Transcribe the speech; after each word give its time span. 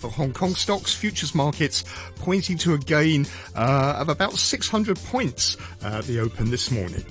The 0.00 0.08
Hong 0.08 0.32
Kong 0.32 0.54
stocks 0.54 0.94
futures 0.94 1.34
markets 1.34 1.84
pointing 2.16 2.56
to 2.58 2.74
a 2.74 2.78
gain 2.78 3.26
uh, 3.54 3.96
of 3.98 4.08
about 4.08 4.32
600 4.32 4.96
points 5.04 5.56
at 5.82 6.04
the 6.04 6.20
open 6.20 6.50
this 6.50 6.70
morning. 6.70 7.04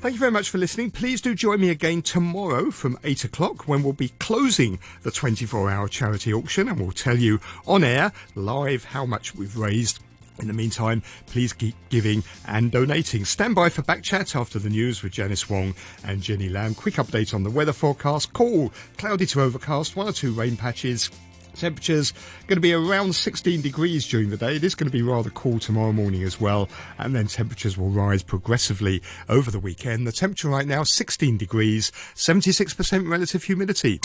Thank 0.00 0.14
you 0.14 0.18
very 0.18 0.32
much 0.32 0.48
for 0.48 0.58
listening. 0.58 0.90
Please 0.90 1.20
do 1.20 1.34
join 1.34 1.60
me 1.60 1.68
again 1.68 2.02
tomorrow 2.02 2.70
from 2.70 2.98
8 3.04 3.24
o'clock 3.24 3.68
when 3.68 3.82
we'll 3.82 3.92
be 3.92 4.08
closing 4.18 4.78
the 5.02 5.10
24 5.10 5.70
hour 5.70 5.88
charity 5.88 6.32
auction 6.32 6.68
and 6.68 6.80
we'll 6.80 6.90
tell 6.90 7.18
you 7.18 7.38
on 7.66 7.84
air 7.84 8.10
live 8.34 8.84
how 8.84 9.04
much 9.04 9.34
we've 9.34 9.56
raised 9.56 10.00
in 10.40 10.48
the 10.48 10.54
meantime, 10.54 11.02
please 11.26 11.52
keep 11.52 11.74
giving 11.88 12.22
and 12.46 12.70
donating. 12.70 13.24
Stand 13.24 13.54
by 13.54 13.68
for 13.68 13.82
back 13.82 14.02
chat 14.02 14.34
after 14.36 14.58
the 14.58 14.70
news 14.70 15.02
with 15.02 15.12
Janice 15.12 15.48
Wong 15.48 15.74
and 16.04 16.22
Jenny 16.22 16.48
Lam. 16.48 16.74
Quick 16.74 16.94
update 16.94 17.34
on 17.34 17.42
the 17.42 17.50
weather 17.50 17.72
forecast. 17.72 18.32
Cool, 18.32 18.72
cloudy 18.96 19.26
to 19.26 19.42
overcast, 19.42 19.96
one 19.96 20.08
or 20.08 20.12
two 20.12 20.32
rain 20.32 20.56
patches. 20.56 21.10
Temperatures 21.54 22.12
going 22.46 22.56
to 22.56 22.60
be 22.60 22.72
around 22.72 23.14
16 23.14 23.60
degrees 23.60 24.06
during 24.06 24.30
the 24.30 24.36
day. 24.36 24.56
It 24.56 24.64
is 24.64 24.74
going 24.74 24.88
to 24.88 24.92
be 24.92 25.02
rather 25.02 25.30
cool 25.30 25.58
tomorrow 25.58 25.92
morning 25.92 26.22
as 26.22 26.40
well, 26.40 26.68
and 26.98 27.14
then 27.14 27.26
temperatures 27.26 27.76
will 27.76 27.90
rise 27.90 28.22
progressively 28.22 29.02
over 29.28 29.50
the 29.50 29.60
weekend. 29.60 30.06
The 30.06 30.12
temperature 30.12 30.48
right 30.48 30.66
now 30.66 30.84
16 30.84 31.36
degrees, 31.36 31.90
76% 32.14 33.08
relative 33.08 33.44
humidity. 33.44 33.98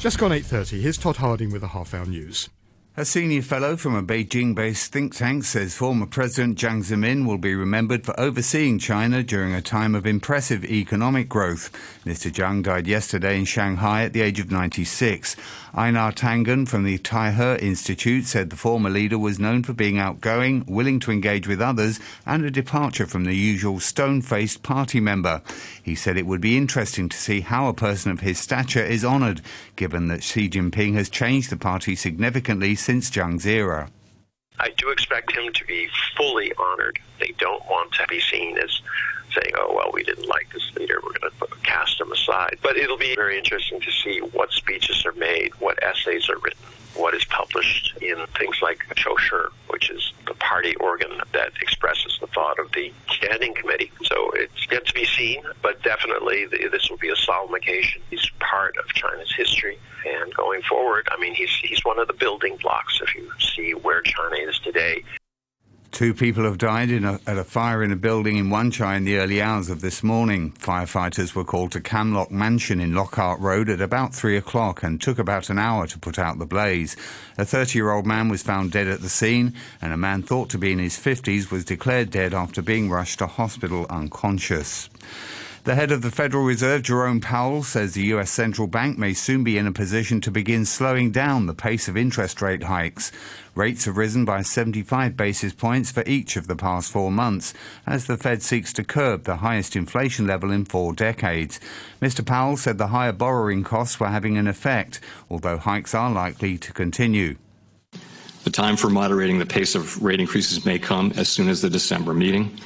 Just 0.00 0.18
gone 0.18 0.32
8:30. 0.32 0.80
Here's 0.80 0.98
Todd 0.98 1.16
Harding 1.18 1.52
with 1.52 1.60
the 1.60 1.68
half 1.68 1.94
hour 1.94 2.04
news. 2.04 2.48
A 2.94 3.06
senior 3.06 3.40
fellow 3.40 3.78
from 3.78 3.94
a 3.94 4.02
Beijing 4.02 4.54
based 4.54 4.92
think 4.92 5.14
tank 5.14 5.44
says 5.44 5.74
former 5.74 6.04
President 6.04 6.58
Jiang 6.58 6.84
Zemin 6.84 7.26
will 7.26 7.38
be 7.38 7.54
remembered 7.54 8.04
for 8.04 8.18
overseeing 8.20 8.78
China 8.78 9.22
during 9.22 9.54
a 9.54 9.62
time 9.62 9.94
of 9.94 10.04
impressive 10.04 10.62
economic 10.66 11.26
growth. 11.26 11.72
Mr. 12.04 12.30
Jiang 12.30 12.62
died 12.62 12.86
yesterday 12.86 13.38
in 13.38 13.46
Shanghai 13.46 14.04
at 14.04 14.12
the 14.12 14.20
age 14.20 14.38
of 14.40 14.50
96. 14.50 15.36
Einar 15.74 16.12
Tangen 16.12 16.68
from 16.68 16.84
the 16.84 16.98
Taihe 16.98 17.62
Institute 17.62 18.26
said 18.26 18.50
the 18.50 18.56
former 18.56 18.90
leader 18.90 19.18
was 19.18 19.38
known 19.38 19.62
for 19.62 19.72
being 19.72 19.98
outgoing, 19.98 20.62
willing 20.68 21.00
to 21.00 21.10
engage 21.10 21.48
with 21.48 21.62
others, 21.62 21.98
and 22.26 22.44
a 22.44 22.50
departure 22.50 23.06
from 23.06 23.24
the 23.24 23.34
usual 23.34 23.80
stone 23.80 24.20
faced 24.20 24.62
party 24.62 25.00
member. 25.00 25.40
He 25.82 25.94
said 25.94 26.18
it 26.18 26.26
would 26.26 26.42
be 26.42 26.58
interesting 26.58 27.08
to 27.08 27.16
see 27.16 27.40
how 27.40 27.68
a 27.68 27.72
person 27.72 28.12
of 28.12 28.20
his 28.20 28.38
stature 28.38 28.84
is 28.84 29.02
honoured, 29.02 29.40
given 29.76 30.08
that 30.08 30.22
Xi 30.22 30.50
Jinping 30.50 30.92
has 30.92 31.08
changed 31.08 31.48
the 31.48 31.56
party 31.56 31.96
significantly 31.96 32.74
since 32.82 33.10
Jiang's 33.10 33.46
era. 33.46 33.88
I 34.58 34.70
do 34.76 34.90
expect 34.90 35.32
him 35.32 35.52
to 35.52 35.64
be 35.64 35.88
fully 36.16 36.52
honored. 36.58 36.98
They 37.20 37.32
don't 37.38 37.64
want 37.66 37.92
to 37.92 38.06
be 38.08 38.20
seen 38.20 38.58
as 38.58 38.80
saying, 39.34 39.54
oh, 39.56 39.72
well, 39.74 39.90
we 39.92 40.02
didn't 40.02 40.28
like 40.28 40.52
this 40.52 40.70
leader, 40.76 41.00
we're 41.02 41.18
going 41.18 41.32
to 41.40 41.46
cast 41.62 42.00
him 42.00 42.12
aside. 42.12 42.58
But 42.62 42.76
it'll 42.76 42.98
be 42.98 43.14
very 43.14 43.38
interesting 43.38 43.80
to 43.80 43.90
see 43.90 44.18
what 44.18 44.52
speeches 44.52 45.06
are 45.06 45.12
made, 45.12 45.52
what 45.60 45.82
essays 45.82 46.28
are 46.28 46.38
written, 46.38 46.66
what 46.94 47.14
is 47.14 47.24
published 47.24 47.96
in 48.00 48.16
things 48.38 48.60
like 48.62 48.78
Qiushi, 48.90 49.48
which 49.68 49.90
is 49.90 50.12
the 50.26 50.34
party 50.34 50.74
organ 50.76 51.20
that 51.32 51.52
expresses 51.60 52.18
the 52.20 52.26
thought 52.28 52.58
of 52.58 52.70
the 52.72 52.92
standing 53.10 53.54
committee. 53.54 53.90
So 54.04 54.30
it's 54.34 54.66
yet 54.70 54.86
to 54.86 54.94
be 54.94 55.04
seen, 55.04 55.42
but 55.62 55.82
definitely 55.82 56.46
this 56.46 56.88
will 56.90 56.98
be 56.98 57.10
a 57.10 57.16
solemn 57.16 57.54
occasion. 57.54 58.02
He's 58.10 58.28
part 58.40 58.76
of 58.76 58.86
China's 58.88 59.32
history, 59.34 59.78
and 60.06 60.34
going 60.34 60.62
forward, 60.62 61.08
I 61.10 61.20
mean, 61.20 61.34
he's 61.34 61.54
he's 61.62 61.84
one 61.84 61.98
of 61.98 62.06
the 62.08 62.14
building 62.14 62.56
blocks. 62.56 63.00
If 63.02 63.14
you 63.14 63.30
see 63.38 63.72
where 63.72 64.02
China 64.02 64.36
is 64.36 64.58
today, 64.58 65.02
Two 66.02 66.14
people 66.14 66.42
have 66.42 66.58
died 66.58 66.90
a, 66.90 67.20
at 67.28 67.38
a 67.38 67.44
fire 67.44 67.80
in 67.80 67.92
a 67.92 67.96
building 67.96 68.36
in 68.36 68.50
Wan 68.50 68.72
Chai 68.72 68.96
in 68.96 69.04
the 69.04 69.18
early 69.18 69.40
hours 69.40 69.70
of 69.70 69.82
this 69.82 70.02
morning. 70.02 70.50
Firefighters 70.58 71.36
were 71.36 71.44
called 71.44 71.70
to 71.70 71.80
Camlock 71.80 72.28
Mansion 72.28 72.80
in 72.80 72.92
Lockhart 72.92 73.38
Road 73.38 73.68
at 73.68 73.80
about 73.80 74.12
three 74.12 74.36
o'clock 74.36 74.82
and 74.82 75.00
took 75.00 75.20
about 75.20 75.48
an 75.48 75.60
hour 75.60 75.86
to 75.86 76.00
put 76.00 76.18
out 76.18 76.40
the 76.40 76.44
blaze. 76.44 76.96
A 77.38 77.44
30 77.44 77.78
year 77.78 77.92
old 77.92 78.04
man 78.04 78.28
was 78.28 78.42
found 78.42 78.72
dead 78.72 78.88
at 78.88 79.00
the 79.00 79.08
scene, 79.08 79.54
and 79.80 79.92
a 79.92 79.96
man 79.96 80.24
thought 80.24 80.50
to 80.50 80.58
be 80.58 80.72
in 80.72 80.80
his 80.80 80.98
50s 80.98 81.52
was 81.52 81.64
declared 81.64 82.10
dead 82.10 82.34
after 82.34 82.62
being 82.62 82.90
rushed 82.90 83.20
to 83.20 83.28
hospital 83.28 83.86
unconscious. 83.88 84.90
The 85.64 85.76
head 85.76 85.92
of 85.92 86.02
the 86.02 86.10
Federal 86.10 86.42
Reserve, 86.42 86.82
Jerome 86.82 87.20
Powell, 87.20 87.62
says 87.62 87.94
the 87.94 88.06
U.S. 88.06 88.32
central 88.32 88.66
bank 88.66 88.98
may 88.98 89.14
soon 89.14 89.44
be 89.44 89.56
in 89.56 89.68
a 89.68 89.72
position 89.72 90.20
to 90.22 90.30
begin 90.32 90.64
slowing 90.64 91.12
down 91.12 91.46
the 91.46 91.54
pace 91.54 91.86
of 91.86 91.96
interest 91.96 92.42
rate 92.42 92.64
hikes. 92.64 93.12
Rates 93.54 93.84
have 93.84 93.96
risen 93.96 94.24
by 94.24 94.42
75 94.42 95.16
basis 95.16 95.52
points 95.52 95.92
for 95.92 96.02
each 96.04 96.34
of 96.34 96.48
the 96.48 96.56
past 96.56 96.90
four 96.90 97.12
months 97.12 97.54
as 97.86 98.06
the 98.06 98.16
Fed 98.16 98.42
seeks 98.42 98.72
to 98.72 98.82
curb 98.82 99.22
the 99.22 99.36
highest 99.36 99.76
inflation 99.76 100.26
level 100.26 100.50
in 100.50 100.64
four 100.64 100.92
decades. 100.92 101.60
Mr. 102.00 102.26
Powell 102.26 102.56
said 102.56 102.78
the 102.78 102.88
higher 102.88 103.12
borrowing 103.12 103.62
costs 103.62 104.00
were 104.00 104.08
having 104.08 104.36
an 104.36 104.48
effect, 104.48 104.98
although 105.30 105.58
hikes 105.58 105.94
are 105.94 106.10
likely 106.10 106.58
to 106.58 106.72
continue. 106.72 107.36
The 108.42 108.50
time 108.50 108.76
for 108.76 108.90
moderating 108.90 109.38
the 109.38 109.46
pace 109.46 109.76
of 109.76 110.02
rate 110.02 110.18
increases 110.18 110.64
may 110.66 110.80
come 110.80 111.12
as 111.14 111.28
soon 111.28 111.48
as 111.48 111.62
the 111.62 111.70
December 111.70 112.12
meeting 112.14 112.58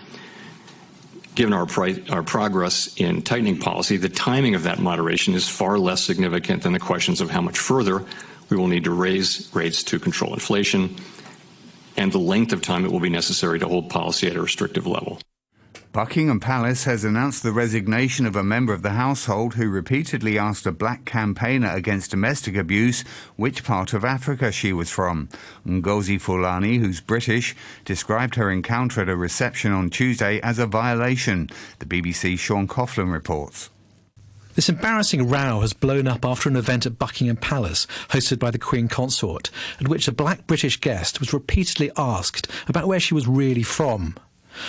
given 1.37 1.53
our, 1.53 1.69
our 2.11 2.23
progress 2.23 2.93
in 2.97 3.23
tightening 3.23 3.59
policy, 3.59 3.97
the 3.97 4.09
timing 4.09 4.55
of 4.55 4.65
that 4.65 4.81
moderation 4.81 5.35
is 5.35 5.49
far 5.49 5.79
less 5.79 6.03
significant 6.03 6.63
than 6.65 6.73
the 6.73 6.81
questions 6.81 7.21
of 7.21 7.31
how 7.31 7.41
much 7.41 7.59
further 7.59 8.05
we 8.49 8.57
will 8.57 8.67
need 8.67 8.85
to 8.85 8.91
raise 8.91 9.49
rates 9.55 9.85
to 9.85 9.99
control 9.99 10.35
inflation 10.35 10.97
and 11.97 12.13
the 12.13 12.19
length 12.19 12.53
of 12.53 12.63
time 12.63 12.85
it 12.85 12.93
will 12.93 13.01
be 13.01 13.09
necessary 13.09 13.59
to 13.59 13.67
hold 13.67 13.89
policy 13.89 14.27
at 14.27 14.37
a 14.37 14.43
restrictive 14.43 14.87
level. 14.87 15.19
Buckingham 15.97 16.41
Palace 16.41 16.85
has 16.85 17.05
announced 17.05 17.43
the 17.43 17.53
resignation 17.53 18.27
of 18.27 18.37
a 18.37 18.43
member 18.43 18.75
of 18.75 18.83
the 18.83 18.91
household 18.91 19.55
who 19.55 19.71
repeatedly 19.71 20.39
asked 20.39 20.67
a 20.67 20.71
black 20.71 21.07
campaigner 21.07 21.71
against 21.71 22.11
domestic 22.11 22.55
abuse 22.55 23.01
which 23.37 23.65
part 23.65 23.95
of 23.95 24.05
Africa 24.05 24.53
she 24.53 24.75
was 24.75 24.91
from. 24.91 25.31
Ngozi 25.67 26.21
Fulani, 26.21 26.77
who's 26.77 27.01
British, 27.01 27.57
described 27.87 28.35
her 28.35 28.51
encounter 28.51 29.01
at 29.01 29.09
a 29.09 29.17
reception 29.17 29.73
on 29.73 29.89
Tuesday 29.89 30.39
as 30.43 30.59
a 30.59 30.67
violation. 30.67 31.49
The 31.79 31.87
BBC's 31.87 32.41
Sean 32.41 32.69
Coughlan 32.69 33.11
reports. 33.11 33.71
This 34.55 34.69
embarrassing 34.69 35.31
row 35.31 35.61
has 35.61 35.73
blown 35.73 36.07
up 36.07 36.27
after 36.27 36.51
an 36.51 36.57
event 36.57 36.85
at 36.85 36.99
Buckingham 36.99 37.39
Palace 37.39 37.87
hosted 38.11 38.39
by 38.39 38.51
the 38.51 38.59
Queen 38.59 38.89
Consort, 38.89 39.51
at 39.81 39.89
which 39.89 40.09
a 40.09 40.13
black 40.13 40.47
British 40.47 40.79
guest 40.79 41.21
was 41.21 41.33
repeatedly 41.33 41.91
asked 41.97 42.51
about 42.69 42.87
where 42.87 43.01
she 43.01 43.15
was 43.15 43.27
really 43.27 43.63
from. 43.63 44.15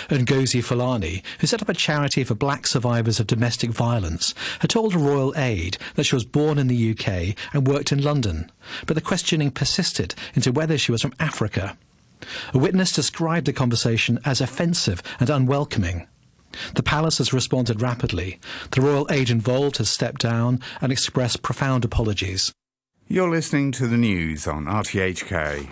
Ngozi 0.10 0.64
Fulani, 0.64 1.24
who 1.40 1.48
set 1.48 1.62
up 1.62 1.70
a 1.70 1.74
charity 1.74 2.24
for 2.24 2.36
black 2.36 2.68
survivors 2.68 3.20
of 3.20 3.28
domestic 3.28 3.72
violence, 3.72 4.34
had 4.60 4.70
told 4.70 4.96
Royal 4.96 5.34
Aide 5.38 5.78
that 5.96 6.06
she 6.06 6.16
was 6.16 6.26
born 6.26 6.58
in 6.58 6.68
the 6.68 6.92
UK 6.92 7.36
and 7.54 7.68
worked 7.68 7.92
in 7.92 8.02
London, 8.02 8.52
but 8.86 8.96
the 8.96 9.02
questioning 9.02 9.52
persisted 9.52 10.16
into 10.34 10.52
whether 10.52 10.78
she 10.78 10.92
was 10.92 11.02
from 11.02 11.14
Africa. 11.20 11.78
A 12.54 12.58
witness 12.58 12.92
described 12.92 13.46
the 13.46 13.54
conversation 13.54 14.20
as 14.26 14.42
offensive 14.42 15.02
and 15.20 15.30
unwelcoming. 15.30 16.08
The 16.74 16.84
palace 16.84 17.20
has 17.20 17.34
responded 17.34 17.82
rapidly. 17.82 18.40
The 18.72 18.82
royal 18.82 19.08
aide 19.12 19.30
involved 19.30 19.78
has 19.78 19.90
stepped 19.90 20.22
down 20.22 20.60
and 20.82 20.92
expressed 20.92 21.44
profound 21.44 21.86
apologies. 21.86 22.52
You're 23.08 23.30
listening 23.30 23.72
to 23.74 23.88
the 23.88 23.98
news 23.98 24.48
on 24.48 24.66
RTHK. 24.66 25.70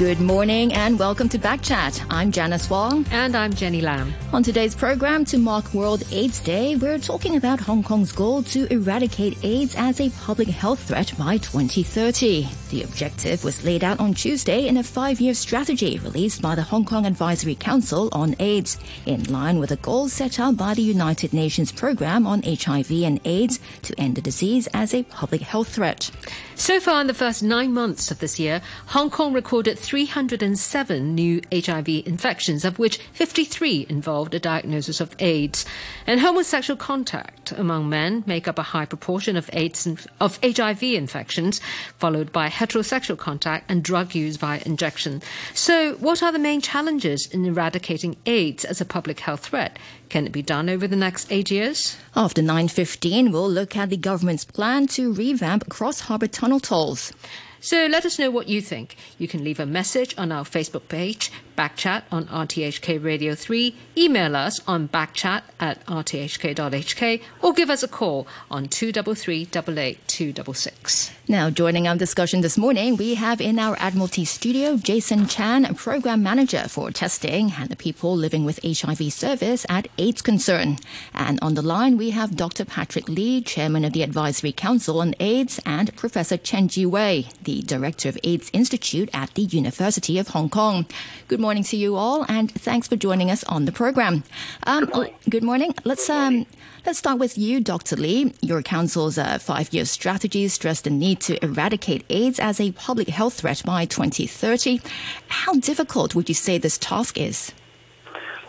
Good 0.00 0.18
morning 0.18 0.72
and 0.72 0.98
welcome 0.98 1.28
to 1.28 1.38
Backchat. 1.38 2.06
I'm 2.08 2.32
Janice 2.32 2.70
Wong. 2.70 3.04
And 3.10 3.36
I'm 3.36 3.52
Jenny 3.52 3.82
Lam. 3.82 4.14
On 4.32 4.42
today's 4.42 4.74
program, 4.74 5.26
to 5.26 5.36
mark 5.36 5.74
World 5.74 6.04
AIDS 6.10 6.40
Day, 6.40 6.74
we're 6.76 6.98
talking 6.98 7.36
about 7.36 7.60
Hong 7.60 7.82
Kong's 7.82 8.10
goal 8.10 8.42
to 8.44 8.66
eradicate 8.72 9.44
AIDS 9.44 9.74
as 9.76 10.00
a 10.00 10.08
public 10.08 10.48
health 10.48 10.82
threat 10.88 11.12
by 11.18 11.36
2030. 11.36 12.48
The 12.70 12.82
objective 12.82 13.44
was 13.44 13.62
laid 13.62 13.84
out 13.84 14.00
on 14.00 14.14
Tuesday 14.14 14.68
in 14.68 14.78
a 14.78 14.82
five-year 14.82 15.34
strategy 15.34 15.98
released 15.98 16.40
by 16.40 16.54
the 16.54 16.62
Hong 16.62 16.86
Kong 16.86 17.04
Advisory 17.04 17.56
Council 17.56 18.08
on 18.12 18.36
AIDS, 18.38 18.78
in 19.04 19.24
line 19.24 19.58
with 19.58 19.68
the 19.68 19.76
goals 19.76 20.14
set 20.14 20.40
out 20.40 20.56
by 20.56 20.72
the 20.72 20.82
United 20.82 21.34
Nations 21.34 21.72
Programme 21.72 22.26
on 22.26 22.42
HIV 22.42 22.90
and 23.02 23.20
AIDS 23.26 23.60
to 23.82 24.00
end 24.00 24.14
the 24.14 24.22
disease 24.22 24.66
as 24.72 24.94
a 24.94 25.02
public 25.02 25.42
health 25.42 25.74
threat. 25.74 26.10
So 26.54 26.78
far 26.78 27.00
in 27.00 27.06
the 27.06 27.14
first 27.14 27.42
nine 27.42 27.74
months 27.74 28.10
of 28.10 28.20
this 28.20 28.38
year, 28.38 28.62
Hong 28.86 29.10
Kong 29.10 29.32
recorded 29.32 29.78
307 29.90 31.16
new 31.16 31.42
HIV 31.52 31.88
infections, 32.06 32.64
of 32.64 32.78
which 32.78 32.98
53 33.12 33.86
involved 33.88 34.32
a 34.34 34.38
diagnosis 34.38 35.00
of 35.00 35.16
AIDS. 35.18 35.66
And 36.06 36.20
homosexual 36.20 36.76
contact 36.76 37.50
among 37.50 37.88
men 37.88 38.22
make 38.24 38.46
up 38.46 38.56
a 38.56 38.70
high 38.70 38.84
proportion 38.84 39.36
of 39.36 39.50
AIDS 39.52 39.88
of 40.20 40.38
HIV 40.44 40.84
infections, 40.84 41.60
followed 41.98 42.30
by 42.30 42.48
heterosexual 42.48 43.18
contact 43.18 43.68
and 43.68 43.82
drug 43.82 44.14
use 44.14 44.36
via 44.36 44.62
injection. 44.64 45.22
So, 45.54 45.94
what 45.94 46.22
are 46.22 46.30
the 46.30 46.38
main 46.38 46.60
challenges 46.60 47.26
in 47.26 47.44
eradicating 47.44 48.14
AIDS 48.26 48.64
as 48.64 48.80
a 48.80 48.84
public 48.84 49.18
health 49.18 49.46
threat? 49.46 49.76
Can 50.08 50.24
it 50.24 50.30
be 50.30 50.40
done 50.42 50.70
over 50.70 50.86
the 50.86 50.94
next 50.94 51.32
eight 51.32 51.50
years? 51.50 51.96
After 52.14 52.42
9.15, 52.42 53.32
we'll 53.32 53.50
look 53.50 53.76
at 53.76 53.90
the 53.90 53.96
government's 53.96 54.44
plan 54.44 54.86
to 54.88 55.12
revamp 55.12 55.68
cross-harbour 55.68 56.28
tunnel 56.28 56.60
tolls. 56.60 57.12
So 57.60 57.86
let 57.86 58.06
us 58.06 58.18
know 58.18 58.30
what 58.30 58.48
you 58.48 58.62
think. 58.62 58.96
You 59.18 59.28
can 59.28 59.44
leave 59.44 59.60
a 59.60 59.66
message 59.66 60.14
on 60.16 60.32
our 60.32 60.44
Facebook 60.44 60.88
page, 60.88 61.30
Backchat 61.58 62.04
on 62.10 62.24
RTHK 62.26 63.04
Radio 63.04 63.34
3, 63.34 63.74
email 63.98 64.34
us 64.34 64.60
on 64.66 64.88
backchat 64.88 65.42
at 65.60 65.84
rthk.hk, 65.84 67.22
or 67.42 67.52
give 67.52 67.68
us 67.68 67.82
a 67.82 67.88
call 67.88 68.26
on 68.50 68.66
233 68.66 69.44
266. 69.44 71.10
Now, 71.30 71.48
joining 71.48 71.86
our 71.86 71.94
discussion 71.94 72.40
this 72.40 72.58
morning, 72.58 72.96
we 72.96 73.14
have 73.14 73.40
in 73.40 73.60
our 73.60 73.76
Admiralty 73.78 74.24
studio 74.24 74.76
Jason 74.76 75.28
Chan, 75.28 75.72
Program 75.76 76.24
Manager 76.24 76.64
for 76.66 76.90
Testing 76.90 77.52
and 77.56 77.68
the 77.68 77.76
People 77.76 78.16
Living 78.16 78.44
with 78.44 78.58
HIV 78.64 79.12
Service 79.12 79.64
at 79.68 79.86
AIDS 79.96 80.22
Concern. 80.22 80.78
And 81.14 81.38
on 81.40 81.54
the 81.54 81.62
line, 81.62 81.96
we 81.96 82.10
have 82.10 82.34
Dr. 82.34 82.64
Patrick 82.64 83.08
Lee, 83.08 83.42
Chairman 83.42 83.84
of 83.84 83.92
the 83.92 84.02
Advisory 84.02 84.50
Council 84.50 85.00
on 85.00 85.14
AIDS, 85.20 85.60
and 85.64 85.94
Professor 85.94 86.36
Chen 86.36 86.66
Zhiwei, 86.66 87.32
the 87.44 87.62
Director 87.62 88.08
of 88.08 88.18
AIDS 88.24 88.50
Institute 88.52 89.08
at 89.12 89.32
the 89.34 89.42
University 89.42 90.18
of 90.18 90.26
Hong 90.30 90.50
Kong. 90.50 90.84
Good 91.28 91.38
morning 91.38 91.62
to 91.62 91.76
you 91.76 91.94
all, 91.94 92.26
and 92.28 92.50
thanks 92.50 92.88
for 92.88 92.96
joining 92.96 93.30
us 93.30 93.44
on 93.44 93.66
the 93.66 93.72
program. 93.72 94.24
Um, 94.66 94.86
good 94.86 94.94
morning. 94.94 95.14
Good 95.28 95.44
morning. 95.44 95.74
Let's 95.84 96.10
um, 96.10 96.46
Let's 96.86 96.98
start 96.98 97.18
with 97.18 97.36
you, 97.36 97.60
Dr. 97.60 97.96
Lee. 97.96 98.32
Your 98.40 98.62
council's 98.62 99.18
uh, 99.18 99.38
five 99.38 99.72
year 99.74 99.84
strategy 99.84 100.48
stressed 100.48 100.84
the 100.84 100.90
need 100.90 101.19
to 101.20 101.42
eradicate 101.44 102.04
AIDS 102.10 102.38
as 102.38 102.60
a 102.60 102.72
public 102.72 103.08
health 103.08 103.34
threat 103.34 103.62
by 103.64 103.84
2030. 103.84 104.80
How 105.28 105.54
difficult 105.54 106.14
would 106.14 106.28
you 106.28 106.34
say 106.34 106.58
this 106.58 106.78
task 106.78 107.18
is? 107.18 107.52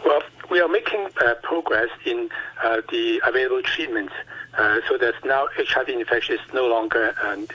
Well, 0.06 0.22
we 0.50 0.60
are 0.60 0.68
making 0.68 1.08
uh, 1.24 1.36
progress 1.44 1.90
in 2.06 2.30
uh, 2.64 2.82
the 2.90 3.22
available 3.26 3.62
treatments 3.62 4.14
uh, 4.58 4.80
so 4.90 4.98
that 4.98 5.14
now 5.24 5.48
HIV 5.56 5.90
infection 5.90 6.36
is 6.36 6.54
no 6.54 6.68
longer 6.68 7.16
um, 7.24 7.48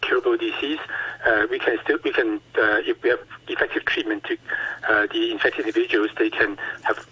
curable 0.00 0.36
disease, 0.36 0.78
uh, 1.26 1.46
we 1.50 1.58
can 1.58 1.78
still 1.82 1.98
we 2.04 2.12
can 2.12 2.40
uh, 2.58 2.80
if 2.86 3.02
we 3.02 3.10
have 3.10 3.20
effective 3.48 3.84
treatment 3.84 4.24
to 4.24 4.36
uh, 4.88 5.06
the 5.12 5.30
infected 5.32 5.66
individuals, 5.66 6.10
they 6.18 6.30
can 6.30 6.56
have 6.82 7.04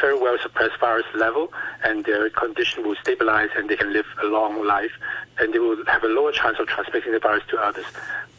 very 0.00 0.18
well 0.18 0.36
suppressed 0.42 0.78
virus 0.78 1.06
level, 1.14 1.52
and 1.82 2.04
their 2.04 2.28
condition 2.30 2.84
will 2.84 2.96
stabilize, 2.96 3.48
and 3.56 3.68
they 3.68 3.76
can 3.76 3.92
live 3.92 4.06
a 4.22 4.26
long 4.26 4.64
life, 4.64 4.92
and 5.38 5.52
they 5.52 5.58
will 5.58 5.84
have 5.86 6.04
a 6.04 6.08
lower 6.08 6.32
chance 6.32 6.58
of 6.58 6.66
transmitting 6.66 7.12
the 7.12 7.18
virus 7.18 7.44
to 7.48 7.58
others. 7.58 7.86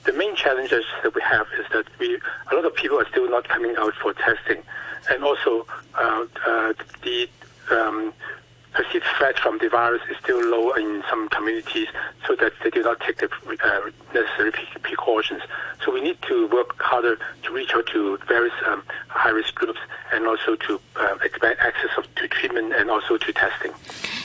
The 0.05 0.13
main 0.13 0.35
challenges 0.35 0.85
that 1.03 1.13
we 1.13 1.21
have 1.21 1.47
is 1.59 1.65
that 1.73 1.85
we 1.99 2.19
a 2.51 2.55
lot 2.55 2.65
of 2.65 2.73
people 2.75 2.99
are 2.99 3.07
still 3.09 3.29
not 3.29 3.47
coming 3.47 3.75
out 3.77 3.93
for 3.95 4.13
testing, 4.13 4.63
and 5.09 5.23
also 5.23 5.65
uh, 5.95 6.25
uh, 6.45 6.73
the 7.03 7.29
um, 7.71 8.13
perceived 8.77 9.05
threat 9.17 9.39
from 9.39 9.57
the 9.57 9.69
virus 9.69 10.03
is 10.09 10.17
still 10.17 10.39
low 10.53 10.71
in 10.73 11.03
some 11.09 11.27
communities, 11.29 11.87
so 12.27 12.35
that 12.35 12.53
they 12.63 12.69
do 12.69 12.83
not 12.83 12.99
take 12.99 13.17
the 13.17 13.29
uh, 13.63 13.89
necessary 14.13 14.51
precautions. 14.83 15.41
So 15.83 15.91
we 15.91 16.01
need 16.01 16.21
to 16.29 16.47
work 16.47 16.79
harder 16.79 17.17
to 17.43 17.51
reach 17.51 17.71
out 17.73 17.87
to 17.87 18.17
various 18.27 18.53
um, 18.67 18.83
high-risk 19.07 19.55
groups 19.55 19.79
and 20.13 20.27
also 20.27 20.55
to 20.55 20.79
uh, 20.95 21.17
expand 21.23 21.57
access 21.59 21.89
of, 21.97 22.03
to 22.15 22.27
treatment 22.27 22.73
and 22.73 22.91
also 22.91 23.17
to 23.17 23.33
testing. 23.33 23.71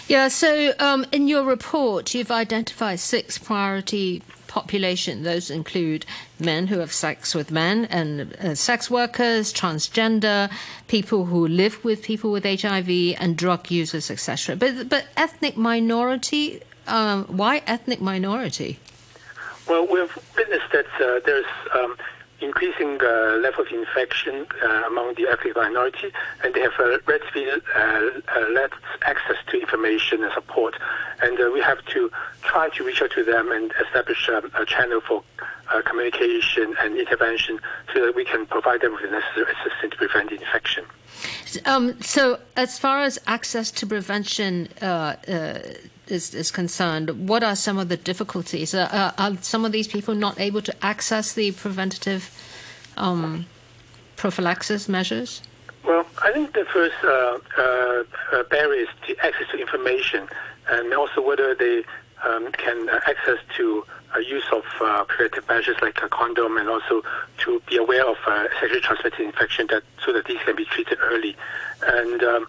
Yeah, 0.07 0.29
so 0.29 0.75
um, 0.79 1.07
in 1.13 1.29
your 1.29 1.45
report, 1.45 2.15
you've 2.15 2.31
identified 2.31 3.01
six 3.01 3.39
priority 3.39 4.23
population. 4.53 5.23
Those 5.23 5.51
include 5.51 6.05
men 6.39 6.67
who 6.67 6.79
have 6.79 6.93
sex 6.93 7.35
with 7.35 7.51
men 7.51 7.87
and 7.87 8.35
uh, 8.37 8.55
sex 8.55 8.91
workers, 8.91 9.53
transgender, 9.53 10.51
people 10.89 11.25
who 11.25 11.49
live 11.49 11.83
with 11.85 12.03
people 12.03 12.31
with 12.31 12.45
HIV, 12.45 12.91
and 13.19 13.37
drug 13.37 13.71
users, 13.71 14.11
etc. 14.11 14.57
But 14.57 14.89
but 14.89 15.07
ethnic 15.17 15.57
minority. 15.57 16.61
Um, 16.87 17.25
why 17.25 17.63
ethnic 17.67 18.01
minority? 18.01 18.79
Well, 19.69 19.87
we've 19.87 20.15
witnessed 20.37 20.71
that 20.73 20.91
uh, 21.01 21.21
there's 21.25 21.53
um, 21.79 21.97
increasing 22.43 23.01
uh, 23.01 23.39
level 23.41 23.65
of 23.65 23.73
infection 23.73 24.47
uh, 24.63 24.83
among 24.87 25.15
the 25.15 25.29
ethnic 25.29 25.57
minority, 25.57 26.13
and 26.43 26.55
they 26.55 26.61
have 26.61 26.73
uh, 26.79 26.99
relatively 27.07 27.49
uh, 27.51 27.61
uh, 27.75 28.49
less 28.53 28.71
access 29.03 29.37
to 29.49 29.61
information 29.61 30.23
and 30.23 30.33
support. 30.33 30.75
And 31.21 31.41
uh, 31.41 31.51
we 31.53 31.61
have 31.61 31.85
to 31.87 32.11
try 32.43 32.69
to 32.71 32.85
reach 32.85 33.01
out 33.03 33.13
to 33.13 33.25
them 33.25 33.51
and 33.53 33.73
establish 33.87 34.29
um, 34.29 34.51
a 34.55 34.65
channel 34.67 35.01
for 35.01 35.23
communication 35.87 36.77
and 36.81 36.99
intervention 36.99 37.59
so 37.95 38.05
that 38.05 38.15
we 38.15 38.25
can 38.25 38.45
provide 38.45 38.83
them 38.83 38.93
with 38.93 39.03
the 39.03 39.11
necessary 39.11 39.47
assistance 39.53 39.93
to 39.93 39.97
prevent 39.97 40.31
infection. 40.31 40.85
Um, 41.65 42.01
so, 42.03 42.41
as 42.57 42.79
far 42.79 43.03
as 43.03 43.19
access 43.27 43.71
to 43.73 43.87
prevention 43.87 44.69
is, 46.09 46.35
is 46.35 46.51
concerned, 46.51 47.29
what 47.29 47.43
are 47.43 47.57
some 47.57 47.79
of 47.79 47.89
the 47.89 47.97
difficulties? 47.97 48.75
Uh, 48.75 48.89
uh, 48.91 49.13
are 49.19 49.37
some 49.41 49.65
of 49.65 49.73
these 49.73 49.89
people 49.89 50.15
not 50.15 50.39
able 50.41 50.63
to 50.63 50.85
access 50.85 51.35
the 51.35 51.53
preventative 51.53 52.31
um, 52.97 53.47
prophylaxis 54.17 54.89
measures? 54.89 55.43
Well, 55.85 56.07
I 56.23 56.33
think 56.33 56.55
the 56.55 56.65
first 56.65 56.95
uh, 57.03 57.39
uh, 57.59 58.05
uh 58.33 58.43
barrier 58.45 58.83
is 58.83 58.89
to 59.09 59.25
access 59.25 59.49
to 59.51 59.59
information, 59.59 60.29
and 60.69 60.95
also 60.95 61.21
whether 61.21 61.55
they 61.55 61.85
um, 62.23 62.53
can 62.53 62.89
access 62.89 63.39
to 63.57 63.85
use 64.21 64.45
of 64.53 64.65
preventive 65.09 65.49
measures 65.49 65.77
like 65.83 65.99
a 66.03 66.09
condom, 66.09 66.57
and 66.57 66.69
also 66.69 67.03
to 67.39 67.61
be 67.69 67.77
aware 67.77 68.07
of 68.07 68.17
sexually 68.61 68.81
transmitted 68.81 69.21
infection, 69.21 69.67
that 69.69 69.83
so 70.05 70.13
that 70.13 70.27
these 70.27 70.39
can 70.45 70.57
be 70.57 70.65
treated 70.65 70.99
early. 71.03 71.37
And 71.83 72.23
um, 72.23 72.47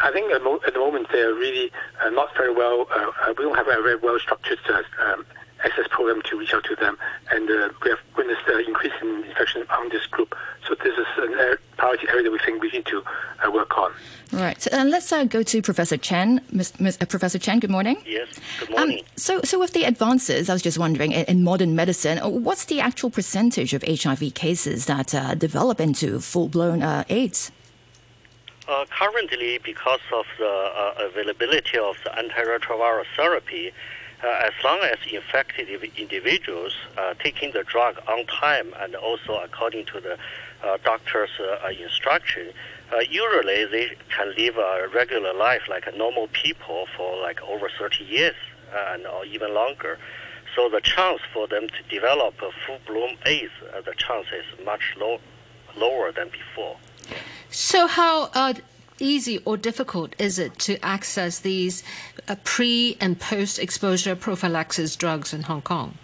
I 0.00 0.12
think 0.12 0.32
at, 0.32 0.42
the 0.42 0.78
moment 0.78 1.08
they're 1.10 1.34
really 1.34 1.72
uh, 2.00 2.10
not 2.10 2.34
very 2.36 2.52
well. 2.52 2.86
Uh, 2.90 3.10
uh, 3.22 3.34
we 3.36 3.44
don't 3.44 3.56
have 3.56 3.68
a 3.68 3.82
very 3.82 3.96
well 3.96 4.18
structured 4.18 4.58
um, 5.00 5.24
access 5.64 5.86
program 5.90 6.22
to 6.22 6.38
reach 6.38 6.54
out 6.54 6.64
to 6.64 6.76
them, 6.76 6.96
and 7.30 7.50
uh, 7.50 7.68
we 7.82 7.90
have 7.90 7.98
witnessed 8.16 8.46
an 8.46 8.64
increase 8.66 8.92
in 9.00 9.24
infection 9.24 9.62
among 9.70 9.88
this 9.90 10.06
group. 10.06 10.34
So 10.66 10.74
this 10.74 10.94
is 10.96 11.06
a 11.18 11.56
priority 11.76 12.06
area 12.08 12.24
that 12.24 12.30
we 12.30 12.38
think 12.38 12.62
we 12.62 12.70
need 12.70 12.86
to 12.86 13.02
uh, 13.44 13.50
work 13.50 13.76
on. 13.78 13.92
Right. 14.32 14.60
So, 14.60 14.70
uh, 14.72 14.84
let's 14.84 15.10
go 15.10 15.42
to 15.42 15.62
Professor 15.62 15.96
Chen. 15.96 16.40
Ms., 16.52 16.78
Ms., 16.78 16.98
Professor 17.08 17.38
Chen, 17.38 17.60
good 17.60 17.70
morning. 17.70 17.96
Yes. 18.06 18.38
Good 18.60 18.70
morning. 18.70 18.98
Um, 18.98 19.04
so, 19.16 19.40
so 19.42 19.58
with 19.58 19.72
the 19.72 19.84
advances, 19.84 20.50
I 20.50 20.52
was 20.52 20.62
just 20.62 20.78
wondering, 20.78 21.12
in, 21.12 21.24
in, 21.24 21.42
modern 21.42 21.74
medicine, 21.74 22.18
what's 22.18 22.66
the 22.66 22.80
actual 22.80 23.10
percentage 23.10 23.72
of 23.72 23.82
HIV 23.82 24.34
cases 24.34 24.86
that 24.86 25.38
develop 25.38 25.80
into 25.80 26.20
full-blown 26.20 26.82
AIDS? 27.08 27.50
Uh, 28.68 28.84
currently, 28.90 29.58
because 29.64 30.00
of 30.12 30.26
the 30.36 30.44
uh, 30.44 30.92
availability 30.98 31.78
of 31.78 31.96
the 32.04 32.10
antiretroviral 32.10 33.04
therapy, 33.16 33.68
uh, 33.68 33.72
as 34.22 34.52
long 34.64 34.80
as 34.80 34.98
infected 35.12 35.68
individuals 35.96 36.74
uh, 36.96 37.14
taking 37.22 37.52
the 37.52 37.62
drug 37.64 37.98
on 38.08 38.26
time 38.26 38.72
and 38.80 38.94
also 38.94 39.38
according 39.40 39.84
to 39.86 40.00
the 40.00 40.18
uh, 40.64 40.76
doctor's 40.84 41.30
uh, 41.40 41.68
instruction, 41.68 42.52
usually 43.08 43.64
they 43.66 43.96
can 44.14 44.34
live 44.36 44.56
a 44.56 44.88
regular 44.94 45.32
life 45.32 45.62
like 45.68 45.84
normal 45.96 46.28
people 46.28 46.86
for 46.96 47.20
like 47.20 47.40
over 47.42 47.68
30 47.78 48.04
years 48.04 48.34
and 48.92 49.06
or 49.06 49.24
even 49.24 49.54
longer. 49.54 49.98
So 50.56 50.68
the 50.68 50.80
chance 50.80 51.20
for 51.32 51.46
them 51.46 51.68
to 51.68 51.82
develop 51.94 52.34
a 52.42 52.50
full-blown 52.66 53.16
AIDS, 53.26 53.52
the 53.84 53.94
chance 53.96 54.26
is 54.32 54.64
much 54.64 54.96
low, 54.98 55.18
lower 55.76 56.10
than 56.10 56.28
before. 56.30 56.76
So, 57.50 57.86
how 57.86 58.30
uh, 58.34 58.54
easy 58.98 59.38
or 59.44 59.56
difficult 59.56 60.14
is 60.18 60.38
it 60.38 60.58
to 60.60 60.84
access 60.84 61.40
these 61.40 61.82
uh, 62.28 62.36
pre 62.44 62.96
and 63.00 63.18
post 63.18 63.58
exposure 63.58 64.16
prophylaxis 64.16 64.96
drugs 64.96 65.32
in 65.32 65.42
Hong 65.42 65.62
Kong? 65.62 65.98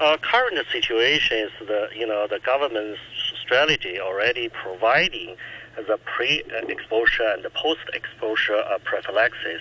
Our 0.00 0.18
current 0.18 0.58
situation 0.70 1.38
is 1.38 1.50
the 1.66 1.88
you 1.96 2.06
know 2.06 2.26
the 2.26 2.40
government's 2.40 3.00
strategy 3.42 4.00
already 4.00 4.48
providing 4.48 5.36
the 5.76 5.98
pre-exposure 6.04 7.28
and 7.28 7.44
the 7.44 7.50
post-exposure 7.50 8.56
uh, 8.56 8.78
prophylaxis, 8.84 9.60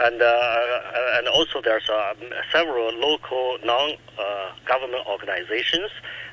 and 0.00 0.20
uh, 0.20 1.16
and 1.16 1.28
also 1.28 1.60
there's 1.62 1.88
uh, 1.88 2.14
several 2.52 2.92
local 2.94 3.58
non-government 3.64 5.06
uh, 5.06 5.10
organizations 5.10 5.90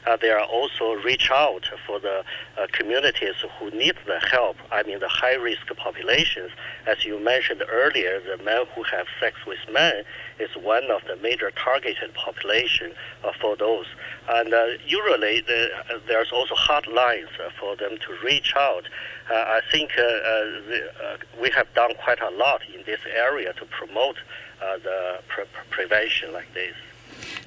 uh, 0.07 0.17
they 0.17 0.29
are 0.29 0.43
also 0.43 0.93
reach 0.93 1.29
out 1.29 1.69
for 1.85 1.99
the 1.99 2.23
uh, 2.57 2.67
communities 2.71 3.35
who 3.59 3.69
need 3.71 3.95
the 4.07 4.19
help. 4.31 4.57
I 4.71 4.83
mean, 4.83 4.99
the 4.99 5.07
high 5.07 5.35
risk 5.35 5.67
populations. 5.77 6.51
As 6.87 7.05
you 7.05 7.19
mentioned 7.19 7.63
earlier, 7.69 8.19
the 8.19 8.43
men 8.43 8.65
who 8.73 8.83
have 8.83 9.05
sex 9.19 9.37
with 9.45 9.59
men 9.71 10.03
is 10.39 10.49
one 10.55 10.89
of 10.89 11.03
the 11.05 11.17
major 11.17 11.51
targeted 11.51 12.13
population 12.15 12.93
uh, 13.23 13.31
for 13.39 13.55
those. 13.55 13.85
And 14.27 14.53
uh, 14.53 14.65
usually, 14.85 15.41
the, 15.41 15.69
uh, 15.89 15.99
there's 16.07 16.31
also 16.31 16.55
hotlines 16.55 17.29
uh, 17.39 17.49
for 17.59 17.75
them 17.75 17.97
to 17.99 18.25
reach 18.25 18.53
out. 18.57 18.85
I 19.31 19.61
think 19.71 19.91
the, 19.95 21.17
we 21.41 21.49
have 21.51 21.73
done 21.73 21.93
quite 21.95 22.21
a 22.21 22.29
lot 22.31 22.61
in 22.73 22.83
this 22.85 22.99
area 23.13 23.53
to 23.53 23.65
promote 23.65 24.17
the 24.59 25.19
pre- 25.27 25.45
prevention 25.69 26.33
like 26.33 26.53
this. 26.53 26.75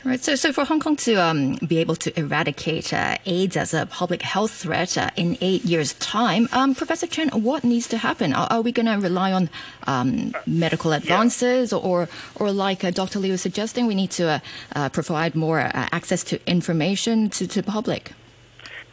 Right. 0.04 0.22
So, 0.22 0.34
so 0.34 0.52
for 0.52 0.64
Hong 0.64 0.80
Kong 0.80 0.96
to 0.96 1.14
um, 1.14 1.54
be 1.66 1.78
able 1.78 1.96
to 1.96 2.18
eradicate 2.18 2.92
uh, 2.92 3.16
AIDS 3.24 3.56
as 3.56 3.72
a 3.72 3.86
public 3.86 4.20
health 4.20 4.50
threat 4.50 4.98
uh, 4.98 5.08
in 5.16 5.38
eight 5.40 5.64
years' 5.64 5.94
time, 5.94 6.46
um, 6.52 6.74
Professor 6.74 7.06
Chen, 7.06 7.30
what 7.30 7.64
needs 7.64 7.88
to 7.88 7.96
happen? 7.96 8.34
Are, 8.34 8.46
are 8.50 8.60
we 8.60 8.70
going 8.70 8.84
to 8.84 8.96
rely 8.96 9.32
on 9.32 9.48
um, 9.86 10.34
medical 10.46 10.92
advances, 10.92 11.72
yeah. 11.72 11.78
or, 11.78 12.08
or 12.34 12.52
like 12.52 12.84
uh, 12.84 12.90
Dr. 12.90 13.18
Lee 13.18 13.30
was 13.30 13.40
suggesting, 13.40 13.86
we 13.86 13.94
need 13.94 14.10
to 14.12 14.28
uh, 14.28 14.38
uh, 14.76 14.88
provide 14.90 15.34
more 15.34 15.60
uh, 15.60 15.70
access 15.90 16.22
to 16.24 16.38
information 16.46 17.30
to 17.30 17.46
the 17.46 17.62
public? 17.62 18.12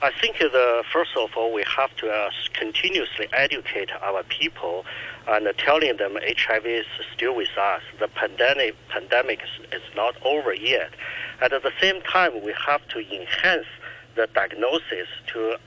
I 0.04 0.10
think 0.20 0.40
the 0.40 0.84
first 0.92 1.12
of 1.16 1.30
all, 1.38 1.54
we 1.54 1.64
have 1.78 1.96
to 1.98 2.10
uh, 2.10 2.32
continuously 2.54 3.28
educate 3.34 3.92
our 4.02 4.24
people 4.24 4.84
and 5.28 5.48
telling 5.60 5.98
them 5.98 6.18
HIV 6.20 6.66
is 6.66 6.86
still 7.14 7.36
with 7.36 7.56
us. 7.56 7.84
The 8.00 8.08
pandemic 8.08 8.76
pandemic 8.90 9.42
is 9.72 9.84
not 9.96 10.16
over 10.26 10.56
yet. 10.56 10.90
And 11.40 11.54
at 11.54 11.62
the 11.62 11.72
same 11.80 12.02
time, 12.02 12.44
we 12.44 12.52
have 12.66 12.82
to 12.88 13.00
enhance 13.00 13.68
the 14.16 14.28
diagnosis 14.34 15.08
to 15.34 15.58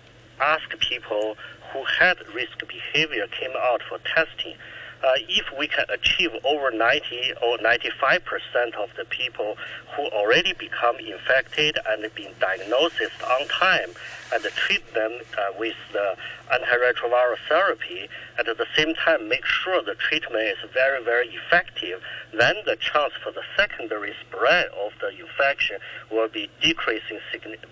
ask 0.41 0.69
people 0.81 1.37
who 1.73 1.85
had 1.85 2.17
risk 2.35 2.59
behavior 2.67 3.29
came 3.29 3.53
out 3.57 3.83
for 3.88 3.99
testing 3.99 4.55
uh, 5.04 5.12
if 5.28 5.44
we 5.58 5.68
can 5.68 5.84
achieve 5.90 6.30
over 6.44 6.70
90 6.70 7.34
or 7.42 7.58
95 7.58 8.25
percent 8.25 8.75
of 8.75 8.88
the 8.96 9.04
people 9.04 9.56
who 9.94 10.02
already 10.06 10.54
become 10.54 10.96
infected 10.99 11.78
and 11.87 12.02
been 12.14 12.32
diagnosed 12.40 13.00
on 13.23 13.46
time 13.49 13.90
and 14.32 14.42
treat 14.56 14.82
them 14.94 15.12
uh, 15.37 15.52
with 15.58 15.76
the 15.92 16.16
antiretroviral 16.50 17.37
therapy, 17.49 18.08
and 18.38 18.49
at 18.49 18.56
the 18.58 18.66
same 18.76 18.94
time 18.94 19.28
make 19.28 19.44
sure 19.44 19.82
the 19.82 19.94
treatment 19.94 20.42
is 20.42 20.70
very, 20.73 21.02
very 21.04 21.28
effective, 21.28 22.00
then 22.32 22.56
the 22.64 22.76
chance 22.76 23.12
for 23.23 23.30
the 23.32 23.42
secondary 23.56 24.14
spread 24.26 24.66
of 24.84 24.92
the 25.00 25.08
infection 25.20 25.76
will 26.11 26.28
be 26.28 26.49
decreasing 26.61 27.20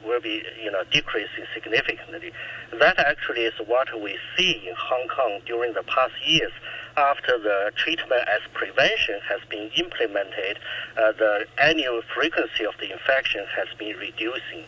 will 0.04 0.20
be 0.20 0.42
you 0.62 0.70
know 0.70 0.82
decreasing 0.90 1.44
significantly. 1.54 2.32
That 2.78 2.98
actually 2.98 3.42
is 3.42 3.54
what 3.66 3.88
we 4.00 4.18
see 4.36 4.62
in 4.66 4.74
Hong 4.76 5.08
Kong 5.08 5.40
during 5.46 5.72
the 5.72 5.82
past 5.84 6.14
years 6.24 6.52
after 6.96 7.38
the 7.38 7.72
treatment 7.76 8.28
as 8.28 8.40
prevention 8.52 9.20
has 9.28 9.40
been 9.48 9.70
implemented, 9.76 10.58
uh, 10.96 11.12
the 11.12 11.46
annual 11.58 12.02
frequency 12.14 12.64
of 12.64 12.74
the 12.80 12.92
infection 12.92 13.44
has 13.56 13.68
been 13.78 13.96
reducing. 13.96 14.64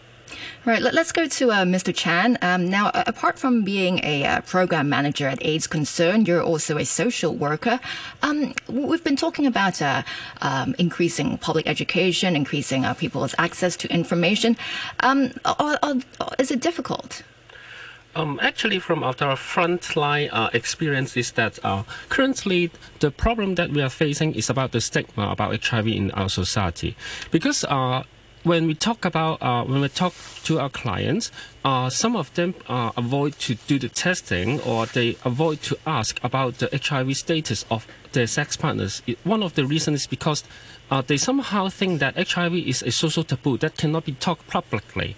Right, 0.65 0.81
let, 0.81 0.97
us 0.97 1.13
go 1.13 1.27
to 1.27 1.51
uh, 1.51 1.65
Mr. 1.65 1.95
Chan. 1.95 2.39
Um, 2.41 2.71
now, 2.71 2.87
uh, 2.89 3.05
apart 3.07 3.39
from 3.39 3.63
being 3.63 4.01
a 4.03 4.25
uh, 4.25 4.41
program 4.41 4.89
manager 4.89 5.29
at 5.29 5.45
AIDS 5.45 5.67
Concern, 5.67 6.25
you're 6.25 6.43
also 6.43 6.79
a 6.79 6.85
social 6.85 7.35
worker. 7.35 7.79
Um, 8.23 8.55
we've 8.69 9.05
been 9.05 9.17
talking 9.17 9.47
about 9.47 9.83
uh, 9.83 10.03
um, 10.41 10.75
increasing 10.79 11.37
public 11.37 11.69
education, 11.69 12.35
increasing 12.35 12.87
uh, 12.87 12.95
people's 12.95 13.35
access 13.37 13.77
to 13.77 13.93
information. 13.93 14.57
Um, 15.01 15.33
are, 15.45 15.79
are, 15.83 15.97
is 16.39 16.51
it 16.51 16.61
difficult? 16.61 17.23
Um, 18.17 18.39
actually, 18.41 18.79
from 18.79 19.03
our 19.03 19.15
frontline 19.15 20.29
uh, 20.33 20.51
experience, 20.53 21.17
is 21.17 21.33
that 21.33 21.59
uh, 21.65 21.83
currently 22.09 22.71
the 23.01 23.11
problem 23.11 23.57
that 23.57 23.71
we 23.71 23.83
are 23.83 23.91
facing 23.91 24.35
is 24.35 24.49
about 24.49 24.73
the 24.73 24.81
stigma 24.81 25.31
about 25.31 25.65
HIV 25.65 25.89
in 25.89 26.11
our 26.13 26.29
society. 26.29 26.97
Because 27.33 27.65
uh, 27.65 28.05
when 28.45 28.67
we 28.67 28.75
talk 28.75 29.05
about 29.05 29.43
uh, 29.43 29.65
when 29.65 29.81
we 29.81 29.89
talk 29.89 30.15
to 30.45 30.61
our 30.61 30.69
clients, 30.69 31.33
uh, 31.65 31.91
some 31.91 32.15
of 32.15 32.33
them 32.35 32.55
uh, 32.69 32.93
avoid 32.97 33.39
to 33.41 33.57
do 33.67 33.79
the 33.79 33.89
testing 33.89 34.61
or 34.61 34.87
they 34.87 35.17
avoid 35.25 35.63
to 35.63 35.77
ask 35.87 36.23
about 36.23 36.59
the 36.59 36.69
HIV 36.73 37.17
status 37.17 37.65
of 37.71 37.87
their 38.13 38.27
sex 38.27 38.57
partners. 38.57 39.03
One 39.25 39.43
of 39.43 39.55
the 39.55 39.67
reasons 39.67 40.03
is 40.03 40.07
because 40.07 40.45
uh, 40.91 41.03
they 41.03 41.17
somehow 41.17 41.69
think 41.69 42.01
that 42.01 42.17
HIV 42.17 42.55
is 42.55 42.83
a 42.83 42.91
social 42.91 43.25
taboo 43.25 43.57
that 43.59 43.77
cannot 43.77 44.05
be 44.05 44.13
talked 44.13 44.47
publicly. 44.47 45.17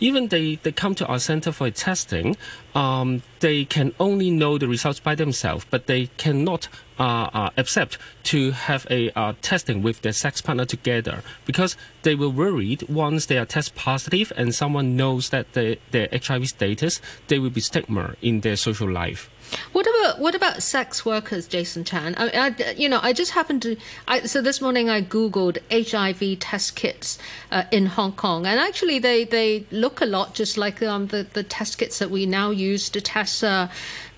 Even 0.00 0.28
they, 0.28 0.56
they 0.56 0.72
come 0.72 0.94
to 0.94 1.06
our 1.06 1.18
center 1.18 1.52
for 1.52 1.70
testing, 1.70 2.36
um, 2.74 3.22
they 3.40 3.64
can 3.64 3.92
only 3.98 4.30
know 4.30 4.58
the 4.58 4.68
results 4.68 5.00
by 5.00 5.14
themselves, 5.14 5.66
but 5.68 5.86
they 5.86 6.06
cannot 6.16 6.68
uh, 6.98 7.30
uh, 7.32 7.50
accept 7.56 7.98
to 8.24 8.52
have 8.52 8.86
a 8.90 9.10
uh, 9.12 9.32
testing 9.42 9.82
with 9.82 10.02
their 10.02 10.12
sex 10.12 10.40
partner 10.40 10.64
together 10.64 11.22
because 11.46 11.76
they 12.02 12.14
were 12.14 12.28
worried 12.28 12.82
once 12.88 13.26
they 13.26 13.38
are 13.38 13.46
test 13.46 13.74
positive 13.74 14.32
and 14.36 14.54
someone 14.54 14.96
knows 14.96 15.30
that 15.30 15.52
they, 15.52 15.78
their 15.90 16.08
HIV 16.12 16.48
status, 16.48 17.00
they 17.28 17.38
will 17.38 17.50
be 17.50 17.60
stigma 17.60 18.14
in 18.22 18.40
their 18.40 18.56
social 18.56 18.90
life. 18.90 19.30
What 19.72 19.86
about 19.86 20.20
what 20.20 20.34
about 20.34 20.62
sex 20.62 21.04
workers, 21.04 21.46
Jason 21.46 21.84
Chan? 21.84 22.14
I, 22.16 22.54
I, 22.58 22.72
you 22.72 22.88
know, 22.88 23.00
I 23.02 23.12
just 23.12 23.32
happened 23.32 23.62
to. 23.62 23.76
I, 24.06 24.20
so 24.22 24.40
this 24.42 24.60
morning 24.60 24.88
I 24.88 25.02
googled 25.02 25.58
HIV 25.70 26.40
test 26.40 26.76
kits 26.76 27.18
uh, 27.50 27.64
in 27.70 27.86
Hong 27.86 28.12
Kong, 28.12 28.46
and 28.46 28.58
actually 28.58 28.98
they, 28.98 29.24
they 29.24 29.64
look 29.70 30.00
a 30.00 30.06
lot 30.06 30.34
just 30.34 30.56
like 30.56 30.82
um, 30.82 31.06
the 31.08 31.26
the 31.32 31.42
test 31.42 31.78
kits 31.78 31.98
that 31.98 32.10
we 32.10 32.26
now 32.26 32.50
use 32.50 32.88
to 32.90 33.00
test. 33.00 33.44
Uh, 33.44 33.68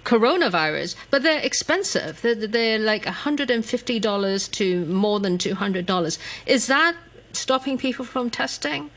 coronavirus, 0.02 0.94
but 1.10 1.22
they're 1.22 1.42
expensive. 1.42 2.22
They're, 2.22 2.34
they're 2.34 2.78
like 2.78 3.04
$150 3.04 4.50
to 4.52 4.84
more 4.87 5.20
than 5.20 5.37
$200. 5.37 6.18
Is 6.46 6.66
that 6.68 6.96
stopping 7.32 7.76
people 7.76 8.06
from 8.06 8.30
testing? 8.30 8.90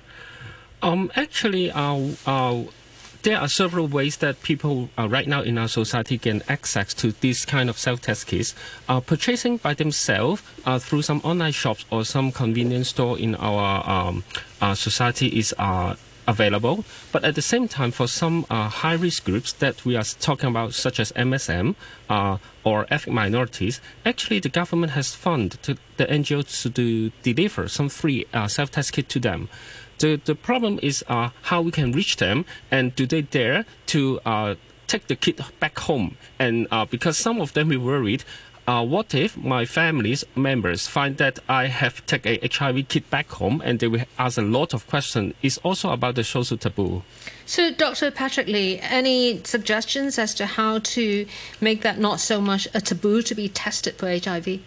Um, 0.82 1.12
actually, 1.16 1.72
our, 1.72 2.12
our 2.26 2.66
there 3.24 3.40
are 3.40 3.48
several 3.48 3.88
ways 3.88 4.18
that 4.18 4.42
people 4.44 4.90
uh, 4.98 5.08
right 5.08 5.28
now 5.28 5.42
in 5.42 5.58
our 5.58 5.70
society 5.70 6.18
get 6.18 6.50
access 6.50 6.94
to 6.94 7.14
this 7.14 7.46
kind 7.46 7.70
of 7.70 7.78
self-test 7.78 8.28
kits. 8.28 8.54
Uh, 8.88 9.00
purchasing 9.00 9.58
by 9.58 9.74
themselves 9.74 10.44
uh, 10.66 10.78
through 10.78 11.02
some 11.02 11.22
online 11.24 11.54
shops 11.54 11.86
or 11.90 12.04
some 12.04 12.32
convenience 12.32 12.90
store 12.90 13.18
in 13.18 13.36
our, 13.36 13.90
um, 13.90 14.24
our 14.62 14.76
society 14.76 15.28
is 15.28 15.56
uh, 15.58 15.96
available. 16.28 16.86
But 17.12 17.24
at 17.24 17.36
the 17.36 17.42
same 17.42 17.68
time, 17.68 17.92
for 17.92 18.08
some 18.08 18.46
uh, 18.50 18.70
high-risk 18.70 19.26
groups 19.26 19.54
that 19.54 19.86
we 19.86 19.96
are 19.96 20.04
talking 20.04 20.50
about, 20.50 20.74
such 20.74 21.00
as 21.00 21.12
MSM 21.14 21.76
uh, 22.10 22.38
or 22.64 22.88
ethnic 22.90 23.14
minorities, 23.14 23.82
actually 24.06 24.40
the 24.40 24.50
government 24.50 24.94
has 24.94 25.16
funded 25.16 25.80
the 25.98 26.06
NGOs 26.06 26.62
to 26.64 26.70
do, 26.70 27.12
deliver 27.22 27.68
some 27.68 27.90
free 27.90 28.26
self-test 28.48 28.94
kit 28.94 29.10
to 29.10 29.20
them. 29.20 29.50
The, 30.00 30.20
the 30.24 30.36
problem 30.36 30.80
is 30.82 31.04
uh, 31.08 31.30
how 31.44 31.62
we 31.62 31.72
can 31.72 31.92
reach 31.92 32.18
them 32.18 32.46
and 32.72 32.96
do 32.96 33.06
they 33.06 33.22
dare 33.22 33.66
to 33.88 34.20
uh, 34.26 34.56
take 34.88 35.08
the 35.08 35.16
kit 35.16 35.40
back 35.60 35.80
home? 35.80 36.18
And 36.40 36.68
uh, 36.72 36.86
because 36.86 37.18
some 37.18 37.40
of 37.40 37.54
them 37.54 37.72
are 37.72 37.80
worried, 37.80 38.24
uh, 38.68 38.86
what 38.86 39.14
if 39.14 39.38
my 39.38 39.66
family's 39.66 40.24
members 40.36 40.88
find 40.88 41.18
that 41.18 41.40
I 41.50 41.68
have 41.68 42.06
taken 42.06 42.38
a 42.42 42.48
HIV 42.48 42.88
kit 42.88 43.10
back 43.10 43.30
home 43.30 43.62
and 43.64 43.80
they 43.80 43.88
will 43.88 44.06
ask 44.18 44.38
a 44.38 44.42
lot 44.42 44.74
of 44.74 44.88
questions? 44.88 45.34
It's 45.42 45.58
also 45.60 45.92
about 45.92 46.16
the 46.16 46.24
social 46.24 46.58
taboo. 46.58 47.04
So, 47.46 47.72
Dr. 47.72 48.10
Patrick 48.12 48.48
Lee, 48.48 48.80
any 48.80 49.42
suggestions 49.44 50.18
as 50.18 50.34
to 50.36 50.46
how 50.46 50.80
to 50.80 51.26
make 51.60 51.82
that 51.82 52.00
not 52.00 52.20
so 52.20 52.40
much 52.40 52.68
a 52.74 52.80
taboo 52.80 53.22
to 53.24 53.36
be 53.36 53.50
tested 53.50 53.96
for 53.96 54.08
HIV? 54.08 54.60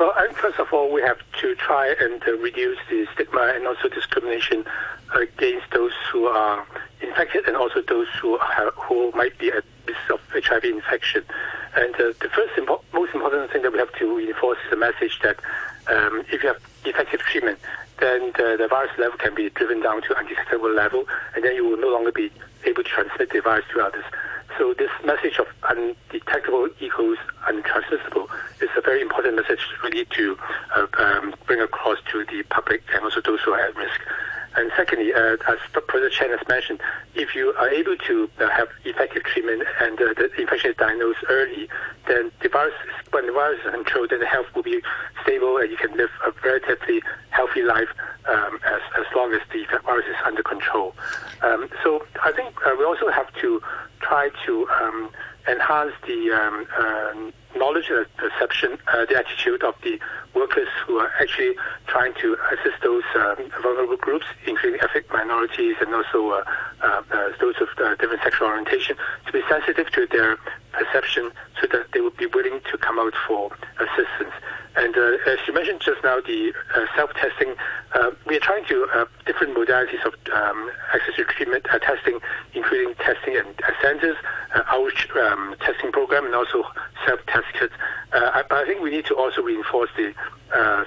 Well, 0.00 0.14
first 0.32 0.58
of 0.58 0.72
all, 0.72 0.90
we 0.90 1.02
have 1.02 1.18
to 1.42 1.54
try 1.56 1.94
and 2.00 2.22
uh, 2.26 2.32
reduce 2.38 2.78
the 2.88 3.06
stigma 3.12 3.52
and 3.54 3.66
also 3.66 3.86
discrimination 3.88 4.64
against 5.14 5.70
those 5.72 5.92
who 6.10 6.24
are 6.24 6.66
infected 7.02 7.44
and 7.46 7.54
also 7.54 7.82
those 7.82 8.06
who 8.18 8.38
have, 8.38 8.72
who 8.76 9.12
might 9.12 9.36
be 9.36 9.48
at 9.52 9.62
risk 9.86 10.10
of 10.10 10.20
HIV 10.32 10.64
infection. 10.64 11.22
And 11.76 11.94
uh, 11.96 12.14
the 12.18 12.30
first 12.34 12.54
impo- 12.56 12.80
most 12.94 13.12
important 13.12 13.52
thing 13.52 13.60
that 13.60 13.72
we 13.74 13.78
have 13.78 13.92
to 13.96 14.16
reinforce 14.16 14.56
is 14.64 14.70
the 14.70 14.78
message 14.78 15.20
that 15.22 15.38
um, 15.88 16.24
if 16.32 16.42
you 16.42 16.48
have 16.48 16.62
effective 16.86 17.20
treatment, 17.20 17.58
then 17.98 18.32
the, 18.38 18.56
the, 18.58 18.68
virus 18.68 18.92
level 18.96 19.18
can 19.18 19.34
be 19.34 19.50
driven 19.50 19.82
down 19.82 20.00
to 20.00 20.18
undetectable 20.18 20.72
level, 20.72 21.04
and 21.34 21.44
then 21.44 21.54
you 21.54 21.68
will 21.68 21.76
no 21.76 21.88
longer 21.88 22.10
be 22.10 22.32
able 22.64 22.82
to 22.82 22.88
transmit 22.88 23.28
the 23.28 23.42
virus 23.42 23.66
to 23.74 23.84
others. 23.84 24.04
So 24.58 24.74
this 24.74 24.90
message 25.04 25.38
of 25.38 25.46
undetectable 25.68 26.68
equals 26.80 27.18
untransmissible 27.48 28.28
is 28.60 28.68
a 28.76 28.80
very 28.80 29.00
important 29.00 29.36
message 29.36 29.60
really 29.82 30.04
to 30.16 30.38
uh, 30.74 30.86
um, 30.98 31.34
bring 31.46 31.60
across 31.60 31.98
to 32.12 32.24
the 32.26 32.42
public 32.44 32.82
and 32.94 33.04
also 33.04 33.20
those 33.20 33.40
who 33.40 33.52
are 33.52 33.60
at 33.60 33.76
risk. 33.76 34.00
And 34.60 34.70
secondly, 34.76 35.14
uh, 35.14 35.38
as 35.48 35.58
Professor 35.72 36.10
Chen 36.10 36.36
has 36.36 36.46
mentioned, 36.46 36.82
if 37.14 37.34
you 37.34 37.54
are 37.54 37.70
able 37.70 37.96
to 37.96 38.28
uh, 38.38 38.50
have 38.50 38.68
effective 38.84 39.22
treatment 39.22 39.62
and 39.80 39.98
uh, 39.98 40.12
the 40.12 40.30
infection 40.38 40.72
is 40.72 40.76
diagnosed 40.76 41.20
early, 41.30 41.66
then 42.06 42.30
the 42.42 42.50
virus, 42.50 42.74
when 43.10 43.26
the 43.26 43.32
virus 43.32 43.58
is 43.64 43.72
controlled, 43.72 44.10
then 44.10 44.20
the 44.20 44.26
health 44.26 44.44
will 44.54 44.62
be 44.62 44.82
stable 45.22 45.56
and 45.56 45.70
you 45.70 45.78
can 45.78 45.96
live 45.96 46.10
a 46.26 46.32
relatively 46.44 47.00
healthy 47.30 47.62
life 47.62 47.88
um, 48.28 48.60
as, 48.66 48.82
as 48.98 49.06
long 49.16 49.32
as 49.32 49.40
the 49.50 49.64
virus 49.82 50.04
is 50.04 50.16
under 50.26 50.42
control. 50.42 50.94
Um, 51.40 51.70
so 51.82 52.04
I 52.22 52.30
think 52.30 52.54
uh, 52.66 52.76
we 52.78 52.84
also 52.84 53.08
have 53.08 53.32
to 53.40 53.62
try 54.00 54.28
to 54.44 54.68
um, 54.68 55.08
enhance 55.48 55.94
the 56.06 57.32
knowledge 57.56 57.90
and 57.90 58.06
perception, 58.16 58.78
uh, 58.88 59.04
the 59.06 59.16
attitude 59.16 59.62
of 59.62 59.74
the 59.82 59.98
workers 60.34 60.68
who 60.86 60.98
are 60.98 61.10
actually 61.20 61.54
trying 61.86 62.14
to 62.14 62.36
assist 62.52 62.82
those 62.82 63.02
um, 63.16 63.36
vulnerable 63.62 63.96
groups, 63.96 64.26
including 64.46 64.80
ethnic 64.80 65.10
minorities 65.12 65.76
and 65.80 65.94
also 65.94 66.30
uh, 66.30 66.44
uh, 66.82 67.02
uh 67.12 67.32
those 67.40 67.56
of 67.60 67.68
uh, 67.78 67.94
different 67.96 68.22
sexual 68.22 68.48
orientation, 68.48 68.96
to 69.26 69.32
be 69.32 69.42
sensitive 69.48 69.90
to 69.90 70.06
their 70.06 70.36
perception 70.72 71.30
so 71.60 71.66
that 71.66 71.86
they 71.92 72.00
would 72.00 72.16
be 72.16 72.26
willing 72.26 72.60
to 72.70 72.78
come 72.78 72.98
out 72.98 73.14
for 73.26 73.50
assistance. 73.78 74.34
And 74.76 74.96
uh, 74.96 75.16
as 75.26 75.38
you 75.46 75.52
mentioned 75.52 75.80
just 75.80 76.02
now, 76.04 76.20
the 76.20 76.52
uh, 76.74 76.86
self-testing, 76.94 77.54
uh, 77.92 78.12
we 78.26 78.36
are 78.36 78.40
trying 78.40 78.64
to 78.66 78.86
uh, 78.94 79.04
different 79.26 79.56
modalities 79.56 80.04
of 80.06 80.14
um, 80.32 80.70
access 80.94 81.16
to 81.16 81.24
treatment 81.24 81.66
uh, 81.72 81.78
testing, 81.80 82.20
including 82.54 82.94
testing 82.96 83.34
at 83.34 83.46
centers, 83.82 84.16
outreach 84.54 85.08
um, 85.16 85.56
testing 85.60 85.90
program, 85.90 86.24
and 86.24 86.34
also 86.34 86.64
self-test 87.04 87.46
kits. 87.58 87.74
I, 88.12 88.44
I, 88.50 88.64
think 88.64 88.80
we 88.80 88.90
need 88.90 89.06
to 89.06 89.16
also 89.16 89.42
reinforce 89.42 89.90
the 89.96 90.14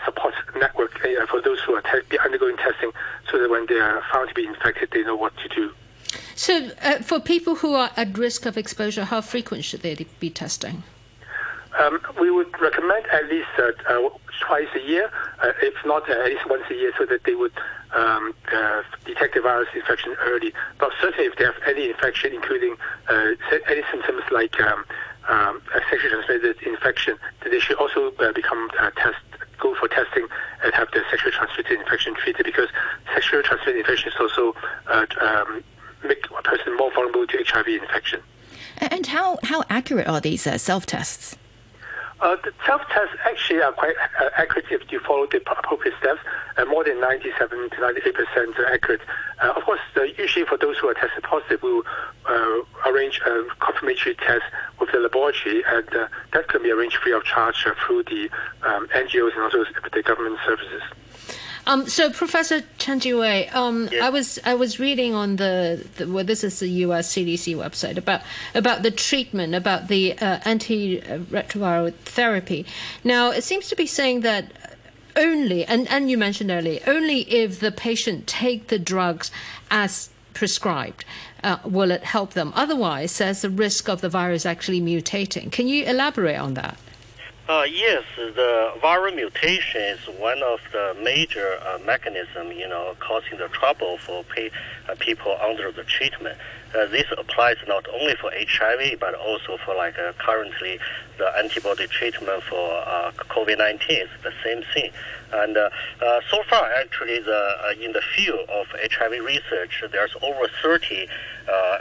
support 0.06 0.34
network 0.56 0.98
for 1.30 1.42
those 1.42 1.60
who 1.62 1.75
are 1.75 1.82
te- 1.82 2.18
undergoing 2.20 2.58
testing, 2.58 2.92
so 3.30 3.38
that 3.38 3.50
when 3.50 3.66
they 3.68 3.80
are 3.80 4.02
found 4.13 4.30
to 4.30 4.36
be 4.36 4.46
infected, 4.46 4.92
they 4.92 5.04
know 5.04 5.16
what 5.16 5.36
to 5.38 5.50
do. 5.50 5.72
So, 6.36 6.70
for 7.02 7.20
people 7.20 7.56
who 7.56 7.74
are 7.74 7.92
at 7.98 8.18
risk 8.18 8.46
of 8.46 8.58
exposure, 8.58 9.06
how 9.06 9.22
frequent 9.22 9.66
should 9.66 9.82
they 9.82 9.96
be 10.20 10.30
testing? 10.30 10.84
Um, 11.80 12.00
we 12.20 12.30
would 12.30 12.60
recommend 12.62 13.08
at 13.08 13.27
least 13.30 13.50
uh, 13.58 13.72
uh, 13.89 14.10
twice 14.42 14.68
a 14.75 14.80
year, 14.80 15.10
uh, 15.42 15.51
if 15.62 15.74
not 15.86 16.08
uh, 16.10 16.13
at 16.13 16.25
least 16.25 16.48
once 16.48 16.63
a 16.70 16.75
year, 16.75 16.94
so 16.98 17.06
that 17.06 17.24
they 17.24 17.36
would 17.36 17.53
um, 17.94 18.34
uh, 18.53 18.84
detect 19.06 19.34
the 19.34 19.42
virus 19.42 19.70
infection 19.74 20.15
early. 20.22 20.53
But 20.80 20.92
certainly, 21.01 21.25
if 21.25 21.36
they 21.38 21.46
have 21.46 21.56
any 21.65 21.89
infection, 21.89 22.34
including 22.34 22.75
uh, 23.10 23.32
any 23.68 23.82
symptoms 23.92 24.22
like 24.32 24.60
um, 24.62 24.86
um, 25.27 25.62
sexually 25.89 26.10
transmitted 26.10 26.62
infection, 26.62 27.18
then 27.42 27.51
they 27.51 27.60
should 27.60 27.77
also 27.77 28.12
become 28.34 28.70
test 28.98 29.18
go 29.60 29.74
for 29.75 29.88
testing 29.88 30.27
and 30.63 30.74
have 30.74 30.92
the 30.92 31.01
sexually 31.10 31.32
transmitted 31.32 31.80
infection 31.80 32.13
treated 32.15 32.46
because 32.46 32.68
sexually 33.13 33.44
transmitted 33.44 33.80
infection 33.80 34.12
is 34.12 34.15
also 34.20 34.53
um, 35.22 35.63
make 36.03 36.25
a 36.38 36.42
person 36.42 36.75
more 36.75 36.92
vulnerable 36.92 37.25
to 37.25 37.44
HIV 37.48 37.68
infection. 37.68 38.20
And 38.77 39.06
how, 39.08 39.39
how 39.44 39.63
accurate 39.70 40.08
are 40.08 40.20
these 40.20 40.42
self 40.62 40.86
tests? 40.86 41.38
Uh, 42.24 42.38
the 42.42 42.53
self-tests 42.65 43.13
actually 43.25 43.62
are 43.62 43.74
quite 43.74 43.96
uh, 44.22 44.30
accurate 44.38 44.63
if 44.72 44.89
you 44.89 45.00
follow 45.01 45.27
the 45.27 45.42
appropriate 45.51 45.94
steps, 46.00 46.22
uh, 46.56 46.63
more 46.63 46.82
than 46.86 46.98
97 47.01 47.70
to 47.70 47.82
98 47.82 48.13
percent 48.13 48.56
accurate. 48.65 49.01
Uh, 49.42 49.51
of 49.58 49.63
course, 49.63 49.82
usually 50.18 50.46
for 50.46 50.58
those 50.58 50.77
who 50.77 50.88
are 50.88 50.94
tested 50.94 51.22
positive, 51.24 51.62
we 51.62 51.74
will 51.74 51.84
uh, 52.25 52.62
arrange 52.89 53.20
a 53.25 53.44
confirmatory 53.60 54.15
test 54.15 54.46
with 54.80 54.89
the 54.94 55.00
laboratory, 55.00 55.65
and 55.68 55.94
uh, 55.94 56.08
that 56.32 56.48
can 56.48 56.63
be 56.63 56.72
arranged 56.72 56.96
free 56.96 57.12
of 57.12 57.25
charge 57.25 57.68
through 57.86 58.03
the 58.03 58.30
um, 58.62 58.88
NGOs 58.88 59.34
and 59.34 59.44
also 59.44 59.65
the 59.92 60.01
government 60.01 60.39
services. 60.46 60.82
Um, 61.65 61.88
so, 61.88 62.10
Professor 62.10 62.62
Chen 62.77 63.00
Zhiwei, 63.00 63.53
um, 63.55 63.89
I 64.01 64.10
was 64.10 64.38
I 64.43 64.53
was 64.55 64.79
reading 64.79 65.13
on 65.13 65.38
the, 65.38 65.86
the, 65.96 66.08
well, 66.08 66.25
this 66.25 66.43
is 66.43 66.60
the 66.60 66.67
U.S. 66.67 67.13
CDC 67.13 67.55
website 67.55 67.98
about 67.98 68.22
about 68.53 68.84
the 68.84 68.91
treatment, 68.91 69.55
about 69.55 69.88
the 69.88 70.13
uh, 70.20 70.39
antiretroviral 70.39 71.93
therapy. 71.93 72.65
Now, 73.03 73.32
it 73.32 73.43
seems 73.43 73.70
to 73.70 73.77
be 73.77 73.86
saying 73.86 74.22
that 74.22 74.51
only, 75.15 75.63
and, 75.65 75.88
and 75.89 76.10
you 76.10 76.17
mentioned 76.17 76.51
earlier, 76.51 76.82
only 76.86 77.22
if 77.22 77.60
the 77.60 77.72
patient 77.72 78.27
take 78.27 78.67
the 78.67 78.79
drugs 78.79 79.32
as 79.72 80.10
prescribed 80.34 81.05
uh, 81.43 81.58
will 81.63 81.91
it 81.91 82.03
help 82.03 82.34
them. 82.34 82.51
Otherwise, 82.55 83.17
there's 83.17 83.41
the 83.41 83.50
risk 83.50 83.88
of 83.88 84.01
the 84.01 84.10
virus 84.10 84.46
actually 84.46 84.82
mutating. 84.82 85.51
Can 85.51 85.67
you 85.67 85.86
elaborate 85.86 86.38
on 86.38 86.55
that? 86.55 86.77
Uh, 87.50 87.66
yes, 87.70 88.04
the 88.16 88.72
viral 88.82 89.14
mutation 89.14 89.82
is 89.82 90.00
one 90.18 90.42
of 90.44 90.62
the 90.72 90.96
major 91.04 91.60
uh, 91.62 91.78
mechanism, 91.86 92.54
you 92.54 92.66
know, 92.70 92.96
causing 93.02 93.38
the 93.38 93.50
trouble 93.50 93.98
for 93.98 94.24
uh, 94.90 94.96
people 95.00 95.38
under 95.42 95.70
the 95.70 95.84
treatment. 95.84 96.38
Uh, 96.74 96.86
this 96.86 97.04
applies 97.18 97.58
not 97.68 97.86
only 97.94 98.16
for 98.16 98.32
HIV 98.32 98.98
but 98.98 99.14
also 99.16 99.58
for 99.66 99.76
like 99.76 100.00
uh, 100.00 100.14
currently 100.20 100.80
the 101.18 101.38
antibody 101.38 101.86
treatment 101.88 102.44
for 102.44 102.78
uh, 102.88 103.12
COVID-19 103.28 103.90
is 103.90 104.10
the 104.24 104.32
same 104.42 104.64
thing. 104.74 104.92
And 105.34 105.58
so 106.30 106.44
far, 106.50 106.72
actually, 106.80 107.20
the 107.20 107.76
in 107.82 107.92
the 107.92 108.04
field 108.16 108.48
of 108.50 108.68
HIV 108.72 109.24
research, 109.26 109.84
there's 109.92 110.16
over 110.22 110.48
30 110.62 111.08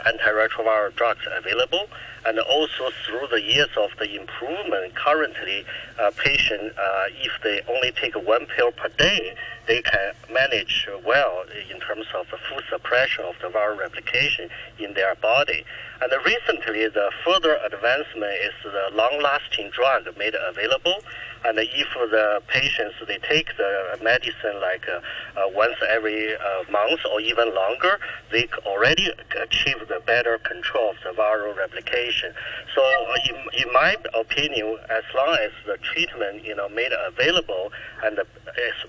antiretroviral 0.05 0.93
drugs 0.95 1.21
available 1.31 1.87
and 2.25 2.39
also 2.39 2.89
through 3.05 3.27
the 3.31 3.41
years 3.41 3.69
of 3.77 3.91
the 3.99 4.15
improvement, 4.19 4.95
currently, 4.95 5.65
uh, 5.99 6.11
patient, 6.17 6.73
uh, 6.77 7.03
if 7.21 7.31
they 7.43 7.61
only 7.67 7.91
take 7.91 8.15
one 8.15 8.45
pill 8.45 8.71
per 8.71 8.89
day, 8.89 9.35
they 9.67 9.81
can 9.81 10.13
manage 10.31 10.87
well 11.05 11.43
in 11.71 11.79
terms 11.79 12.05
of 12.15 12.27
the 12.31 12.37
full 12.49 12.59
suppression 12.69 13.23
of 13.25 13.35
the 13.41 13.47
viral 13.47 13.79
replication 13.79 14.49
in 14.79 14.93
their 14.93 15.15
body. 15.15 15.65
And 16.01 16.11
recently, 16.25 16.87
the 16.87 17.11
further 17.23 17.57
advancement 17.65 18.33
is 18.43 18.53
the 18.63 18.95
long-lasting 18.95 19.69
drug 19.71 20.05
made 20.17 20.35
available. 20.35 20.99
And 21.45 21.59
if 21.59 21.87
the 21.93 22.41
patients 22.47 22.95
they 23.07 23.17
take 23.17 23.55
the 23.57 23.99
medicine 24.01 24.61
like 24.61 24.87
uh, 24.87 25.01
uh, 25.39 25.49
once 25.49 25.75
every 25.89 26.35
uh, 26.35 26.39
month 26.71 27.01
or 27.11 27.19
even 27.19 27.53
longer, 27.53 27.99
they 28.31 28.47
already 28.65 29.11
achieve 29.41 29.79
the 29.89 30.01
better 30.05 30.37
control 30.39 30.91
of 30.91 30.95
the 31.03 31.09
viral 31.19 31.55
replication. 31.55 32.33
So, 32.73 32.81
uh, 32.81 33.15
in, 33.29 33.65
in 33.65 33.73
my 33.73 33.95
opinion, 34.13 34.77
as 34.89 35.03
long 35.15 35.37
as 35.41 35.51
the 35.65 35.77
treatment 35.77 36.45
you 36.45 36.55
know 36.55 36.69
made 36.69 36.91
available, 37.07 37.71
and 38.03 38.17
the, 38.17 38.25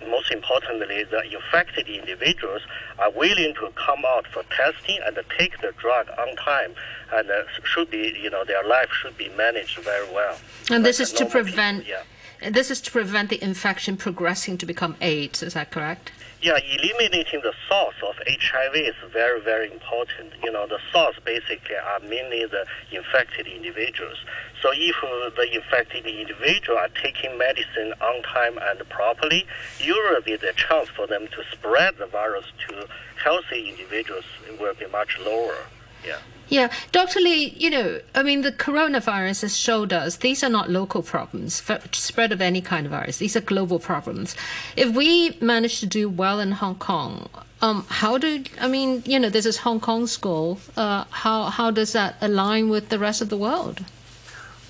most 0.09 0.31
importantly, 0.31 1.05
the 1.05 1.23
infected 1.35 1.89
individuals 1.89 2.63
are 2.99 3.11
willing 3.11 3.55
to 3.55 3.71
come 3.75 4.05
out 4.07 4.27
for 4.29 4.43
testing 4.51 4.99
and 5.05 5.19
take 5.37 5.61
the 5.61 5.73
drug 5.79 6.09
on 6.19 6.37
time, 6.37 6.75
and 7.13 7.31
uh, 7.31 7.43
should 7.65 7.91
be 7.91 8.17
you 8.21 8.31
know 8.31 8.45
their 8.45 8.65
life 8.65 8.91
should 9.03 9.17
be 9.17 9.29
managed 9.31 9.79
very 9.79 10.09
well. 10.13 10.37
And 10.71 10.85
this 10.85 11.01
is 11.01 11.13
to 11.15 11.27
prevent. 11.27 11.87
Yeah 11.87 12.03
this 12.51 12.71
is 12.71 12.81
to 12.83 12.91
prevent 12.91 13.31
the 13.31 13.43
infection 13.43 13.97
progressing 13.97 14.59
to 14.59 14.67
become 14.67 14.97
AIDS, 15.01 15.43
is 15.43 15.55
that 15.55 15.71
correct? 15.71 16.13
Yeah, 16.43 16.59
eliminating 16.79 17.41
the 17.41 17.55
source 17.69 17.95
of 18.07 18.17
HIV 18.27 18.77
is 18.77 18.95
very, 19.11 19.41
very 19.41 19.73
important. 19.73 20.35
You 20.43 20.53
know, 20.53 20.67
the 20.67 20.79
source 20.93 21.17
basically 21.25 21.77
are 21.77 22.01
mainly 22.01 22.45
the 22.45 22.67
infected 22.93 23.47
individuals. 23.47 24.19
So 24.61 24.71
if 24.75 24.95
the 25.37 25.55
infected 25.55 26.05
individual 26.05 26.77
are 26.77 26.91
taking 27.03 27.39
medicine 27.39 27.95
on 28.01 28.23
time 28.23 28.59
and 28.61 28.87
properly, 28.91 29.47
usually 29.79 30.37
the 30.37 30.53
chance 30.55 30.91
for 30.91 31.07
them 31.07 31.29
to 31.29 31.43
spread 31.51 31.97
the 31.97 32.07
virus 32.07 32.45
to 32.69 32.89
healthy 33.23 33.71
individuals 33.71 34.25
will 34.61 34.75
be 34.75 34.87
much 34.89 35.19
lower. 35.21 35.57
Yeah. 36.05 36.19
Yeah, 36.49 36.71
Dr. 36.93 37.21
Lee, 37.21 37.55
you 37.57 37.71
know, 37.71 38.01
I 38.15 38.23
mean, 38.23 38.43
the 38.43 38.53
coronavirus 38.53 39.43
has 39.43 39.57
showed 39.57 39.93
us 39.93 40.17
these 40.17 40.45
are 40.45 40.51
not 40.51 40.71
local 40.71 41.03
problems, 41.03 41.63
spread 41.93 42.33
of 42.33 42.41
any 42.41 42.61
kind 42.61 42.87
of 42.87 42.93
virus. 42.93 43.19
These 43.19 43.37
are 43.37 43.41
global 43.41 43.79
problems. 43.79 44.37
If 44.77 44.95
we 44.95 45.37
manage 45.41 45.81
to 45.81 45.87
do 45.87 46.09
well 46.09 46.41
in 46.41 46.53
Hong 46.53 46.77
Kong, 46.77 47.29
um, 47.63 47.87
how 47.89 48.19
do 48.19 48.45
I 48.61 48.69
mean, 48.69 49.03
you 49.07 49.19
know, 49.19 49.31
this 49.31 49.47
is 49.47 49.57
Hong 49.59 49.81
Kong's 49.81 50.17
goal. 50.19 50.59
Uh, 50.77 51.05
how 51.11 51.45
how 51.45 51.71
does 51.71 51.95
that 51.95 52.17
align 52.21 52.69
with 52.69 52.91
the 52.91 52.99
rest 52.99 53.23
of 53.23 53.31
the 53.31 53.39
world? 53.39 53.83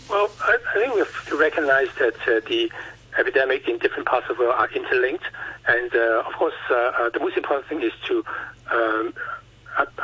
Well, 0.08 0.30
I, 0.40 0.58
I 0.70 0.74
think 0.74 0.94
we 0.94 1.00
have 1.00 1.26
to 1.26 1.36
recognize 1.36 1.88
that 1.98 2.14
uh, 2.28 2.40
the 2.46 2.70
epidemic 3.18 3.68
in 3.68 3.78
different 3.78 4.06
parts 4.06 4.28
of 4.30 4.36
the 4.36 4.44
world 4.44 4.54
are 4.56 4.70
interlinked, 4.70 5.24
and 5.66 5.94
uh, 5.94 6.22
of 6.26 6.34
course, 6.34 6.54
uh, 6.70 6.74
uh, 6.74 7.10
the 7.10 7.20
most 7.20 7.36
important 7.36 7.66
thing 7.66 7.82
is 7.82 7.92
to 8.06 8.24
um, 8.70 9.14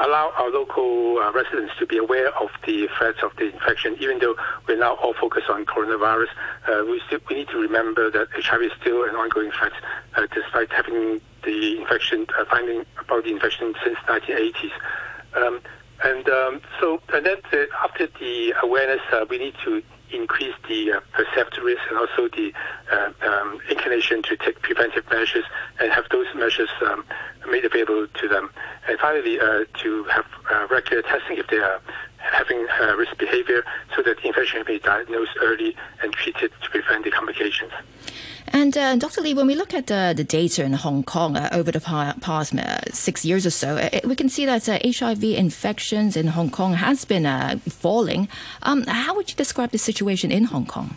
allow 0.00 0.32
our 0.36 0.50
local 0.50 1.18
uh, 1.18 1.32
residents 1.32 1.72
to 1.78 1.86
be 1.86 1.96
aware 1.96 2.28
of 2.38 2.50
the 2.66 2.88
threats 2.96 3.18
of 3.22 3.32
the 3.36 3.52
infection. 3.52 3.96
Even 4.00 4.18
though 4.18 4.34
we're 4.66 4.78
now 4.78 4.94
all 4.96 5.14
focused 5.14 5.48
on 5.48 5.64
coronavirus, 5.64 6.28
uh, 6.68 6.84
we 6.86 7.00
still 7.06 7.20
we 7.28 7.36
need 7.36 7.48
to 7.48 7.58
remember 7.58 8.10
that 8.10 8.28
HIV 8.34 8.62
is 8.62 8.72
still 8.80 9.04
an 9.04 9.14
ongoing 9.14 9.50
threat, 9.52 9.72
uh, 10.16 10.26
despite 10.32 10.70
having 10.72 11.20
the 11.44 11.78
infection, 11.78 12.26
uh, 12.38 12.44
finding 12.46 12.84
about 12.98 13.24
the 13.24 13.30
infection 13.30 13.74
since 13.84 13.98
1980s. 14.06 14.72
Um, 15.36 15.60
and 16.02 16.28
um, 16.28 16.60
so, 16.80 17.00
and 17.12 17.26
then 17.26 17.36
the, 17.50 17.68
after 17.82 18.08
the 18.18 18.54
awareness, 18.62 19.02
uh, 19.12 19.26
we 19.28 19.38
need 19.38 19.54
to 19.64 19.82
increase 20.12 20.54
the 20.68 20.92
uh, 20.92 21.00
perceived 21.12 21.58
risk 21.62 21.80
and 21.88 21.98
also 21.98 22.28
the 22.28 22.52
uh, 22.90 23.12
um, 23.22 23.60
inclination 23.70 24.22
to 24.22 24.36
take 24.36 24.60
preventive 24.62 25.04
measures 25.10 25.44
and 25.78 25.92
have 25.92 26.04
those 26.10 26.26
measures 26.34 26.70
um, 26.86 27.04
made 27.50 27.64
available 27.64 28.06
to 28.06 28.28
them. 28.28 28.50
And 28.88 28.98
finally, 28.98 29.40
uh, 29.40 29.64
to 29.82 30.04
have 30.04 30.26
regular 30.70 31.02
testing 31.02 31.38
if 31.38 31.46
they 31.48 31.58
are 31.58 31.80
having 32.20 32.66
uh, 32.80 32.96
risk 32.96 33.16
behavior 33.18 33.64
so 33.96 34.02
that 34.02 34.16
the 34.18 34.28
infection 34.28 34.64
can 34.64 34.74
be 34.74 34.78
diagnosed 34.78 35.32
early 35.40 35.76
and 36.02 36.12
treated 36.12 36.52
to 36.62 36.70
prevent 36.70 37.04
the 37.04 37.10
complications. 37.10 37.72
And 38.52 38.76
uh, 38.76 38.96
Dr. 38.96 39.20
Lee, 39.20 39.34
when 39.34 39.46
we 39.46 39.54
look 39.54 39.74
at 39.74 39.90
uh, 39.90 40.12
the 40.12 40.24
data 40.24 40.64
in 40.64 40.72
Hong 40.72 41.04
Kong 41.04 41.36
uh, 41.36 41.48
over 41.52 41.70
the 41.70 41.80
past 41.80 42.54
uh, 42.54 42.80
six 42.92 43.24
years 43.24 43.46
or 43.46 43.50
so, 43.50 43.76
uh, 43.76 44.00
we 44.04 44.16
can 44.16 44.28
see 44.28 44.44
that 44.46 44.66
HIV 44.66 45.22
uh, 45.22 45.26
infections 45.26 46.16
in 46.16 46.28
Hong 46.28 46.50
Kong 46.50 46.74
has 46.74 47.04
been 47.04 47.60
falling. 47.60 48.28
Um, 48.62 48.84
how 48.86 49.14
would 49.14 49.30
you 49.30 49.36
describe 49.36 49.70
the 49.70 49.78
situation 49.78 50.32
in 50.32 50.44
Hong 50.44 50.66
Kong? 50.66 50.96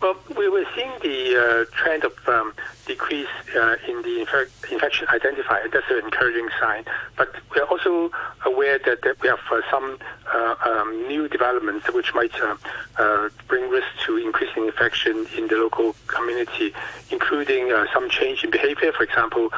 Well, 0.00 0.16
we 0.36 0.48
were 0.48 0.64
seeing 0.76 0.92
the 1.02 1.36
uh, 1.36 1.76
trend 1.76 2.04
of 2.04 2.12
um, 2.28 2.54
decrease 2.86 3.26
uh, 3.56 3.74
in 3.88 4.02
the 4.02 4.20
inf- 4.20 4.70
infection 4.70 5.08
identified. 5.08 5.72
That's 5.72 5.90
an 5.90 6.04
encouraging 6.04 6.48
sign. 6.60 6.84
But 7.16 7.34
we 7.52 7.60
are 7.60 7.66
also 7.66 8.12
aware 8.46 8.78
that, 8.78 9.02
that 9.02 9.20
we 9.20 9.28
have 9.28 9.40
uh, 9.50 9.60
some 9.68 9.98
uh, 10.32 10.54
um, 10.64 11.08
new 11.08 11.26
developments 11.26 11.92
which 11.92 12.14
might 12.14 12.32
uh, 12.40 12.56
uh, 12.96 13.28
bring 13.48 13.68
risk 13.70 13.88
to 14.06 14.18
increasing 14.18 14.66
infection 14.66 15.26
in 15.36 15.48
the 15.48 15.56
local 15.56 15.96
community, 16.06 16.72
including 17.10 17.72
some 17.92 18.08
change 18.08 18.44
in 18.44 18.52
behavior. 18.52 18.92
For 18.92 19.02
example, 19.02 19.50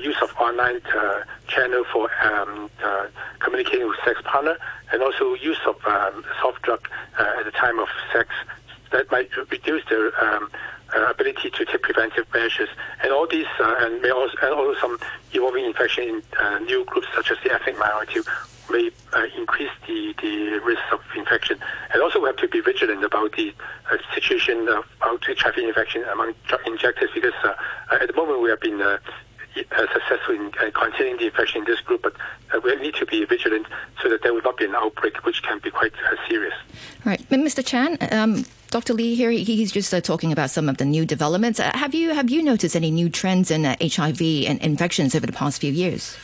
use 0.00 0.16
of 0.22 0.32
online 0.38 0.80
channel 1.48 1.82
for 1.92 2.08
um, 2.22 2.70
communicating 3.40 3.88
with 3.88 3.98
sex 4.04 4.20
partner, 4.22 4.58
and 4.92 5.02
also 5.02 5.34
use 5.34 5.58
of 5.66 5.84
um, 5.86 6.24
soft 6.40 6.62
drug 6.62 6.88
at 7.18 7.44
the 7.44 7.50
time 7.50 7.80
of 7.80 7.88
sex 8.12 8.28
that 8.90 9.10
might 9.10 9.30
reduce 9.50 9.84
their 9.88 10.08
um, 10.22 10.50
uh, 10.94 11.10
ability 11.10 11.50
to 11.50 11.64
take 11.64 11.82
preventive 11.82 12.26
measures. 12.32 12.68
And 13.02 13.12
all 13.12 13.26
these, 13.26 13.46
uh, 13.60 13.74
and 13.78 14.00
may 14.00 14.10
also, 14.10 14.36
and 14.42 14.54
also 14.54 14.80
some 14.80 14.98
evolving 15.32 15.64
infection 15.64 16.04
in 16.04 16.22
uh, 16.40 16.58
new 16.60 16.84
groups 16.84 17.06
such 17.14 17.30
as 17.30 17.38
the 17.44 17.52
ethnic 17.52 17.78
minority 17.78 18.20
may 18.70 18.90
uh, 19.14 19.26
increase 19.36 19.70
the, 19.86 20.14
the 20.20 20.60
risk 20.64 20.82
of 20.92 21.00
infection. 21.16 21.58
And 21.92 22.02
also 22.02 22.20
we 22.20 22.26
have 22.26 22.36
to 22.36 22.48
be 22.48 22.60
vigilant 22.60 23.04
about 23.04 23.32
the 23.32 23.54
uh, 23.90 23.96
situation 24.14 24.68
of 24.68 24.84
HIV 25.02 25.58
infection 25.58 26.04
among 26.04 26.34
injectors 26.66 27.10
because 27.14 27.34
uh, 27.44 27.54
at 27.90 28.06
the 28.08 28.14
moment 28.14 28.42
we 28.42 28.50
have 28.50 28.60
been 28.60 28.82
successful 29.54 30.34
in 30.34 30.52
containing 30.72 31.16
the 31.16 31.26
infection 31.26 31.62
in 31.62 31.64
this 31.64 31.80
group, 31.80 32.02
but 32.02 32.14
uh, 32.54 32.60
we 32.62 32.74
need 32.76 32.94
to 32.94 33.06
be 33.06 33.24
vigilant 33.24 33.66
so 34.02 34.08
that 34.08 34.22
there 34.22 34.32
will 34.32 34.42
not 34.42 34.56
be 34.56 34.64
an 34.64 34.74
outbreak, 34.74 35.24
which 35.24 35.42
can 35.42 35.58
be 35.58 35.70
quite 35.70 35.92
uh, 36.10 36.16
serious. 36.28 36.54
Right, 37.04 37.20
Mr. 37.28 37.64
Chan. 37.64 37.98
Um, 38.12 38.44
Dr. 38.70 38.92
Lee 38.92 39.14
here, 39.14 39.30
he's 39.30 39.72
just 39.72 39.94
uh, 39.94 40.00
talking 40.00 40.30
about 40.30 40.50
some 40.50 40.68
of 40.68 40.76
the 40.76 40.84
new 40.84 41.06
developments. 41.06 41.58
Uh, 41.58 41.70
have 41.74 41.94
you 41.94 42.12
have 42.12 42.28
you 42.28 42.42
noticed 42.42 42.76
any 42.76 42.90
new 42.90 43.08
trends 43.08 43.50
in 43.50 43.64
HIV 43.64 44.20
and 44.20 44.60
infections 44.60 45.14
over 45.14 45.26
the 45.26 45.32
past 45.32 45.60
few 45.60 45.72
years? 45.72 46.16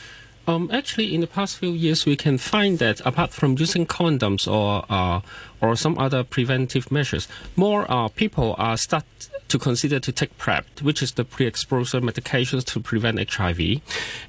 Um, 0.47 0.69
actually, 0.71 1.15
in 1.15 1.21
the 1.21 1.27
past 1.27 1.57
few 1.57 1.71
years, 1.71 2.05
we 2.05 2.15
can 2.15 2.37
find 2.37 2.77
that 2.77 3.01
apart 3.03 3.33
from 3.33 3.55
using 3.57 3.87
condoms 3.87 4.47
or 4.47 4.85
uh, 4.89 5.21
or 5.59 5.75
some 5.75 5.97
other 5.97 6.23
preventive 6.23 6.91
measures, 6.91 7.27
more 7.55 7.89
uh, 7.89 8.09
people 8.09 8.53
are 8.59 8.77
start 8.77 9.05
to 9.47 9.57
consider 9.57 9.99
to 9.99 10.11
take 10.11 10.37
PrEP, 10.37 10.81
which 10.81 11.01
is 11.01 11.13
the 11.13 11.23
pre-exposure 11.23 12.01
medications 12.01 12.63
to 12.65 12.79
prevent 12.79 13.31
HIV. 13.31 13.81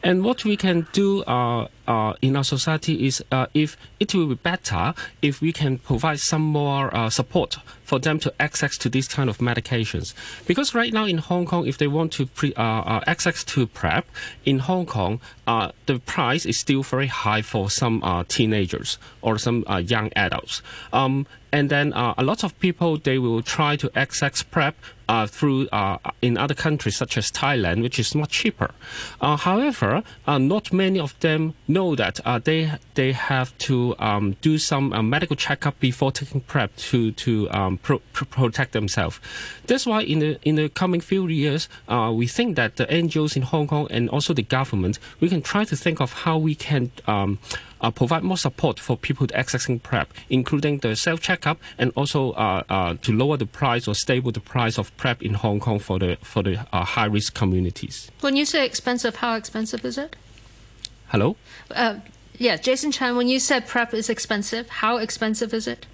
And 0.03 0.25
what 0.25 0.45
we 0.45 0.57
can 0.57 0.87
do 0.93 1.23
uh, 1.87 2.07
uh, 2.07 2.15
in 2.23 2.37
our 2.37 2.45
society 2.45 3.07
is 3.07 3.25
uh, 3.33 3.47
if 3.55 3.77
it 3.99 4.15
will 4.15 4.27
be 4.29 4.35
better 4.35 4.95
if 5.23 5.41
we 5.41 5.53
can 5.53 5.79
provide 5.79 6.21
some 6.21 6.43
more 6.43 6.95
uh, 6.95 7.11
support 7.11 7.57
for 7.83 7.99
them 7.99 8.19
to 8.19 8.33
access 8.41 8.77
to 8.79 8.89
these 8.89 9.09
kind 9.09 9.29
of 9.29 9.39
medications. 9.39 10.15
Because 10.47 10.75
right 10.75 10.93
now 10.93 11.05
in 11.05 11.19
Hong 11.19 11.47
Kong, 11.47 11.67
if 11.67 11.79
they 11.79 11.87
want 11.87 12.13
to 12.13 12.27
pre, 12.27 12.55
uh, 12.55 12.63
uh, 12.63 13.01
access 13.07 13.45
to 13.45 13.67
PrEP 13.67 14.07
in 14.45 14.61
Hong 14.61 14.87
Kong, 14.87 15.21
the 15.87 15.99
price 16.05 16.45
is 16.47 16.59
still 16.59 16.83
very 16.83 17.07
high 17.07 17.43
for 17.43 17.71
some 17.71 18.25
teenagers 18.29 18.99
or 19.23 19.39
some 19.39 19.65
young 19.87 20.11
adults. 20.17 20.63
Um, 20.93 21.27
and 21.57 21.71
then 21.71 21.93
uh, 21.95 22.13
a 22.19 22.25
lot 22.25 22.45
of 22.45 22.59
people 22.59 22.99
they 22.99 23.19
will 23.19 23.41
try 23.41 23.77
to 23.77 23.91
access 23.97 24.43
PrEP 24.43 24.77
uh, 25.09 25.27
through 25.27 25.69
uh, 25.69 25.97
in 26.21 26.37
other 26.37 26.55
countries 26.55 26.97
such 26.97 27.17
as 27.17 27.31
Thailand, 27.31 27.83
which 27.83 27.99
is 27.99 28.15
much 28.15 28.31
cheaper. 28.31 28.73
Uh, 29.21 29.37
however, 29.37 30.03
uh, 30.27 30.39
not 30.39 30.73
many 30.73 30.99
of 30.99 31.19
them 31.21 31.55
know 31.77 31.95
that 31.95 32.21
uh, 32.25 32.39
they 32.49 32.61
they 32.95 33.13
have 33.13 33.49
to 33.69 33.77
um, 33.99 34.37
do 34.41 34.59
some 34.59 34.85
medical 35.09 35.37
checkup 35.37 35.75
before 35.81 36.11
taking 36.21 36.41
PrEP 36.53 36.71
to 36.91 36.99
to 37.25 37.31
um, 37.51 37.73
pro- 37.79 38.03
pro- 38.13 38.27
protect 38.27 38.73
themselves. 38.73 39.21
That's 39.69 39.87
why 39.91 40.01
in 40.13 40.19
the 40.25 40.31
in 40.49 40.55
the 40.61 40.69
coming 40.69 41.03
few 41.11 41.23
years, 41.29 41.69
we 42.21 42.27
think 42.37 42.57
that 42.57 42.77
the 42.77 42.87
NGOs 42.87 43.37
in 43.37 43.43
Hong 43.43 43.67
Kong 43.73 43.87
and 43.91 44.09
also 44.11 44.31
the 44.33 44.47
government 44.59 44.99
we 45.21 45.29
can 45.29 45.43
try 45.43 45.65
to 45.65 45.77
think 45.77 46.01
of 46.01 46.11
how 46.25 46.37
we 46.39 46.55
can 46.55 46.91
um, 47.07 47.39
uh, 47.81 47.91
provide 47.91 48.23
more 48.23 48.37
support 48.37 48.81
for 48.81 48.97
people 48.97 49.27
accessing 49.29 49.83
PrEP, 49.83 50.13
including 50.31 50.79
the 50.79 50.97
self 50.97 51.21
checkup 51.21 51.59
and 51.79 51.93
also 51.97 52.33
uh, 52.33 52.63
uh, 52.69 52.95
to 53.03 53.13
lower 53.13 53.37
the 53.37 53.47
price 53.47 53.87
or 53.89 53.95
stable 53.95 54.33
the 54.33 54.41
price 54.41 54.79
of 54.79 54.97
PrEP 54.97 55.23
in 55.23 55.35
Hong 55.35 55.61
Kong 55.61 55.79
for 55.79 55.99
the 55.99 56.17
for 56.23 56.43
the 56.43 56.67
uh, 56.73 56.85
high 56.85 57.07
risk 57.07 57.35
communities. 57.35 58.11
When 58.21 58.37
you 58.37 58.45
say 58.45 58.65
expensive, 58.65 59.17
how 59.17 59.35
expensive 59.35 59.85
is 59.85 59.99
it? 59.99 60.17
Hello. 61.09 61.37
Uh, 61.71 61.97
yeah, 62.39 62.57
Jason 62.57 62.93
Chan. 62.93 63.17
When 63.17 63.29
you 63.29 63.39
said 63.39 63.67
PrEP 63.67 63.95
is 63.95 64.11
expensive, 64.11 64.69
how 64.69 64.99
expensive 64.99 65.55
is 65.55 65.67
it? 65.67 65.87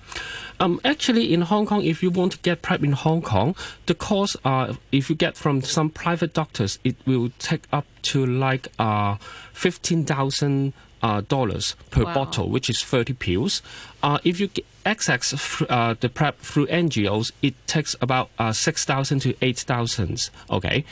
Um, 0.58 0.80
actually, 0.84 1.32
in 1.32 1.42
Hong 1.42 1.66
Kong, 1.66 1.82
if 1.82 2.02
you 2.02 2.10
want 2.10 2.32
to 2.32 2.38
get 2.38 2.62
PrEP 2.62 2.84
in 2.84 2.92
Hong 2.92 3.22
Kong, 3.22 3.54
the 3.86 3.94
cost, 3.94 4.36
uh, 4.44 4.74
if 4.90 5.08
you 5.08 5.16
get 5.16 5.36
from 5.36 5.62
some 5.62 5.90
private 5.90 6.34
doctors, 6.34 6.78
it 6.84 6.96
will 7.06 7.30
take 7.38 7.64
up 7.72 7.86
to 8.02 8.24
like 8.24 8.68
uh, 8.78 9.16
fifteen 9.52 10.04
thousand 10.04 10.72
uh, 11.02 11.20
dollars 11.22 11.74
per 11.90 12.04
wow. 12.04 12.14
bottle, 12.14 12.48
which 12.48 12.70
is 12.70 12.82
30 12.82 13.14
pills. 13.14 13.62
Uh, 14.02 14.18
if 14.24 14.38
you 14.40 14.48
access 14.86 15.62
uh, 15.68 15.94
the 15.98 16.08
PrEP 16.08 16.38
through 16.38 16.66
NGOs, 16.68 17.32
it 17.42 17.54
takes 17.66 17.96
about 18.00 18.30
uh, 18.38 18.52
6,000 18.52 19.20
to 19.20 19.34
8,000. 19.42 20.30
Okay. 20.50 20.84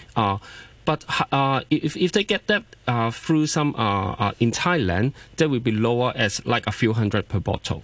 Uh, 0.91 0.97
but 0.97 1.33
uh, 1.33 1.61
if, 1.71 1.97
if 1.97 2.13
they 2.13 2.25
get 2.25 2.47
that 2.49 2.65
through 3.13 3.47
some 3.47 3.69
in 4.41 4.51
Thailand, 4.51 5.13
that 5.37 5.49
will 5.49 5.61
be 5.61 5.73
lower 5.73 6.13
as 6.17 6.45
like 6.45 6.67
a 6.67 6.73
few 6.73 6.93
hundred 6.93 7.29
per 7.29 7.41
bottle. 7.41 7.83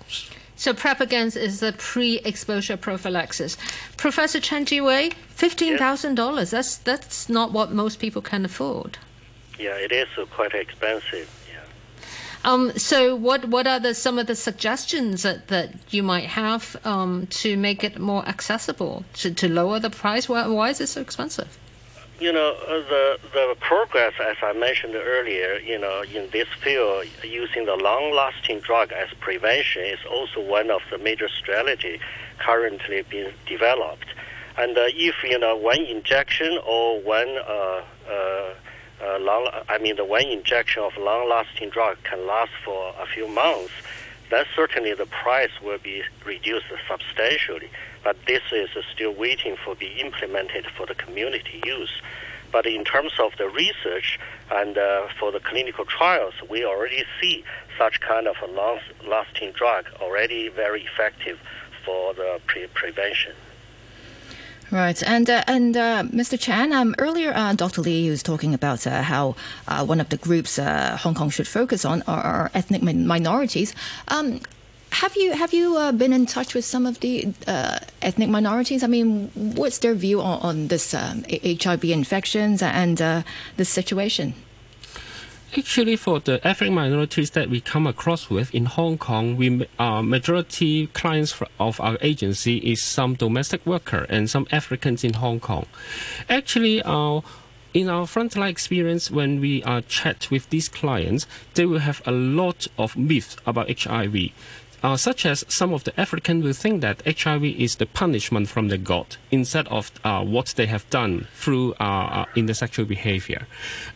So 0.56 0.72
PrEP 0.72 1.00
against 1.00 1.36
is 1.36 1.60
the 1.60 1.74
pre-exposure 1.76 2.78
prophylaxis. 2.78 3.58
Professor 3.98 4.40
Chen 4.40 4.64
Zhiwei, 4.64 5.12
fifteen 5.28 5.76
thousand 5.76 6.14
dollars. 6.14 6.50
That's 6.50 6.78
that's 6.78 7.28
not 7.28 7.52
what 7.52 7.72
most 7.72 7.98
people 7.98 8.22
can 8.22 8.44
afford. 8.44 8.98
Yeah, 9.58 9.76
it 9.76 9.92
is 9.92 10.08
quite 10.30 10.54
expensive. 10.54 11.30
Um, 12.44 12.70
so, 12.78 13.16
what 13.16 13.46
what 13.46 13.66
are 13.66 13.80
the 13.80 13.92
some 13.92 14.20
of 14.20 14.28
the 14.28 14.36
suggestions 14.36 15.22
that, 15.22 15.48
that 15.48 15.74
you 15.90 16.02
might 16.04 16.26
have 16.26 16.76
um, 16.84 17.26
to 17.42 17.56
make 17.56 17.82
it 17.82 17.98
more 17.98 18.24
accessible 18.24 19.04
to, 19.14 19.34
to 19.34 19.48
lower 19.48 19.80
the 19.80 19.90
price? 19.90 20.28
Why, 20.28 20.46
why 20.46 20.70
is 20.70 20.80
it 20.80 20.86
so 20.86 21.00
expensive? 21.00 21.58
You 22.18 22.32
know, 22.32 22.56
uh, 22.66 22.78
the 22.88 23.18
the 23.34 23.56
progress, 23.60 24.14
as 24.18 24.36
I 24.42 24.54
mentioned 24.54 24.94
earlier, 24.94 25.58
you 25.58 25.78
know, 25.78 26.02
in 26.02 26.30
this 26.30 26.48
field, 26.62 27.04
using 27.22 27.66
the 27.66 27.76
long-lasting 27.76 28.60
drug 28.60 28.90
as 28.92 29.08
prevention 29.20 29.82
is 29.82 29.98
also 30.10 30.40
one 30.40 30.70
of 30.70 30.80
the 30.90 30.96
major 30.96 31.28
strategy 31.28 32.00
currently 32.38 33.02
being 33.02 33.32
developed. 33.46 34.06
And 34.56 34.78
uh, 34.78 34.84
if 34.86 35.16
you 35.24 35.38
know 35.38 35.56
one 35.56 35.82
injection 35.82 36.58
or 36.66 37.02
one 37.02 37.28
uh, 37.36 37.82
uh, 38.08 38.54
uh, 39.04 39.18
long, 39.20 39.50
I 39.68 39.76
mean, 39.76 39.96
the 39.96 40.04
one 40.06 40.24
injection 40.24 40.84
of 40.84 40.96
long-lasting 40.96 41.68
drug 41.68 41.98
can 42.02 42.26
last 42.26 42.52
for 42.64 42.94
a 42.98 43.04
few 43.04 43.28
months, 43.28 43.72
then 44.30 44.46
certainly 44.54 44.94
the 44.94 45.04
price 45.04 45.50
will 45.62 45.78
be 45.78 46.02
reduced 46.24 46.64
substantially. 46.88 47.68
But 48.06 48.24
this 48.24 48.42
is 48.52 48.68
still 48.94 49.12
waiting 49.12 49.56
for 49.64 49.74
be 49.74 49.88
implemented 50.00 50.64
for 50.76 50.86
the 50.86 50.94
community 50.94 51.60
use. 51.66 51.90
But 52.52 52.64
in 52.64 52.84
terms 52.84 53.14
of 53.18 53.36
the 53.36 53.48
research 53.48 54.20
and 54.48 54.78
uh, 54.78 55.08
for 55.18 55.32
the 55.32 55.40
clinical 55.40 55.84
trials, 55.84 56.34
we 56.48 56.64
already 56.64 57.02
see 57.20 57.42
such 57.76 58.00
kind 58.00 58.28
of 58.28 58.36
a 58.44 58.46
long-lasting 58.46 59.50
drug 59.54 59.86
already 60.00 60.46
very 60.46 60.84
effective 60.84 61.40
for 61.84 62.14
the 62.14 62.40
pre- 62.46 62.68
prevention. 62.68 63.32
Right, 64.70 65.02
and 65.02 65.28
uh, 65.28 65.42
and 65.48 65.76
uh, 65.76 66.04
Mr. 66.04 66.38
Chan, 66.38 66.72
um, 66.72 66.94
earlier 66.98 67.32
uh, 67.34 67.54
Dr. 67.54 67.82
Lee 67.82 68.08
was 68.08 68.22
talking 68.22 68.54
about 68.54 68.86
uh, 68.86 69.02
how 69.02 69.34
uh, 69.66 69.84
one 69.84 70.00
of 70.00 70.10
the 70.10 70.16
groups 70.16 70.60
uh, 70.60 70.96
Hong 70.96 71.14
Kong 71.14 71.30
should 71.30 71.48
focus 71.48 71.84
on 71.84 72.02
are, 72.06 72.22
are 72.22 72.50
ethnic 72.54 72.84
min- 72.84 73.06
minorities. 73.06 73.74
Um, 74.06 74.40
have 75.00 75.14
you 75.16 75.32
have 75.32 75.52
you 75.52 75.92
been 75.92 76.12
in 76.12 76.26
touch 76.26 76.54
with 76.54 76.64
some 76.64 76.86
of 76.86 77.00
the 77.00 77.28
ethnic 78.00 78.28
minorities? 78.28 78.82
I 78.82 78.86
mean, 78.86 79.30
what's 79.34 79.78
their 79.78 79.94
view 79.94 80.20
on, 80.20 80.40
on 80.40 80.68
this 80.68 80.94
um, 80.94 81.24
HIV 81.30 81.84
infections 81.84 82.62
and 82.62 82.98
the 82.98 83.64
situation? 83.64 84.34
Actually, 85.56 85.96
for 85.96 86.20
the 86.20 86.44
ethnic 86.46 86.72
minorities 86.72 87.30
that 87.30 87.48
we 87.48 87.60
come 87.60 87.86
across 87.86 88.28
with 88.28 88.54
in 88.54 88.66
Hong 88.66 88.98
Kong, 88.98 89.36
we 89.36 89.66
uh, 89.78 90.02
majority 90.02 90.88
clients 90.88 91.40
of 91.60 91.80
our 91.80 91.96
agency 92.00 92.58
is 92.58 92.82
some 92.82 93.14
domestic 93.14 93.64
worker 93.64 94.06
and 94.08 94.28
some 94.28 94.46
Africans 94.50 95.04
in 95.04 95.14
Hong 95.14 95.40
Kong. 95.40 95.66
Actually, 96.28 96.82
uh, 96.82 97.20
in 97.72 97.88
our 97.88 98.06
frontline 98.06 98.50
experience, 98.50 99.10
when 99.10 99.40
we 99.40 99.62
uh, 99.62 99.82
chat 99.82 100.30
with 100.30 100.50
these 100.50 100.68
clients, 100.68 101.26
they 101.54 101.64
will 101.64 101.80
have 101.80 102.02
a 102.06 102.10
lot 102.10 102.66
of 102.76 102.96
myths 102.96 103.36
about 103.46 103.70
HIV 103.70 104.32
uh, 104.86 104.96
such 104.96 105.26
as 105.26 105.44
some 105.48 105.72
of 105.74 105.82
the 105.82 106.00
African 106.00 106.44
will 106.44 106.52
think 106.52 106.80
that 106.80 107.02
HIV 107.04 107.42
is 107.42 107.74
the 107.76 107.86
punishment 107.86 108.48
from 108.48 108.68
the 108.68 108.78
God 108.78 109.16
instead 109.32 109.66
of 109.66 109.90
uh, 110.04 110.24
what 110.24 110.54
they 110.56 110.66
have 110.66 110.88
done 110.90 111.26
through 111.34 111.74
uh, 111.80 111.84
uh 112.18 112.24
in 112.36 112.46
the 112.46 112.54
sexual 112.54 112.86
behavior. 112.86 113.48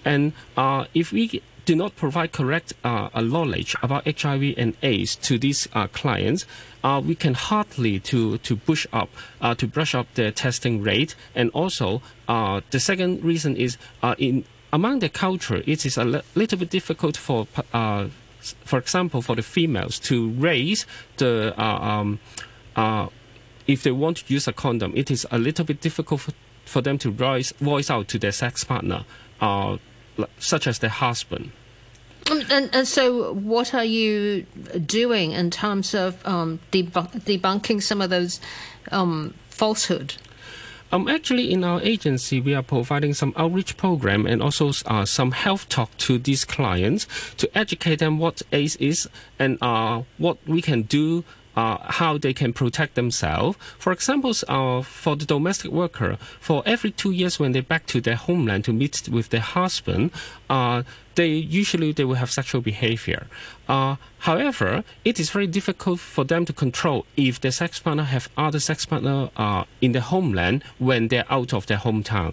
And 0.04 0.32
uh, 0.56 0.86
if 0.92 1.12
we 1.12 1.42
do 1.64 1.76
not 1.76 1.94
provide 1.94 2.32
correct 2.32 2.72
uh, 2.82 3.08
knowledge 3.22 3.76
about 3.84 4.02
HIV 4.20 4.54
and 4.58 4.76
AIDS 4.82 5.14
to 5.28 5.38
these 5.38 5.68
clients, 5.92 6.44
we 7.04 7.14
can 7.14 7.34
hardly 7.34 8.00
to 8.10 8.38
to 8.38 8.56
push 8.56 8.84
up 8.92 9.10
to 9.58 9.66
brush 9.68 9.94
up 9.94 10.06
the 10.14 10.32
testing 10.32 10.82
rate, 10.82 11.14
and 11.36 11.50
also 11.50 12.02
the 12.26 12.80
second 12.80 13.22
reason 13.22 13.56
is 13.56 13.78
in 14.18 14.44
among 14.72 15.00
the 15.00 15.08
culture, 15.08 15.62
it 15.66 15.84
is 15.84 15.96
a 15.96 16.04
li- 16.04 16.22
little 16.34 16.58
bit 16.58 16.70
difficult 16.70 17.16
for 17.16 17.46
uh, 17.72 18.06
for 18.64 18.78
example, 18.78 19.22
for 19.22 19.36
the 19.36 19.42
females 19.42 19.98
to 20.00 20.30
raise 20.30 20.86
the 21.18 21.54
uh, 21.58 21.62
um, 21.62 22.20
uh, 22.76 23.08
if 23.66 23.82
they 23.82 23.90
want 23.90 24.18
to 24.18 24.32
use 24.32 24.48
a 24.48 24.52
condom, 24.52 24.92
it 24.96 25.10
is 25.10 25.26
a 25.30 25.38
little 25.38 25.64
bit 25.64 25.80
difficult 25.80 26.20
for, 26.20 26.32
for 26.64 26.82
them 26.82 26.98
to 26.98 27.10
voice, 27.10 27.52
voice 27.52 27.90
out 27.90 28.08
to 28.08 28.18
their 28.18 28.32
sex 28.32 28.64
partner, 28.64 29.04
uh, 29.40 29.76
such 30.38 30.66
as 30.66 30.78
their 30.80 30.90
husband. 30.90 31.52
Um, 32.30 32.42
and, 32.50 32.70
and, 32.72 32.86
so, 32.86 33.32
what 33.32 33.74
are 33.74 33.84
you 33.84 34.42
doing 34.84 35.32
in 35.32 35.50
terms 35.50 35.94
of 35.94 36.24
um, 36.26 36.60
debunk- 36.70 37.22
debunking 37.22 37.82
some 37.82 38.00
of 38.00 38.10
those 38.10 38.40
um, 38.92 39.34
falsehood? 39.48 40.14
Um, 40.92 41.06
actually, 41.06 41.52
in 41.52 41.62
our 41.62 41.80
agency, 41.82 42.40
we 42.40 42.52
are 42.54 42.64
providing 42.64 43.14
some 43.14 43.32
outreach 43.36 43.76
program 43.76 44.26
and 44.26 44.42
also 44.42 44.72
uh, 44.86 45.04
some 45.04 45.30
health 45.30 45.68
talk 45.68 45.96
to 45.98 46.18
these 46.18 46.44
clients 46.44 47.06
to 47.36 47.48
educate 47.56 48.00
them 48.00 48.18
what 48.18 48.42
AIDS 48.52 48.74
is 48.76 49.08
and 49.38 49.56
uh, 49.62 50.02
what 50.18 50.38
we 50.46 50.60
can 50.60 50.82
do 50.82 51.24
uh, 51.56 51.78
how 51.92 52.18
they 52.18 52.32
can 52.32 52.52
protect 52.52 52.94
themselves. 52.94 53.56
For 53.78 53.92
example, 53.92 54.32
uh, 54.48 54.82
for 54.82 55.16
the 55.16 55.24
domestic 55.24 55.70
worker, 55.70 56.16
for 56.40 56.62
every 56.66 56.90
two 56.90 57.10
years 57.10 57.38
when 57.38 57.52
they 57.52 57.60
back 57.60 57.86
to 57.86 58.00
their 58.00 58.16
homeland 58.16 58.64
to 58.64 58.72
meet 58.72 59.08
with 59.08 59.30
their 59.30 59.40
husband, 59.40 60.10
uh, 60.48 60.82
they 61.16 61.28
usually 61.28 61.92
they 61.92 62.04
will 62.04 62.14
have 62.14 62.30
sexual 62.30 62.60
behavior. 62.60 63.26
Uh, 63.68 63.96
however, 64.20 64.84
it 65.04 65.20
is 65.20 65.30
very 65.30 65.46
difficult 65.46 66.00
for 66.00 66.24
them 66.24 66.44
to 66.44 66.52
control 66.52 67.04
if 67.16 67.40
their 67.40 67.50
sex 67.50 67.78
partner 67.78 68.04
have 68.04 68.28
other 68.36 68.60
sex 68.60 68.86
partner 68.86 69.30
uh, 69.36 69.64
in 69.80 69.92
their 69.92 70.02
homeland 70.02 70.64
when 70.78 71.08
they're 71.08 71.30
out 71.30 71.52
of 71.52 71.66
their 71.66 71.78
hometown. 71.78 72.32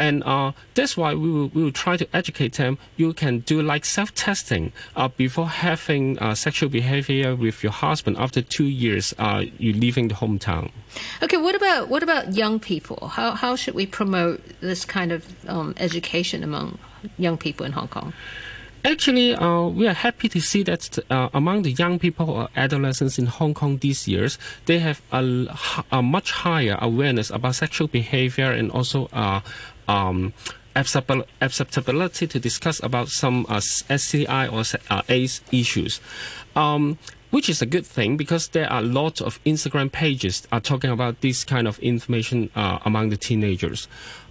And 0.00 0.24
uh, 0.24 0.52
that's 0.74 0.96
why 0.96 1.12
we 1.12 1.30
will, 1.30 1.48
we 1.48 1.62
will 1.62 1.72
try 1.72 1.98
to 1.98 2.08
educate 2.16 2.54
them. 2.54 2.78
You 2.96 3.12
can 3.12 3.40
do 3.40 3.60
like 3.60 3.84
self 3.84 4.14
testing 4.14 4.72
uh, 4.96 5.08
before 5.08 5.48
having 5.48 6.18
uh, 6.18 6.34
sexual 6.34 6.70
behavior 6.70 7.36
with 7.36 7.62
your 7.62 7.72
husband 7.72 8.16
after 8.16 8.40
two 8.40 8.64
years 8.64 9.14
uh, 9.18 9.44
you 9.58 9.74
leaving 9.74 10.08
the 10.08 10.14
hometown. 10.14 10.70
Okay, 11.22 11.36
what 11.36 11.54
about 11.54 11.90
what 11.90 12.02
about 12.02 12.34
young 12.34 12.58
people? 12.58 13.08
How 13.08 13.32
how 13.32 13.56
should 13.56 13.74
we 13.74 13.84
promote 13.84 14.40
this 14.60 14.86
kind 14.86 15.12
of 15.12 15.20
um, 15.46 15.74
education 15.76 16.42
among 16.42 16.78
young 17.18 17.36
people 17.36 17.66
in 17.66 17.72
Hong 17.72 17.88
Kong? 17.88 18.14
Actually, 18.82 19.34
uh, 19.34 19.66
we 19.66 19.86
are 19.86 19.92
happy 19.92 20.26
to 20.30 20.40
see 20.40 20.62
that 20.62 20.98
uh, 21.10 21.28
among 21.34 21.62
the 21.62 21.72
young 21.72 21.98
people 21.98 22.30
or 22.30 22.48
adolescents 22.56 23.18
in 23.18 23.26
Hong 23.26 23.52
Kong 23.52 23.76
these 23.76 24.08
years, 24.08 24.38
they 24.64 24.78
have 24.78 25.02
a, 25.12 25.46
a 25.92 26.00
much 26.00 26.32
higher 26.32 26.78
awareness 26.80 27.28
about 27.28 27.56
sexual 27.56 27.88
behavior 27.88 28.50
and 28.50 28.70
also 28.70 29.10
uh, 29.12 29.40
um, 29.90 30.32
acceptability 30.76 32.26
to 32.26 32.38
discuss 32.38 32.82
about 32.82 33.08
some 33.08 33.44
uh, 33.48 33.60
STI 33.60 34.46
or 34.46 34.62
uh, 34.88 35.02
issues. 35.08 36.00
Um, 36.54 36.98
which 37.30 37.48
is 37.48 37.62
a 37.62 37.66
good 37.66 37.86
thing 37.86 38.16
because 38.16 38.48
there 38.48 38.70
are 38.72 38.82
lots 38.82 39.20
of 39.20 39.42
Instagram 39.44 39.92
pages 39.92 40.46
are 40.50 40.58
talking 40.58 40.90
about 40.90 41.20
this 41.20 41.44
kind 41.44 41.68
of 41.68 41.78
information 41.78 42.50
uh, 42.56 42.80
among 42.84 43.10
the 43.10 43.16
teenagers. 43.16 43.86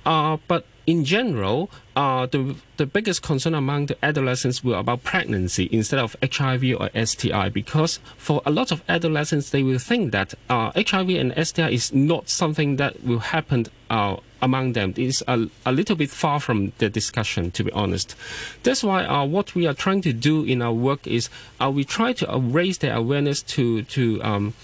Uh, 0.06 0.36
but 0.50 0.66
in 0.90 1.06
general, 1.06 1.70
uh, 1.96 2.26
the, 2.26 2.56
the 2.78 2.86
biggest 2.88 3.22
concern 3.22 3.54
among 3.54 3.86
the 3.86 3.98
adolescents 4.04 4.64
were 4.64 4.76
about 4.76 5.04
pregnancy 5.04 5.70
instead 5.72 6.00
of 6.00 6.16
HIV 6.24 6.64
or 6.80 6.90
STI 7.06 7.50
because 7.50 8.00
for 8.18 8.42
a 8.44 8.50
lot 8.50 8.72
of 8.72 8.82
adolescents, 8.90 9.52
they 9.52 9.62
will 9.62 9.78
think 9.78 10.12
that 10.14 10.34
uh, 10.50 10.72
HIV 10.76 11.10
and 11.10 11.48
STI 11.48 11.70
is 11.70 11.94
not 11.94 12.28
something 12.28 12.78
that 12.78 13.04
will 13.04 13.20
happen 13.20 13.68
uh, 13.92 14.18
among 14.42 14.74
them. 14.74 14.90
It 14.92 15.00
is 15.00 15.24
a, 15.28 15.48
a 15.64 15.72
little 15.72 15.96
bit 15.96 16.10
far 16.10 16.40
from 16.40 16.72
the 16.80 16.90
discussion, 16.90 17.52
to 17.52 17.64
be 17.64 17.72
honest. 17.74 18.16
That's 18.64 18.84
why 18.84 19.06
uh, 19.06 19.26
what 19.26 19.54
we 19.54 19.68
are 19.68 19.76
trying 19.76 20.02
to 20.02 20.14
do 20.14 20.44
in 20.44 20.64
our 20.64 20.74
work 20.74 21.06
is 21.06 21.30
uh, 21.62 21.70
we 21.70 21.84
try 21.84 22.14
to 22.14 22.40
raise 22.40 22.80
their 22.80 22.96
awareness 22.96 23.44
to, 23.44 23.84
to 23.84 24.24
um, 24.24 24.56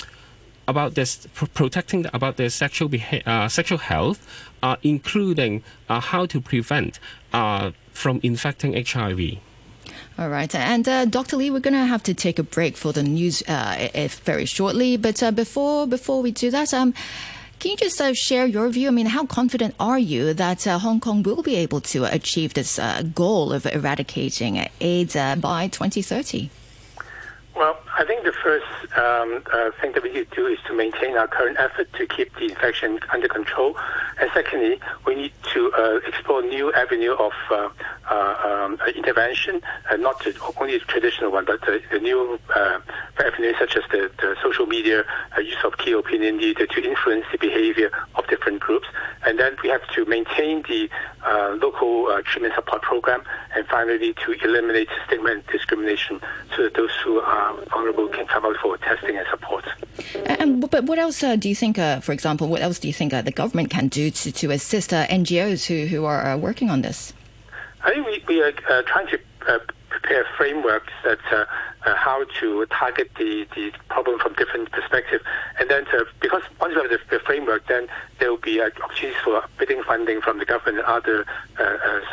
about 0.67 0.95
this 0.95 1.27
protecting 1.53 2.05
about 2.13 2.37
their 2.37 2.49
sexual 2.49 2.89
beha- 2.89 3.27
uh, 3.29 3.47
sexual 3.47 3.77
health, 3.77 4.27
uh, 4.63 4.75
including 4.83 5.63
uh, 5.89 5.99
how 5.99 6.25
to 6.25 6.41
prevent 6.41 6.99
uh, 7.33 7.71
from 7.91 8.19
infecting 8.23 8.73
HIV. 8.73 9.37
All 10.17 10.29
right, 10.29 10.53
and 10.55 10.87
uh, 10.87 11.05
Dr. 11.05 11.37
Lee, 11.37 11.51
we're 11.51 11.59
going 11.59 11.73
to 11.73 11.85
have 11.85 12.03
to 12.03 12.13
take 12.13 12.39
a 12.39 12.43
break 12.43 12.77
for 12.77 12.93
the 12.93 13.03
news 13.03 13.43
uh, 13.47 13.89
if 13.93 14.19
very 14.19 14.45
shortly. 14.45 14.97
But 14.97 15.21
before 15.35 15.87
before 15.87 16.21
we 16.21 16.31
do 16.31 16.49
that, 16.51 16.73
um, 16.73 16.93
can 17.59 17.71
you 17.71 17.77
just 17.77 18.01
share 18.15 18.45
your 18.45 18.69
view? 18.69 18.87
I 18.87 18.91
mean, 18.91 19.07
how 19.07 19.25
confident 19.25 19.75
are 19.79 19.99
you 19.99 20.33
that 20.33 20.63
Hong 20.63 20.99
Kong 20.99 21.21
will 21.23 21.43
be 21.43 21.55
able 21.55 21.81
to 21.81 22.05
achieve 22.05 22.53
this 22.53 22.79
goal 23.13 23.51
of 23.51 23.65
eradicating 23.65 24.65
AIDS 24.79 25.15
by 25.15 25.67
2030? 25.67 26.49
Well, 27.55 27.77
I 27.97 28.03
think 28.03 28.25
the 28.25 28.33
first 28.33 28.65
um, 28.97 29.41
uh, 29.53 29.71
thing 29.79 29.93
that 29.93 30.03
we 30.03 30.11
need 30.11 30.29
to 30.31 30.35
do 30.35 30.47
is 30.47 30.59
to 30.67 30.73
maintain 30.73 31.15
our 31.15 31.27
current 31.27 31.57
effort 31.57 31.93
to 31.93 32.05
keep 32.05 32.35
the 32.35 32.43
infection 32.43 32.99
under 33.09 33.29
control. 33.29 33.77
And 34.19 34.29
secondly, 34.33 34.81
we 35.05 35.15
need 35.15 35.31
to 35.53 35.71
uh, 35.71 35.99
explore 36.05 36.41
new 36.41 36.73
avenue 36.73 37.13
of 37.13 37.31
uh, 37.49 37.69
uh 38.09 38.65
um, 38.65 38.79
intervention, 38.95 39.61
uh, 39.89 39.95
not 39.95 40.19
to, 40.21 40.33
only 40.57 40.77
the 40.77 40.85
traditional 40.85 41.31
one, 41.31 41.45
but 41.45 41.61
the, 41.61 41.81
new 41.99 42.37
uh, 42.53 42.79
avenues 43.19 43.55
such 43.57 43.77
as 43.77 43.83
the, 43.91 44.11
the 44.19 44.35
social 44.43 44.65
media, 44.65 45.05
use 45.37 45.63
of 45.63 45.77
key 45.77 45.93
opinion 45.93 46.37
leader 46.37 46.67
to 46.67 46.83
influence 46.83 47.25
the 47.31 47.37
behavior 47.37 47.91
of 48.15 48.27
different 48.27 48.59
groups. 48.59 48.87
And 49.25 49.39
then 49.39 49.55
we 49.63 49.69
have 49.69 49.87
to 49.95 50.05
maintain 50.05 50.63
the 50.63 50.89
local 51.61 52.21
treatment 52.23 52.53
support 52.55 52.81
program, 52.81 53.23
and 53.55 53.65
finally 53.67 54.13
to 54.25 54.31
eliminate 54.43 54.89
stigma 55.05 55.31
and 55.31 55.47
discrimination 55.47 56.19
so 56.55 56.63
that 56.63 56.73
those 56.73 56.91
who 57.03 57.19
are 57.19 57.55
vulnerable 57.85 58.13
can 58.15 58.27
come 58.27 58.45
out 58.45 58.55
for 58.61 58.77
testing 58.77 59.17
and 59.17 59.27
support. 59.29 59.65
And 60.25 60.69
but 60.69 60.85
what 60.85 60.99
else 60.99 61.23
uh, 61.23 61.35
do 61.35 61.49
you 61.49 61.55
think, 61.55 61.77
uh, 61.77 61.99
for 61.99 62.11
example, 62.11 62.47
what 62.47 62.61
else 62.61 62.79
do 62.79 62.87
you 62.87 62.93
think 62.93 63.13
uh, 63.13 63.21
the 63.21 63.31
government 63.31 63.69
can 63.69 63.87
do 63.87 64.11
to, 64.11 64.31
to 64.31 64.51
assist 64.51 64.93
uh, 64.93 65.07
NGOs 65.07 65.65
who, 65.65 65.87
who 65.87 66.05
are 66.05 66.25
uh, 66.25 66.37
working 66.37 66.69
on 66.69 66.81
this? 66.81 67.13
I 67.83 67.91
think 67.93 68.05
we, 68.05 68.23
we 68.27 68.41
are 68.41 68.53
uh, 68.69 68.81
trying 68.83 69.07
to 69.07 69.19
prepare 69.89 70.25
frameworks 70.37 70.93
that 71.03 71.19
how 71.93 72.25
to 72.39 72.65
target 72.67 73.11
the, 73.17 73.47
the 73.55 73.71
problem 73.89 74.19
from 74.19 74.33
different 74.33 74.71
perspectives. 74.71 75.23
And 75.59 75.69
then 75.69 75.85
to, 75.85 76.05
because 76.19 76.41
once 76.59 76.75
we 76.75 76.81
have 76.81 76.89
the, 76.89 76.99
the, 77.09 77.19
framework, 77.19 77.67
then 77.67 77.87
there 78.19 78.29
will 78.29 78.37
be 78.37 78.61
opportunities 78.61 79.19
for 79.23 79.43
bidding 79.57 79.83
funding 79.83 80.21
from 80.21 80.39
the 80.39 80.45
government 80.45 80.79
and 80.79 80.87
other 80.87 81.25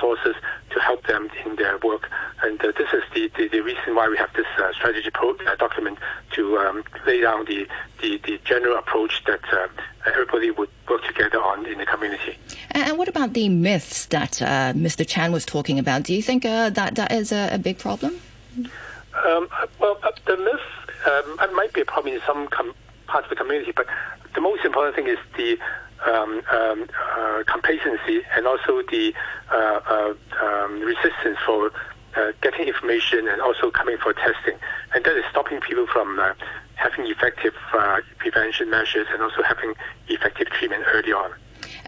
sources 0.01 0.35
to 0.71 0.81
help 0.81 1.07
them 1.07 1.31
in 1.45 1.57
their 1.57 1.79
work. 1.79 2.09
And 2.43 2.61
uh, 2.63 2.73
this 2.77 2.89
is 2.93 3.03
the, 3.15 3.31
the, 3.37 3.49
the, 3.49 3.61
reason 3.61 3.95
why 3.95 4.09
we 4.09 4.17
have 4.17 4.33
this 4.35 4.47
uh, 4.59 4.73
strategy 4.73 5.11
pro- 5.11 5.37
uh, 5.37 5.57
document 5.57 5.99
to 6.33 6.59
um, 6.59 6.85
lay 7.07 7.21
down 7.21 7.45
the, 7.45 7.67
the, 8.01 8.21
the, 8.25 8.39
general 8.45 8.77
approach 8.77 9.23
that 9.27 9.41
uh, 9.53 9.69
everybody 10.07 10.51
would 10.51 10.69
work 10.89 11.05
together 11.05 11.41
on 11.41 11.67
in 11.67 11.79
the 11.79 11.87
community. 11.87 12.37
And 12.73 12.99
what 12.99 13.09
about 13.09 13.35
the 13.35 13.49
myths 13.49 14.07
that 14.07 14.43
uh, 14.43 14.73
Mr. 14.73 15.07
Chan 15.07 15.33
was 15.33 15.45
talking 15.47 15.79
about? 15.79 16.03
Do 16.03 16.15
you 16.15 16.23
think 16.23 16.45
uh, 16.45 16.71
that 16.71 16.97
that 16.97 17.13
is 17.13 17.33
a, 17.33 17.51
a 17.53 17.59
big 17.59 17.79
problem? 17.79 18.21
Um, 19.25 19.49
well, 19.79 19.99
the 20.27 20.37
myth 20.37 20.61
um, 21.07 21.55
might 21.55 21.73
be 21.73 21.81
a 21.81 21.85
problem 21.85 22.15
in 22.15 22.21
some 22.27 22.49
com- 22.49 22.75
parts 23.07 23.27
of 23.27 23.31
the 23.31 23.37
community, 23.37 23.73
but 23.75 23.87
the 24.35 24.41
most 24.41 24.65
important 24.65 24.97
thing 24.97 25.07
is 25.07 25.19
the 25.37 25.59
um, 26.07 26.43
um, 26.51 26.89
uh, 27.17 27.43
complacency 27.47 28.23
and 28.35 28.47
also 28.47 28.83
the 28.91 29.15
uh, 29.53 29.81
uh, 29.87 30.15
um, 30.45 30.81
resistance 30.81 31.39
for 31.47 31.71
uh, 32.17 32.33
getting 32.41 32.67
information 32.67 33.29
and 33.29 33.41
also 33.41 33.71
coming 33.71 33.97
for 33.99 34.13
testing. 34.13 34.59
And 34.95 35.05
that 35.05 35.17
is 35.17 35.25
stopping 35.31 35.61
people 35.61 35.87
from 35.87 36.19
uh, 36.19 36.35
having 36.75 37.07
effective 37.07 37.55
uh, 37.73 38.01
prevention 38.19 38.71
measures 38.71 39.07
and 39.13 39.23
also 39.23 39.43
having 39.43 39.75
effective 40.09 40.49
treatment 40.49 40.85
early 40.89 41.13
on. 41.13 41.33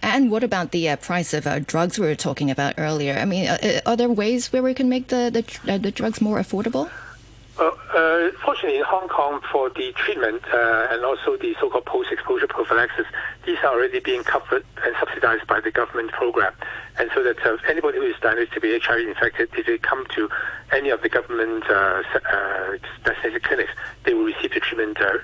And 0.03 0.31
what 0.31 0.45
about 0.45 0.71
the 0.71 0.95
price 0.97 1.35
of 1.35 1.45
drugs 1.67 1.99
we 1.99 2.07
were 2.07 2.15
talking 2.15 2.51
about 2.51 2.75
earlier? 2.79 3.15
I 3.15 3.25
mean, 3.25 3.49
are 3.87 3.97
there 3.97 4.09
ways 4.09 4.53
where 4.53 4.63
we 4.63 4.75
can 4.75 4.89
make 4.89 5.09
the, 5.09 5.31
the, 5.33 5.79
the 5.79 5.91
drugs 5.91 6.21
more 6.21 6.39
affordable? 6.39 6.91
Uh, 7.57 8.31
fortunately, 8.45 8.79
in 8.79 8.85
Hong 8.85 9.09
Kong, 9.09 9.41
for 9.53 9.71
the 9.71 9.93
treatment 9.93 10.43
uh, 10.53 10.89
and 10.91 11.05
also 11.05 11.37
the 11.37 11.55
so-called 11.61 11.87
post-exposure 11.87 12.49
prophylaxis, 12.49 13.07
these 13.47 13.59
are 13.59 13.75
already 13.75 14.01
being 14.01 14.25
covered 14.25 14.65
and 14.83 14.95
subsidized 14.99 15.47
by 15.47 15.61
the 15.61 15.71
government 15.71 16.11
program. 16.11 16.53
And 16.99 17.11
so 17.15 17.23
that 17.23 17.39
uh, 17.47 17.57
anybody 17.69 17.99
who 17.99 18.05
is 18.05 18.17
diagnosed 18.21 18.53
to 18.55 18.61
be 18.61 18.77
HIV 18.79 19.07
infected, 19.07 19.51
if 19.57 19.67
they 19.67 19.79
come 19.79 20.05
to 20.17 20.29
any 20.73 20.91
of 20.91 21.03
the 21.03 21.09
government 21.09 21.65
uh, 21.71 22.03
uh, 22.33 22.77
designated 23.05 23.45
clinics, 23.45 23.71
they 24.05 24.15
will 24.15 24.25
receive 24.25 24.53
the 24.53 24.61
treatment 24.61 25.01
uh, 25.01 25.19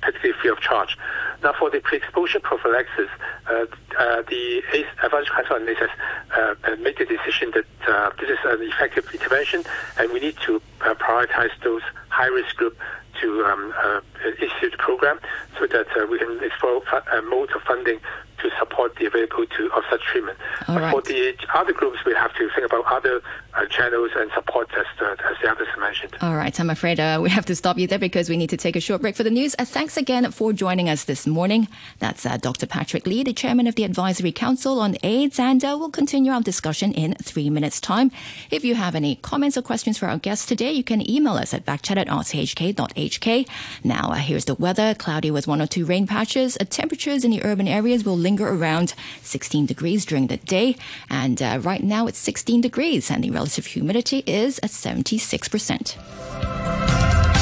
practically 0.00 0.32
free 0.40 0.50
of 0.50 0.60
charge. 0.60 0.98
Now, 1.42 1.54
for 1.58 1.70
the 1.70 1.80
pre-exposure 1.80 2.40
prophylaxis, 2.40 3.08
uh, 3.08 3.22
uh, 3.22 3.25
the 3.46 4.62
AIDS 4.72 4.88
Advisory 5.02 5.34
Council 5.34 5.56
on 5.56 5.66
has 5.66 5.90
uh, 6.36 6.76
made 6.76 6.96
the 6.98 7.04
decision 7.04 7.52
that 7.52 7.66
uh, 7.88 8.10
this 8.18 8.30
is 8.30 8.38
an 8.44 8.62
effective 8.62 9.08
intervention, 9.12 9.64
and 9.98 10.12
we 10.12 10.20
need 10.20 10.36
to 10.44 10.60
uh, 10.82 10.94
prioritize 10.94 11.50
those 11.62 11.82
high-risk 12.08 12.56
group 12.56 12.76
to 13.20 13.44
um, 13.44 13.74
uh, 13.82 14.00
institute 14.40 14.72
the 14.72 14.78
program 14.78 15.18
so 15.58 15.66
that 15.66 15.86
uh, 15.96 16.06
we 16.10 16.18
can 16.18 16.42
explore 16.42 16.82
uh, 16.92 17.22
modes 17.22 17.52
of 17.54 17.62
funding 17.62 17.98
to 18.38 18.50
support 18.58 18.96
the 18.96 19.06
availability 19.06 19.64
of 19.74 19.82
such 19.90 20.02
treatment. 20.02 20.38
All 20.68 20.78
right. 20.78 20.90
For 20.90 21.02
the 21.02 21.34
other 21.54 21.72
groups, 21.72 22.04
we 22.04 22.14
have 22.14 22.34
to 22.34 22.48
think 22.50 22.66
about 22.66 22.84
other 22.86 23.22
uh, 23.54 23.66
channels 23.66 24.10
and 24.16 24.30
support 24.32 24.68
as, 24.76 24.86
uh, 25.00 25.16
as 25.30 25.36
the 25.42 25.50
others 25.50 25.68
mentioned. 25.78 26.14
All 26.20 26.36
right, 26.36 26.58
I'm 26.60 26.70
afraid 26.70 27.00
uh, 27.00 27.20
we 27.22 27.30
have 27.30 27.46
to 27.46 27.56
stop 27.56 27.78
you 27.78 27.86
there 27.86 27.98
because 27.98 28.28
we 28.28 28.36
need 28.36 28.50
to 28.50 28.56
take 28.56 28.76
a 28.76 28.80
short 28.80 29.00
break 29.00 29.16
for 29.16 29.22
the 29.22 29.30
news. 29.30 29.54
Uh, 29.58 29.64
thanks 29.64 29.96
again 29.96 30.30
for 30.30 30.52
joining 30.52 30.88
us 30.88 31.04
this 31.04 31.26
morning. 31.26 31.68
That's 31.98 32.26
uh, 32.26 32.36
Dr. 32.36 32.66
Patrick 32.66 33.06
Lee, 33.06 33.22
the 33.22 33.32
chairman 33.32 33.66
of 33.66 33.74
the 33.74 33.84
Advisory 33.84 34.32
Council 34.32 34.78
on 34.80 34.96
AIDS, 35.02 35.38
and 35.38 35.64
uh, 35.64 35.76
we'll 35.78 35.90
continue 35.90 36.32
our 36.32 36.42
discussion 36.42 36.92
in 36.92 37.14
three 37.14 37.48
minutes' 37.48 37.80
time. 37.80 38.10
If 38.50 38.64
you 38.64 38.74
have 38.74 38.94
any 38.94 39.16
comments 39.16 39.56
or 39.56 39.62
questions 39.62 39.96
for 39.96 40.06
our 40.06 40.18
guests 40.18 40.44
today, 40.44 40.72
you 40.72 40.84
can 40.84 41.08
email 41.08 41.34
us 41.34 41.54
at 41.54 41.64
backchat 41.64 41.96
at 41.96 42.08
rthk.hk. 42.08 43.48
Now, 43.82 44.12
here's 44.12 44.44
the 44.44 44.54
weather 44.54 44.94
cloudy 44.94 45.30
with 45.30 45.46
one 45.46 45.62
or 45.62 45.66
two 45.66 45.86
rain 45.86 46.06
patches. 46.06 46.58
temperatures 46.68 47.24
in 47.24 47.30
the 47.30 47.42
urban 47.42 47.68
areas 47.68 48.04
will 48.04 48.16
linger 48.16 48.35
around 48.44 48.94
16 49.22 49.66
degrees 49.66 50.04
during 50.04 50.28
the 50.28 50.36
day, 50.36 50.76
and 51.08 51.42
uh, 51.42 51.58
right 51.62 51.82
now 51.82 52.06
it's 52.06 52.18
16 52.18 52.60
degrees, 52.60 53.10
and 53.10 53.24
the 53.24 53.30
relative 53.30 53.66
humidity 53.66 54.22
is 54.26 54.60
at 54.62 54.70
76%. 54.70 57.35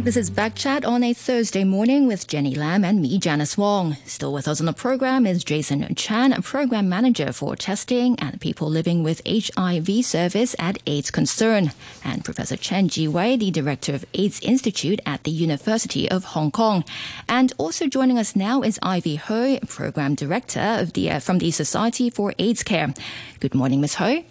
This 0.00 0.16
is 0.16 0.30
Backchat 0.30 0.86
on 0.86 1.04
a 1.04 1.12
Thursday 1.12 1.64
morning 1.64 2.08
with 2.08 2.26
Jenny 2.26 2.54
Lam 2.54 2.82
and 2.82 3.00
me, 3.00 3.18
Janice 3.18 3.58
Wong. 3.58 3.98
Still 4.06 4.32
with 4.32 4.48
us 4.48 4.58
on 4.58 4.66
the 4.66 4.72
program 4.72 5.26
is 5.26 5.44
Jason 5.44 5.94
Chan, 5.94 6.32
a 6.32 6.40
Program 6.40 6.88
Manager 6.88 7.30
for 7.30 7.54
Testing 7.54 8.18
and 8.18 8.40
People 8.40 8.68
Living 8.68 9.02
with 9.02 9.20
HIV 9.26 10.04
Service 10.04 10.56
at 10.58 10.78
AIDS 10.86 11.10
Concern, 11.10 11.72
and 12.04 12.24
Professor 12.24 12.56
Chen 12.56 12.88
Zhiwei, 12.88 13.38
the 13.38 13.50
Director 13.50 13.94
of 13.94 14.06
AIDS 14.14 14.40
Institute 14.40 14.98
at 15.04 15.24
the 15.24 15.30
University 15.30 16.10
of 16.10 16.24
Hong 16.24 16.50
Kong. 16.50 16.84
And 17.28 17.52
also 17.58 17.86
joining 17.86 18.18
us 18.18 18.34
now 18.34 18.62
is 18.62 18.80
Ivy 18.82 19.16
Ho, 19.16 19.58
Program 19.68 20.14
Director 20.14 20.78
of 20.80 20.94
the 20.94 21.10
uh, 21.10 21.20
from 21.20 21.38
the 21.38 21.50
Society 21.50 22.08
for 22.08 22.32
AIDS 22.38 22.62
Care. 22.62 22.94
Good 23.40 23.54
morning, 23.54 23.82
Ms. 23.82 23.96
Ho. 23.96 24.24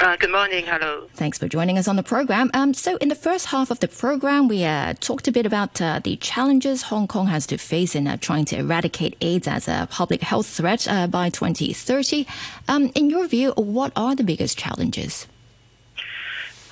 Uh, 0.00 0.16
good 0.16 0.30
morning. 0.30 0.64
Hello. 0.64 1.06
Thanks 1.12 1.36
for 1.36 1.46
joining 1.46 1.76
us 1.76 1.86
on 1.86 1.96
the 1.96 2.02
program. 2.02 2.50
Um, 2.54 2.72
so, 2.72 2.96
in 2.96 3.10
the 3.10 3.14
first 3.14 3.44
half 3.44 3.70
of 3.70 3.80
the 3.80 3.88
program, 3.88 4.48
we 4.48 4.64
uh, 4.64 4.94
talked 4.98 5.28
a 5.28 5.32
bit 5.32 5.44
about 5.44 5.78
uh, 5.78 6.00
the 6.02 6.16
challenges 6.16 6.80
Hong 6.84 7.06
Kong 7.06 7.26
has 7.26 7.46
to 7.48 7.58
face 7.58 7.94
in 7.94 8.06
uh, 8.06 8.16
trying 8.16 8.46
to 8.46 8.56
eradicate 8.56 9.14
AIDS 9.20 9.46
as 9.46 9.68
a 9.68 9.86
public 9.90 10.22
health 10.22 10.46
threat 10.46 10.88
uh, 10.88 11.06
by 11.06 11.28
2030. 11.28 12.26
Um, 12.66 12.90
in 12.94 13.10
your 13.10 13.26
view, 13.26 13.52
what 13.56 13.92
are 13.94 14.16
the 14.16 14.24
biggest 14.24 14.56
challenges? 14.56 15.26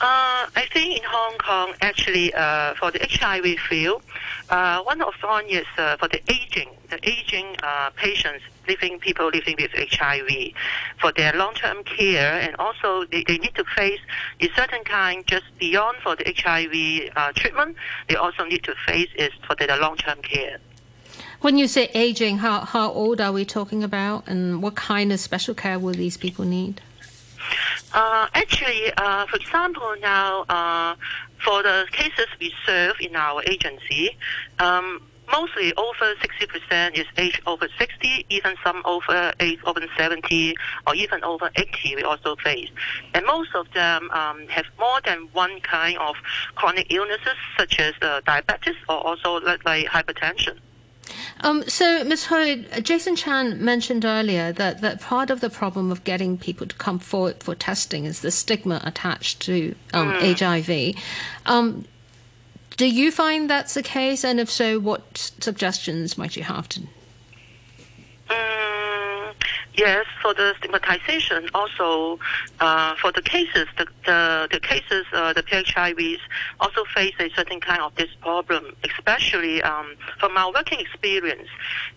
Uh, 0.01 0.47
I 0.55 0.69
think 0.73 0.99
in 0.99 1.03
Hong 1.05 1.37
Kong, 1.39 1.75
actually, 1.81 2.33
uh, 2.33 2.75
for 2.75 2.93
the 2.93 3.01
HIV 3.01 3.59
field, 3.69 4.01
uh, 4.49 4.81
one 4.83 5.03
of 5.03 5.15
one 5.23 5.47
is 5.47 5.67
uh, 5.77 5.97
for 5.97 6.07
the 6.07 6.21
aging, 6.31 6.69
the 6.89 7.01
aging 7.03 7.57
uh, 7.65 7.91
patients 7.97 8.45
living, 8.69 9.01
people 9.01 9.27
living 9.27 9.57
with 9.59 9.73
HIV, 9.73 10.53
for 11.01 11.11
their 11.11 11.33
long-term 11.33 11.83
care, 11.83 12.39
and 12.39 12.55
also 12.61 13.07
they, 13.07 13.25
they 13.25 13.39
need 13.39 13.57
to 13.57 13.65
face 13.65 13.99
a 14.41 14.49
certain 14.55 14.85
kind 14.85 15.27
just 15.27 15.47
beyond 15.59 15.97
for 16.05 16.15
the 16.15 16.33
HIV 16.37 17.11
uh, 17.17 17.33
treatment. 17.35 17.77
They 18.09 18.15
also 18.15 18.45
need 18.45 18.63
to 18.65 18.77
face 18.87 19.09
is 19.17 19.33
for 19.49 19.57
their 19.57 19.77
long-term 19.77 20.23
care. 20.23 20.59
When 21.41 21.59
you 21.59 21.67
say 21.67 21.91
aging, 21.93 22.39
how 22.39 22.61
how 22.61 22.93
old 22.93 23.21
are 23.21 23.33
we 23.33 23.45
talking 23.45 23.83
about, 23.83 24.29
and 24.29 24.63
what 24.63 24.77
kind 24.77 25.13
of 25.13 25.19
special 25.19 25.55
care 25.55 25.79
will 25.81 25.95
these 25.95 26.17
people 26.17 26.45
need? 26.45 26.83
Uh, 27.93 28.29
actually, 28.35 28.93
uh, 28.97 29.27
for 29.27 29.37
example, 29.37 29.95
now 30.01 30.45
uh, 30.49 30.95
for 31.45 31.63
the 31.63 31.87
cases 31.93 32.27
we 32.41 32.53
serve 32.67 32.97
in 33.01 33.15
our 33.17 33.43
agency, 33.45 34.17
um, 34.59 35.01
mostly 35.31 35.73
over 35.75 36.15
60% 36.15 36.99
is 36.99 37.07
age 37.17 37.41
over 37.47 37.69
60, 37.79 38.27
even 38.29 38.55
some 38.65 38.83
over 38.85 39.33
age 39.41 39.59
over 39.65 39.81
70 39.97 40.55
or 40.87 40.95
even 40.95 41.23
over 41.25 41.51
80 41.57 41.97
we 41.97 42.03
also 42.03 42.37
face. 42.37 42.71
And 43.15 43.25
most 43.27 43.55
of 43.55 43.71
them 43.73 44.11
um, 44.11 44.47
have 44.49 44.67
more 44.79 45.01
than 45.05 45.29
one 45.33 45.61
kind 45.61 45.99
of 45.99 46.17
chronic 46.55 46.93
illnesses 46.93 47.37
such 47.59 47.79
as 47.79 47.95
uh, 48.03 48.21
diabetes 48.27 48.77
or 48.89 49.07
also 49.07 49.41
like, 49.41 49.65
like 49.65 49.87
hypertension. 49.87 50.59
Um, 51.41 51.63
so, 51.69 52.05
Ms. 52.05 52.27
Ho, 52.27 52.57
Jason 52.83 53.17
Chan 53.17 53.63
mentioned 53.65 54.05
earlier 54.05 54.53
that, 54.53 54.81
that 54.81 55.01
part 55.01 55.31
of 55.31 55.41
the 55.41 55.51
problem 55.51 55.91
of 55.93 56.05
getting 56.05 56.39
people 56.39 56.67
to 56.67 56.77
come 56.77 56.99
forward 56.99 57.43
for 57.43 57.55
testing 57.55 58.05
is 58.05 58.21
the 58.21 58.31
stigma 58.31 58.81
attached 58.85 59.41
to 59.43 59.75
um, 59.93 60.13
mm. 60.13 60.39
HIV. 60.39 61.03
Um, 61.47 61.85
do 62.77 62.87
you 62.87 63.11
find 63.11 63.51
that's 63.51 63.75
the 63.75 63.83
case? 63.83 64.25
And 64.25 64.39
if 64.39 64.51
so, 64.51 64.79
what 64.79 65.33
suggestions 65.41 66.17
might 66.17 66.37
you 66.37 66.45
have 66.45 66.69
to 66.71 66.83
Yes, 69.79 70.07
for 70.21 70.35
the 70.35 70.55
stigmatization, 70.59 71.51
also 71.55 72.19
uh, 72.59 72.97
for 72.97 73.13
the 73.13 73.23
cases, 73.23 73.69
the 73.77 73.87
the, 74.05 74.49
the 74.51 74.59
cases, 74.59 75.07
uh, 75.13 75.33
the 75.33 75.45
PHIVs 75.45 76.19
also 76.59 76.83
face 76.93 77.15
a 77.21 77.31
certain 77.31 77.61
kind 77.61 77.81
of 77.81 77.95
this 77.95 78.11
problem, 78.21 78.75
especially 78.83 79.63
um, 79.63 79.95
from 80.19 80.37
our 80.37 80.53
working 80.53 80.81
experience. 80.81 81.49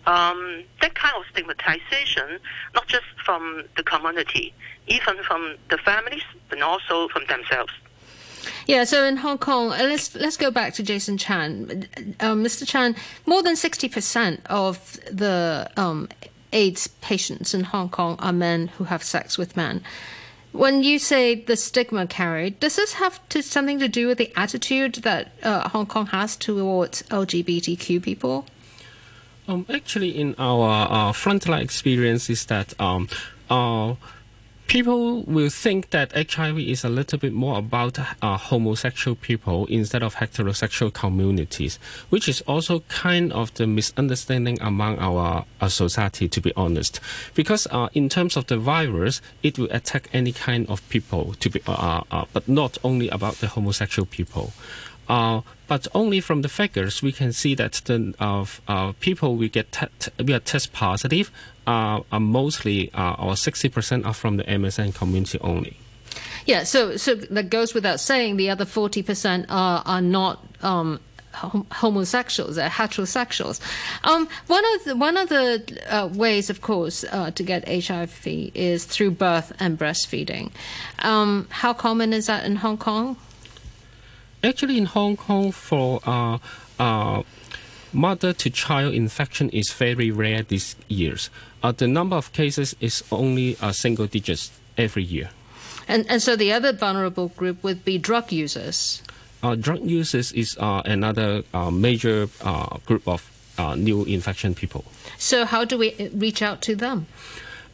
Um, 0.06 0.62
that 0.80 0.94
kind 0.94 1.14
of 1.16 1.24
stigmatization, 1.32 2.38
not 2.72 2.86
just 2.86 3.06
from 3.24 3.64
the 3.76 3.82
community, 3.82 4.54
even 4.86 5.16
from 5.24 5.56
the 5.68 5.78
families, 5.78 6.22
but 6.50 6.62
also 6.62 7.08
from 7.08 7.24
themselves. 7.26 7.72
Yeah, 8.68 8.84
so 8.84 9.04
in 9.04 9.16
Hong 9.16 9.38
Kong, 9.38 9.72
uh, 9.72 9.78
let's 9.82 10.14
let's 10.14 10.36
go 10.36 10.52
back 10.52 10.74
to 10.74 10.84
Jason 10.84 11.18
Chan. 11.18 11.88
Um, 12.20 12.44
Mr. 12.44 12.64
Chan, 12.64 12.94
more 13.26 13.42
than 13.42 13.56
sixty 13.56 13.88
percent 13.88 14.40
of 14.46 15.00
the 15.10 15.68
um, 15.76 16.08
AIDS 16.52 16.88
patients 17.00 17.54
in 17.54 17.64
Hong 17.64 17.88
Kong 17.88 18.16
are 18.18 18.32
men 18.32 18.68
who 18.68 18.84
have 18.84 19.02
sex 19.02 19.38
with 19.38 19.56
men. 19.56 19.82
When 20.52 20.82
you 20.82 20.98
say 20.98 21.34
the 21.34 21.56
stigma 21.56 22.06
carried, 22.06 22.60
does 22.60 22.76
this 22.76 22.94
have 22.94 23.26
to, 23.30 23.42
something 23.42 23.78
to 23.78 23.88
do 23.88 24.06
with 24.06 24.18
the 24.18 24.30
attitude 24.36 24.96
that 24.96 25.32
uh, 25.42 25.68
Hong 25.70 25.86
Kong 25.86 26.06
has 26.06 26.36
towards 26.36 27.02
LGBTQ 27.04 28.02
people? 28.02 28.44
Um, 29.48 29.66
actually, 29.72 30.10
in 30.10 30.34
our 30.38 30.88
uh, 30.90 31.12
frontline 31.12 31.62
experience, 31.62 32.28
is 32.28 32.44
that 32.46 32.78
um, 32.78 33.08
uh, 33.48 33.94
people 34.72 35.22
will 35.24 35.50
think 35.50 35.90
that 35.90 36.12
HIV 36.14 36.58
is 36.58 36.82
a 36.82 36.88
little 36.88 37.18
bit 37.18 37.34
more 37.34 37.58
about 37.58 37.98
uh, 37.98 38.38
homosexual 38.38 39.14
people 39.14 39.66
instead 39.66 40.02
of 40.02 40.14
heterosexual 40.14 40.90
communities, 40.90 41.78
which 42.08 42.26
is 42.26 42.40
also 42.46 42.80
kind 42.88 43.34
of 43.34 43.52
the 43.52 43.66
misunderstanding 43.66 44.56
among 44.62 44.98
our, 44.98 45.44
our 45.60 45.68
society, 45.68 46.26
to 46.26 46.40
be 46.40 46.54
honest. 46.56 47.00
Because 47.34 47.66
uh, 47.70 47.90
in 47.92 48.08
terms 48.08 48.34
of 48.34 48.46
the 48.46 48.56
virus, 48.56 49.20
it 49.42 49.58
will 49.58 49.68
attack 49.70 50.08
any 50.14 50.32
kind 50.32 50.66
of 50.70 50.88
people, 50.88 51.34
to 51.34 51.50
be, 51.50 51.60
uh, 51.66 52.00
uh 52.10 52.24
but 52.32 52.48
not 52.48 52.78
only 52.82 53.10
about 53.10 53.34
the 53.42 53.48
homosexual 53.48 54.06
people. 54.06 54.54
Uh, 55.08 55.42
but 55.66 55.88
only 55.94 56.20
from 56.20 56.42
the 56.42 56.48
figures 56.48 57.02
we 57.02 57.12
can 57.12 57.32
see 57.32 57.54
that 57.54 57.80
the 57.86 58.14
uh, 58.20 58.92
people 59.00 59.36
we 59.36 59.48
get 59.48 59.72
te- 59.72 60.22
we 60.22 60.32
are 60.32 60.40
test 60.40 60.72
positive 60.72 61.30
uh, 61.66 62.00
are 62.10 62.20
mostly 62.20 62.92
uh, 62.94 63.14
or 63.18 63.32
60% 63.32 64.06
are 64.06 64.14
from 64.14 64.36
the 64.36 64.44
MSM 64.44 64.94
community 64.94 65.38
only. 65.40 65.76
Yeah, 66.44 66.64
so 66.64 66.96
so 66.96 67.14
that 67.14 67.50
goes 67.50 67.72
without 67.72 68.00
saying. 68.00 68.36
The 68.36 68.50
other 68.50 68.64
40% 68.64 69.46
are 69.48 69.82
are 69.86 70.02
not. 70.02 70.44
Um, 70.62 71.00
homosexuals, 71.34 72.56
they're 72.56 72.68
heterosexuals. 72.68 73.58
Um, 74.04 74.28
one 74.48 74.62
of 74.74 74.84
the, 74.84 74.96
one 74.96 75.16
of 75.16 75.30
the 75.30 75.82
uh, 75.88 76.08
ways, 76.08 76.50
of 76.50 76.60
course, 76.60 77.04
uh, 77.10 77.30
to 77.30 77.42
get 77.42 77.66
HIV 77.66 78.26
is 78.52 78.84
through 78.84 79.12
birth 79.12 79.50
and 79.58 79.78
breastfeeding. 79.78 80.50
Um, 80.98 81.46
how 81.48 81.72
common 81.72 82.12
is 82.12 82.26
that 82.26 82.44
in 82.44 82.56
Hong 82.56 82.76
Kong? 82.76 83.16
Actually, 84.44 84.78
in 84.78 84.86
Hong 84.86 85.16
Kong, 85.16 85.52
for 85.52 86.00
uh, 86.04 86.38
uh, 86.78 87.22
mother 87.92 88.32
to 88.32 88.50
child 88.50 88.94
infection 88.94 89.48
is 89.50 89.72
very 89.72 90.10
rare 90.10 90.42
these 90.42 90.74
years. 90.88 91.30
Uh, 91.62 91.72
the 91.72 91.86
number 91.86 92.16
of 92.16 92.32
cases 92.32 92.74
is 92.80 93.04
only 93.12 93.56
a 93.62 93.72
single 93.72 94.06
digits 94.06 94.50
every 94.76 95.04
year. 95.04 95.30
And, 95.86 96.06
and 96.08 96.22
so 96.22 96.36
the 96.36 96.52
other 96.52 96.72
vulnerable 96.72 97.28
group 97.28 97.62
would 97.62 97.84
be 97.84 97.98
drug 97.98 98.32
users. 98.32 99.02
Uh, 99.42 99.54
drug 99.54 99.84
users 99.84 100.32
is 100.32 100.56
uh, 100.58 100.82
another 100.84 101.42
uh, 101.52 101.70
major 101.70 102.28
uh, 102.42 102.78
group 102.86 103.06
of 103.06 103.30
uh, 103.58 103.74
new 103.74 104.04
infection 104.04 104.54
people. 104.54 104.84
So 105.18 105.44
how 105.44 105.64
do 105.64 105.76
we 105.76 106.10
reach 106.14 106.42
out 106.42 106.62
to 106.62 106.74
them? 106.74 107.06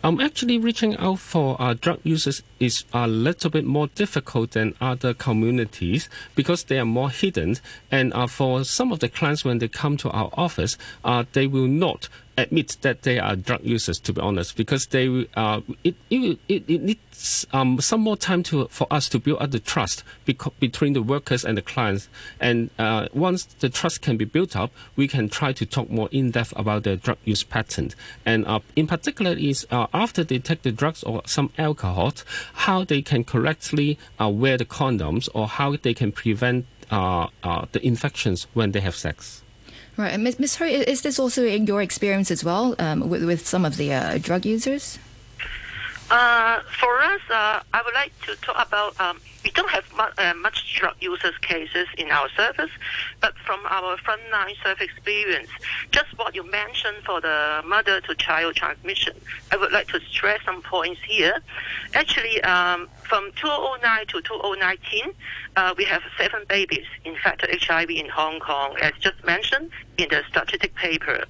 I'm 0.03 0.21
actually 0.21 0.59
reaching 0.59 0.97
out 0.97 1.19
for 1.19 1.57
uh, 1.61 1.75
drug 1.75 2.01
users 2.05 2.43
is 2.61 2.85
a 2.93 3.07
little 3.07 3.51
bit 3.51 3.65
more 3.65 3.89
difficult 3.89 4.53
than 4.53 4.75
other 4.81 5.15
communities 5.15 6.09
because 6.35 6.65
they 6.65 6.79
are 6.79 6.85
more 6.85 7.11
hidden. 7.11 7.57
And 7.91 8.13
uh, 8.13 8.27
for 8.27 8.65
some 8.65 8.93
of 8.93 9.01
the 9.01 9.09
clients, 9.09 9.45
when 9.45 9.59
they 9.59 9.69
come 9.69 9.97
to 9.99 10.11
our 10.11 10.31
office, 10.35 10.77
uh, 11.05 11.25
they 11.33 11.47
will 11.47 11.69
not 11.69 12.09
admit 12.39 12.77
that 12.83 13.03
they 13.03 13.19
are 13.19 13.37
drug 13.37 13.61
users, 13.65 13.99
to 13.99 14.13
be 14.13 14.21
honest, 14.21 14.57
because 14.57 14.87
they 14.87 15.27
uh, 15.35 15.61
it, 15.83 15.97
it, 16.09 16.39
it, 16.49 16.83
needs 16.83 17.47
um, 17.53 17.81
some 17.81 18.01
more 18.01 18.17
time 18.17 18.43
to 18.45 18.69
for 18.69 18.87
us 18.91 19.09
to 19.09 19.19
build 19.19 19.43
up 19.43 19.51
the 19.51 19.59
trust 19.59 20.05
beco- 20.27 20.53
between 20.61 20.93
the 20.93 21.03
workers 21.03 21.45
and 21.45 21.59
the 21.59 21.63
clients. 21.63 22.09
And 22.41 22.71
uh, 22.79 23.09
once 23.13 23.45
the 23.45 23.69
trust 23.69 24.03
can 24.03 24.17
be 24.17 24.25
built 24.25 24.57
up, 24.57 24.71
we 24.97 25.09
can 25.09 25.29
try 25.29 25.53
to 25.53 25.67
talk 25.67 25.91
more 25.91 26.09
in 26.13 26.31
depth 26.31 26.53
about 26.57 26.85
the 26.85 26.97
drug 26.97 27.19
use 27.25 27.43
pattern. 27.43 27.91
And 28.25 28.47
uh, 28.47 28.61
in 28.77 28.87
particular, 28.87 29.33
is 29.33 29.67
uh, 29.71 29.89
after 29.93 30.23
they 30.23 30.39
take 30.39 30.63
the 30.63 30.73
drugs 30.73 31.03
or 31.03 31.23
some 31.27 31.51
alcohol, 31.59 32.13
how 32.59 32.85
they 32.85 33.01
can 33.01 33.23
correctly 33.25 33.99
uh, 34.21 34.29
wear 34.29 34.59
the 34.59 34.65
condoms 34.65 35.29
or 35.33 35.47
how 35.47 35.77
they 35.77 35.95
can 35.95 36.11
prevent 36.11 36.67
uh, 36.91 37.29
uh, 37.43 37.67
the 37.73 37.85
infections 37.87 38.47
when 38.53 38.73
they 38.73 38.81
have 38.81 38.97
sex. 38.97 39.43
Right, 39.97 40.13
and 40.13 40.25
Ms. 40.25 40.39
Ms. 40.39 40.57
Hui, 40.57 40.71
is 40.71 41.03
this 41.03 41.19
also 41.19 41.45
in 41.45 41.67
your 41.67 41.83
experience 41.83 42.31
as 42.31 42.45
well 42.45 42.75
um, 42.79 43.09
with, 43.09 43.25
with 43.25 43.47
some 43.47 43.65
of 43.65 43.77
the 43.77 43.93
uh, 43.93 44.19
drug 44.19 44.45
users? 44.45 44.99
Uh, 46.11 46.61
for 46.81 47.01
us, 47.03 47.21
uh, 47.31 47.61
I 47.73 47.83
would 47.85 47.95
like 47.95 48.13
to 48.27 48.35
talk 48.37 48.67
about. 48.67 48.99
Um, 49.01 49.21
don't 49.59 49.71
have 49.71 49.85
uh, 50.19 50.35
much 50.35 50.77
drug 50.79 50.95
users 51.01 51.37
cases 51.43 51.89
in 51.97 52.09
our 52.13 52.29
service, 52.37 52.71
but 53.21 53.35
from 53.45 53.59
our 53.69 53.97
frontline 53.97 54.55
service 54.63 54.87
experience, 54.89 55.51
just 55.91 56.07
what 56.17 56.33
you 56.33 56.49
mentioned 56.49 56.99
for 57.05 57.21
the 57.21 57.61
mother-to-child 57.67 58.55
transmission, 58.55 59.15
I 59.51 59.57
would 59.57 59.73
like 59.73 59.89
to 59.89 60.01
stress 60.13 60.39
some 60.45 60.63
points 60.63 61.01
here. 61.05 61.41
Actually, 61.95 62.41
um, 62.43 62.89
from 63.09 63.31
2009 63.37 64.07
to 64.09 64.21
2019, 64.21 65.13
uh, 65.57 65.75
we 65.77 65.85
have 65.85 66.03
seven 66.19 66.43
babies 66.49 66.85
infected 67.05 67.51
HIV 67.63 67.91
in 67.91 68.09
Hong 68.09 68.39
Kong, 68.39 68.77
as 68.81 68.93
just 69.01 69.25
mentioned 69.25 69.71
in 69.97 70.09
the 70.11 70.23
strategic 70.29 70.75
paper. 70.75 71.25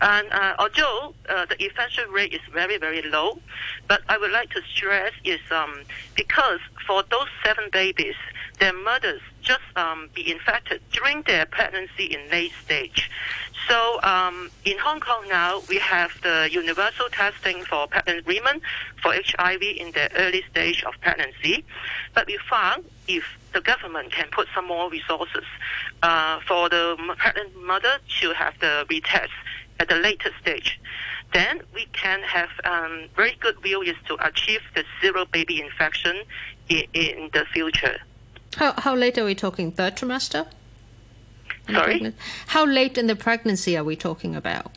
And 0.00 0.26
uh, 0.32 0.54
although 0.58 1.14
uh, 1.28 1.46
the 1.46 1.62
infection 1.62 2.04
rate 2.10 2.32
is 2.32 2.40
very, 2.52 2.78
very 2.78 3.02
low, 3.02 3.38
but 3.86 4.00
I 4.08 4.18
would 4.18 4.32
like 4.32 4.50
to 4.50 4.62
stress 4.74 5.12
is 5.24 5.40
um, 5.50 5.82
because 6.14 6.60
for 6.86 7.02
those 7.10 7.28
seven 7.44 7.64
babies, 7.70 8.16
their 8.60 8.74
mothers 8.74 9.22
just 9.42 9.62
um, 9.74 10.08
be 10.14 10.30
infected 10.30 10.80
during 10.92 11.22
their 11.22 11.46
pregnancy 11.46 12.04
in 12.04 12.30
late 12.30 12.52
stage. 12.62 13.10
So 13.68 14.00
um, 14.02 14.50
in 14.64 14.78
Hong 14.78 15.00
Kong 15.00 15.24
now, 15.28 15.62
we 15.68 15.78
have 15.78 16.12
the 16.22 16.48
universal 16.50 17.08
testing 17.10 17.64
for 17.64 17.86
pregnant 17.88 18.26
women 18.26 18.60
for 19.02 19.12
HIV 19.12 19.62
in 19.62 19.92
the 19.92 20.10
early 20.16 20.42
stage 20.50 20.84
of 20.84 20.94
pregnancy. 21.00 21.64
But 22.14 22.26
we 22.26 22.38
found 22.48 22.84
if 23.08 23.24
the 23.52 23.60
government 23.60 24.12
can 24.12 24.28
put 24.30 24.46
some 24.54 24.68
more 24.68 24.90
resources 24.90 25.44
uh, 26.02 26.40
for 26.46 26.68
the 26.68 26.96
pregnant 27.16 27.50
mother 27.64 27.98
to 28.20 28.32
have 28.34 28.58
the 28.60 28.86
retest 28.88 29.30
at 29.80 29.88
the 29.88 29.96
later 29.96 30.30
stage, 30.40 30.78
then 31.32 31.60
we 31.74 31.86
can 31.92 32.22
have 32.22 32.50
um, 32.64 33.06
very 33.16 33.36
good 33.40 33.58
view 33.62 33.80
is 33.82 33.96
to 34.08 34.16
achieve 34.26 34.60
the 34.74 34.84
zero 35.00 35.24
baby 35.24 35.60
infection 35.60 36.22
in, 36.68 36.84
in 36.92 37.30
the 37.32 37.44
future. 37.52 37.96
How, 38.56 38.74
how 38.78 38.94
late 38.94 39.18
are 39.18 39.24
we 39.24 39.34
talking? 39.34 39.72
Third 39.72 39.96
trimester? 39.96 40.46
Sorry? 41.68 42.12
How 42.48 42.66
late 42.66 42.98
in 42.98 43.06
the 43.06 43.16
pregnancy 43.16 43.76
are 43.76 43.84
we 43.84 43.96
talking 43.96 44.34
about? 44.34 44.72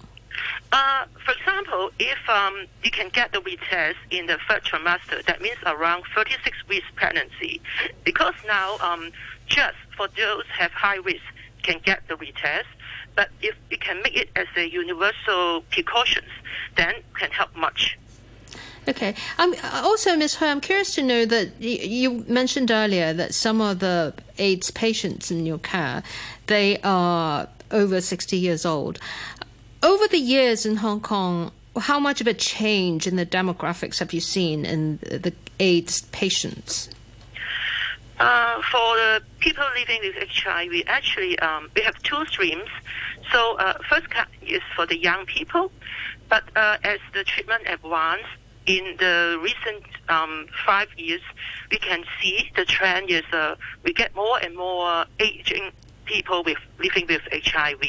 Uh, 0.71 1.05
for 1.25 1.33
example, 1.33 1.91
if 1.99 2.29
um, 2.29 2.65
you 2.83 2.91
can 2.91 3.09
get 3.09 3.31
the 3.31 3.39
retest 3.39 3.95
in 4.11 4.27
the 4.27 4.37
third 4.47 4.63
trimester, 4.63 5.23
that 5.25 5.41
means 5.41 5.57
around 5.65 6.03
36 6.15 6.67
weeks 6.67 6.85
pregnancy. 6.95 7.61
Because 8.03 8.33
now, 8.47 8.77
um, 8.79 9.11
just 9.47 9.77
for 9.95 10.07
those 10.17 10.45
have 10.57 10.71
high 10.71 10.97
risk, 10.97 11.21
can 11.63 11.79
get 11.83 12.07
the 12.07 12.15
retest. 12.15 12.65
But 13.15 13.29
if 13.41 13.55
you 13.69 13.77
can 13.77 14.01
make 14.03 14.15
it 14.15 14.29
as 14.35 14.47
a 14.57 14.69
universal 14.69 15.61
precautions, 15.69 16.29
then 16.75 16.95
can 17.17 17.31
help 17.31 17.55
much. 17.55 17.97
Okay. 18.87 19.15
Um, 19.37 19.55
also, 19.63 20.15
Ms. 20.15 20.35
Hui, 20.35 20.49
I'm 20.49 20.59
curious 20.59 20.93
to 20.95 21.01
know 21.01 21.25
that 21.25 21.61
you 21.61 22.25
mentioned 22.27 22.69
earlier 22.69 23.13
that 23.13 23.33
some 23.33 23.61
of 23.61 23.79
the 23.79 24.13
AIDS 24.37 24.71
patients 24.71 25.31
in 25.31 25.45
your 25.45 25.59
care, 25.59 26.03
they 26.47 26.79
are 26.81 27.47
over 27.71 28.01
60 28.01 28.37
years 28.37 28.65
old. 28.65 28.99
Over 29.81 30.07
the 30.07 30.17
years 30.17 30.65
in 30.65 30.77
Hong 30.77 30.99
Kong, 30.99 31.51
how 31.77 31.99
much 31.99 32.21
of 32.21 32.27
a 32.27 32.33
change 32.33 33.07
in 33.07 33.15
the 33.15 33.25
demographics 33.25 33.99
have 33.99 34.13
you 34.13 34.19
seen 34.19 34.65
in 34.65 34.97
the 34.97 35.33
AIDS 35.59 36.01
patients? 36.11 36.89
Uh, 38.19 38.61
for 38.71 38.95
the 38.95 39.21
people 39.39 39.65
living 39.77 39.99
with 40.03 40.15
HIV, 40.29 40.83
actually, 40.87 41.37
um, 41.39 41.69
we 41.75 41.81
have 41.81 42.01
two 42.03 42.25
streams. 42.27 42.69
So, 43.31 43.57
uh, 43.57 43.77
first 43.89 44.05
is 44.43 44.61
for 44.75 44.85
the 44.85 44.97
young 44.97 45.25
people, 45.25 45.71
but 46.29 46.43
uh, 46.55 46.77
as 46.83 46.99
the 47.13 47.23
treatment 47.23 47.63
advances 47.65 48.25
in 48.65 48.95
the 48.99 49.39
recent 49.41 49.83
um, 50.09 50.47
five 50.65 50.87
years, 50.97 51.21
we 51.71 51.77
can 51.77 52.03
see 52.21 52.49
the 52.55 52.65
trend 52.65 53.09
is 53.09 53.23
uh, 53.31 53.55
we 53.83 53.93
get 53.93 54.15
more 54.15 54.39
and 54.39 54.55
more 54.55 55.05
aging 55.19 55.71
people 56.05 56.43
with 56.43 56.57
living 56.79 57.05
with 57.07 57.21
HIV. 57.31 57.81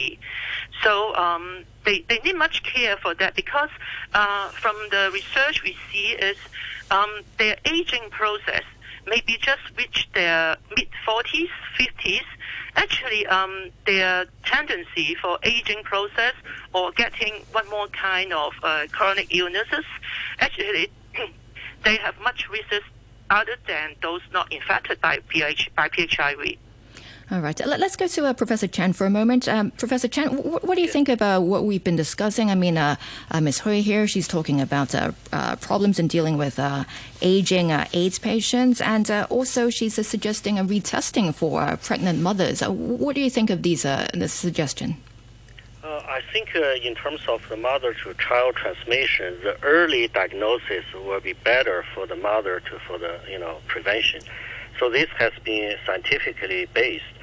So 0.82 1.14
um, 1.16 1.64
they, 1.84 2.04
they 2.08 2.18
need 2.24 2.36
much 2.36 2.62
care 2.62 2.96
for 2.96 3.14
that 3.16 3.34
because 3.34 3.70
uh, 4.12 4.50
from 4.50 4.76
the 4.90 5.10
research 5.12 5.62
we 5.62 5.76
see 5.92 6.12
is 6.12 6.36
um, 6.90 7.10
their 7.38 7.56
aging 7.64 8.08
process 8.10 8.62
maybe 9.06 9.36
just 9.40 9.62
reach 9.76 10.08
their 10.14 10.56
mid 10.76 10.88
40s, 11.06 11.48
50s. 11.78 12.22
Actually, 12.76 13.26
um, 13.26 13.70
their 13.86 14.26
tendency 14.44 15.14
for 15.20 15.38
aging 15.44 15.82
process 15.84 16.34
or 16.72 16.90
getting 16.92 17.44
one 17.52 17.68
more 17.70 17.86
kind 17.88 18.32
of 18.32 18.52
uh, 18.62 18.86
chronic 18.90 19.34
illnesses, 19.34 19.84
actually, 20.40 20.90
they 21.84 21.96
have 21.96 22.14
much 22.20 22.48
risk 22.50 22.82
other 23.30 23.56
than 23.66 23.94
those 24.02 24.20
not 24.32 24.52
infected 24.52 25.00
by 25.00 25.18
PH, 25.28 25.70
by 25.76 25.88
PHIV. 25.88 26.58
All 27.30 27.40
right, 27.40 27.58
Let- 27.66 27.80
let's 27.80 27.96
go 27.96 28.06
to 28.06 28.26
uh, 28.26 28.32
Professor 28.34 28.66
Chen 28.66 28.92
for 28.92 29.06
a 29.06 29.10
moment. 29.10 29.48
Um, 29.48 29.70
Professor 29.70 30.08
Chen, 30.08 30.28
wh- 30.28 30.62
what 30.62 30.74
do 30.74 30.82
you 30.82 30.88
think 30.88 31.08
about 31.08 31.40
what 31.42 31.64
we've 31.64 31.82
been 31.82 31.96
discussing? 31.96 32.50
I 32.50 32.54
mean, 32.54 32.76
uh, 32.76 32.96
uh, 33.30 33.40
Ms. 33.40 33.60
Hui 33.60 33.80
here, 33.80 34.06
she's 34.06 34.28
talking 34.28 34.60
about 34.60 34.94
uh, 34.94 35.12
uh, 35.32 35.56
problems 35.56 35.98
in 35.98 36.06
dealing 36.06 36.36
with 36.36 36.58
uh, 36.58 36.84
aging 37.22 37.72
uh, 37.72 37.86
AIDS 37.94 38.18
patients, 38.18 38.82
and 38.82 39.10
uh, 39.10 39.26
also 39.30 39.70
she's 39.70 39.98
uh, 39.98 40.02
suggesting 40.02 40.58
a 40.58 40.64
retesting 40.64 41.34
for 41.34 41.62
uh, 41.62 41.76
pregnant 41.76 42.20
mothers. 42.20 42.60
Uh, 42.60 42.70
what 42.70 43.14
do 43.14 43.22
you 43.22 43.30
think 43.30 43.48
of 43.48 43.62
these 43.62 43.86
uh, 43.86 44.06
this 44.12 44.32
suggestion? 44.34 44.96
Uh, 45.82 46.02
I 46.06 46.20
think 46.30 46.54
uh, 46.54 46.74
in 46.82 46.94
terms 46.94 47.20
of 47.26 47.46
the 47.48 47.56
mother-to-child 47.56 48.56
transmission, 48.56 49.38
the 49.42 49.56
early 49.62 50.08
diagnosis 50.08 50.84
will 50.94 51.20
be 51.20 51.32
better 51.32 51.84
for 51.94 52.06
the 52.06 52.16
mother 52.16 52.60
to 52.60 52.78
for 52.80 52.98
the 52.98 53.18
you 53.30 53.38
know 53.38 53.56
prevention. 53.66 54.20
So 54.80 54.90
this 54.90 55.08
has 55.18 55.32
been 55.44 55.76
scientifically 55.86 56.66
based 56.74 57.04
uh, 57.04 57.13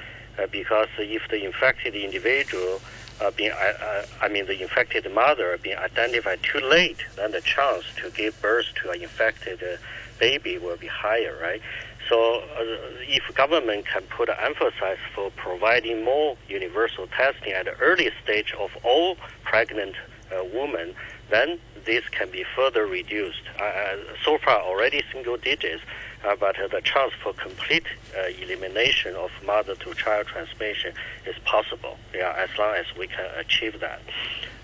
because 0.48 0.88
if 0.98 1.22
the 1.30 1.44
infected 1.44 1.96
individual 1.96 2.82
uh, 3.20 3.32
being, 3.32 3.52
uh, 3.52 3.74
uh, 3.84 4.06
I 4.22 4.28
mean, 4.28 4.48
the 4.48 4.62
infected 4.62 5.12
mother 5.14 5.58
being 5.62 5.78
identified 5.78 6.42
too 6.44 6.60
late, 6.60 7.06
then 7.16 7.32
the 7.32 7.42
chance 7.42 7.86
to 8.02 8.10
give 8.12 8.40
birth 8.42 8.66
to 8.82 8.92
an 8.92 9.02
infected 9.02 9.62
uh, 9.62 9.78
baby 10.20 10.58
will 10.58 10.78
be 10.78 10.88
higher, 10.88 11.38
right? 11.42 11.62
So 12.10 12.42
uh, 12.42 12.64
if 13.08 13.34
government 13.36 13.86
can 13.86 14.04
put 14.04 14.30
an 14.30 14.36
emphasis 14.42 15.00
for 15.16 15.32
providing 15.32 16.04
more 16.04 16.36
universal 16.50 17.08
testing 17.08 17.54
at 17.54 17.66
the 17.66 17.74
early 17.80 18.12
stage 18.24 18.54
of 18.60 18.72
all 18.84 19.18
pregnant 19.44 19.96
uh, 20.32 20.44
women, 20.54 20.94
then 21.30 21.60
this 21.86 22.04
can 22.10 22.30
be 22.30 22.44
further 22.56 22.86
reduced. 22.86 23.44
Uh, 23.60 23.64
uh, 23.64 23.96
so 24.24 24.38
far, 24.38 24.62
already 24.62 25.02
single 25.12 25.38
digits, 25.38 25.82
uh, 25.82 25.88
but 26.40 26.56
the 26.72 26.82
chance 26.82 27.14
for 27.22 27.34
complete 27.34 27.86
uh, 28.18 28.28
elimination 28.42 29.16
of 29.16 29.32
mother-to-child 29.46 30.28
transmission 30.28 30.94
is 31.26 31.36
possible. 31.46 31.98
Yeah, 32.14 32.34
as 32.38 32.50
long 32.58 32.76
as 32.76 32.86
we 32.98 33.08
can 33.08 33.30
achieve 33.38 33.80
that. 33.80 34.02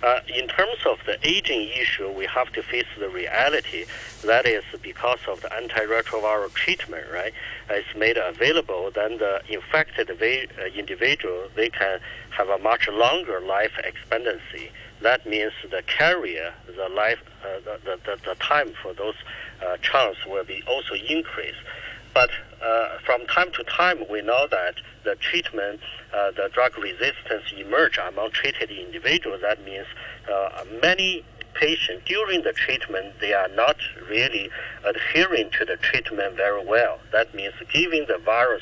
Uh, 0.04 0.20
in 0.28 0.48
terms 0.48 0.78
of 0.86 1.00
the 1.08 1.18
aging 1.28 1.70
issue, 1.70 2.12
we 2.12 2.26
have 2.26 2.52
to 2.54 2.62
face 2.62 2.86
the 3.00 3.10
reality. 3.10 3.86
That 4.24 4.46
is 4.46 4.64
because 4.84 5.20
of 5.28 5.42
the 5.42 5.48
antiretroviral 5.48 6.54
treatment, 6.54 7.08
right? 7.12 7.34
It's 7.70 7.96
made 7.96 8.18
available, 8.18 8.92
then 8.94 9.18
the 9.18 9.42
infected 9.50 10.12
uh, 10.12 10.66
individual 10.76 11.50
they 11.56 11.70
can 11.70 12.00
have 12.30 12.50
a 12.50 12.60
much 12.60 12.88
longer 12.88 13.42
life 13.42 13.72
expectancy. 13.84 14.70
That 15.02 15.26
means 15.26 15.54
the 15.70 15.82
carrier, 15.88 16.54
the 16.66 16.90
life, 16.90 17.20
uh, 17.44 17.60
the, 17.66 18.00
the, 18.06 18.20
the, 18.24 18.36
time 18.36 18.74
for 18.82 18.94
those 18.94 19.16
chance 19.82 20.18
will 20.26 20.44
be 20.44 20.64
also 20.68 20.94
increased. 20.94 21.60
But 22.14 22.30
uh, 22.64 22.98
from 23.06 23.26
time 23.28 23.52
to 23.54 23.64
time, 23.64 24.04
we 24.10 24.22
know 24.22 24.48
that 24.50 24.76
the 25.04 25.16
treatment, 25.16 25.80
uh, 26.14 26.32
the 26.32 26.50
drug 26.54 26.78
resistance 26.78 27.44
emerge 27.56 28.00
among 28.00 28.32
treated 28.32 28.72
individuals. 28.72 29.42
That 29.42 29.64
means 29.64 29.86
uh, 30.32 30.64
many 30.82 31.24
patients 31.54 32.04
during 32.06 32.44
the 32.44 32.54
treatment 32.54 33.14
they 33.20 33.34
are 33.34 33.48
not 33.50 33.78
really 34.10 34.50
adhering 34.86 35.50
to 35.52 35.66
the 35.66 35.76
treatment 35.78 36.36
very 36.36 36.64
well. 36.66 37.00
That 37.12 37.34
means 37.34 37.54
giving 37.74 38.06
the 38.08 38.20
virus 38.24 38.62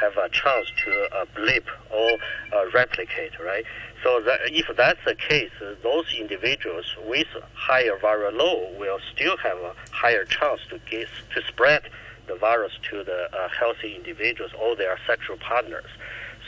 have 0.00 0.16
a 0.16 0.28
chance 0.28 0.66
to 0.84 1.08
uh, 1.12 1.24
blip 1.34 1.66
or 1.90 2.18
uh, 2.52 2.70
replicate, 2.72 3.32
right? 3.44 3.64
So 4.06 4.20
that 4.20 4.38
if 4.52 4.70
that's 4.76 5.00
the 5.04 5.16
case, 5.16 5.50
those 5.82 6.04
individuals 6.16 6.84
with 7.08 7.26
higher 7.54 7.98
viral 7.98 8.32
load 8.34 8.78
will 8.78 9.00
still 9.12 9.36
have 9.38 9.58
a 9.58 9.74
higher 9.90 10.24
chance 10.24 10.60
to 10.70 10.78
get 10.88 11.08
to 11.34 11.42
spread 11.42 11.82
the 12.28 12.36
virus 12.36 12.72
to 12.88 13.02
the 13.02 13.28
uh, 13.36 13.48
healthy 13.48 13.96
individuals 13.96 14.52
or 14.62 14.76
their 14.76 14.96
sexual 15.08 15.38
partners. 15.38 15.90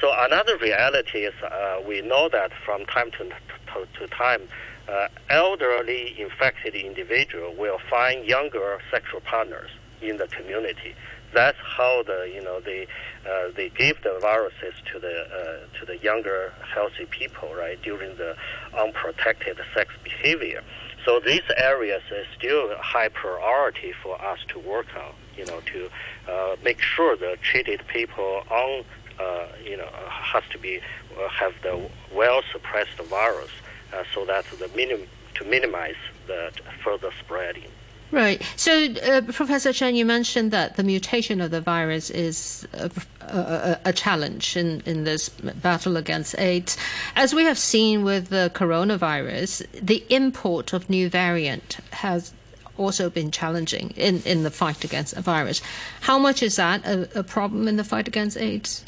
So 0.00 0.12
another 0.18 0.56
reality 0.56 1.24
is 1.24 1.34
uh, 1.42 1.80
we 1.84 2.00
know 2.00 2.28
that 2.28 2.52
from 2.64 2.86
time 2.86 3.10
to, 3.18 3.24
to, 3.24 3.88
to 3.98 4.06
time, 4.06 4.42
uh, 4.88 5.08
elderly 5.28 6.14
infected 6.20 6.76
individual 6.76 7.56
will 7.56 7.80
find 7.90 8.24
younger 8.24 8.78
sexual 8.88 9.20
partners 9.22 9.70
in 10.00 10.18
the 10.18 10.28
community. 10.28 10.94
That's 11.32 11.58
how 11.58 12.02
the 12.04 12.30
you 12.32 12.42
know 12.42 12.60
they 12.60 12.86
uh, 13.28 13.50
they 13.54 13.68
give 13.70 14.02
the 14.02 14.18
viruses 14.20 14.74
to 14.92 14.98
the 14.98 15.22
uh, 15.22 15.78
to 15.78 15.86
the 15.86 15.98
younger 15.98 16.52
healthy 16.74 17.06
people 17.06 17.54
right 17.54 17.80
during 17.82 18.16
the 18.16 18.36
unprotected 18.76 19.58
sex 19.74 19.92
behavior. 20.02 20.62
So 21.04 21.20
these 21.20 21.42
areas 21.56 22.02
is 22.10 22.26
still 22.36 22.74
high 22.78 23.08
priority 23.08 23.92
for 24.02 24.20
us 24.22 24.38
to 24.48 24.58
work 24.58 24.86
on. 24.96 25.12
You 25.36 25.46
know 25.46 25.60
to 25.60 25.90
uh, 26.30 26.56
make 26.64 26.80
sure 26.80 27.16
the 27.16 27.36
treated 27.42 27.86
people 27.88 28.42
on 28.50 28.84
uh, 29.20 29.46
you 29.64 29.76
know 29.76 29.88
has 30.08 30.44
to 30.52 30.58
be 30.58 30.78
uh, 30.78 31.28
have 31.28 31.52
the 31.62 31.88
well 32.14 32.42
suppressed 32.52 32.98
virus 33.02 33.50
uh, 33.92 34.04
so 34.14 34.24
that 34.24 34.44
the 34.58 34.68
minim- 34.74 35.08
to 35.34 35.44
minimize 35.44 35.96
the 36.26 36.50
further 36.82 37.10
spreading. 37.20 37.70
Right. 38.10 38.42
So, 38.56 38.72
uh, 38.72 39.20
Professor 39.20 39.72
Chen, 39.72 39.94
you 39.94 40.06
mentioned 40.06 40.50
that 40.50 40.76
the 40.76 40.82
mutation 40.82 41.42
of 41.42 41.50
the 41.50 41.60
virus 41.60 42.08
is 42.08 42.66
a, 42.72 42.90
a, 43.20 43.80
a, 43.86 43.92
challenge 43.92 44.56
in, 44.56 44.80
in 44.86 45.04
this 45.04 45.28
battle 45.28 45.98
against 45.98 46.38
AIDS. 46.38 46.78
As 47.16 47.34
we 47.34 47.44
have 47.44 47.58
seen 47.58 48.04
with 48.04 48.28
the 48.28 48.50
coronavirus, 48.54 49.66
the 49.72 50.04
import 50.08 50.72
of 50.72 50.88
new 50.88 51.10
variant 51.10 51.78
has 51.90 52.32
also 52.78 53.10
been 53.10 53.30
challenging 53.30 53.90
in, 53.90 54.22
in 54.22 54.42
the 54.42 54.50
fight 54.50 54.84
against 54.84 55.14
the 55.14 55.20
virus. 55.20 55.60
How 56.00 56.18
much 56.18 56.42
is 56.42 56.56
that 56.56 56.86
a, 56.86 57.18
a 57.18 57.22
problem 57.22 57.68
in 57.68 57.76
the 57.76 57.84
fight 57.84 58.08
against 58.08 58.38
AIDS? 58.38 58.84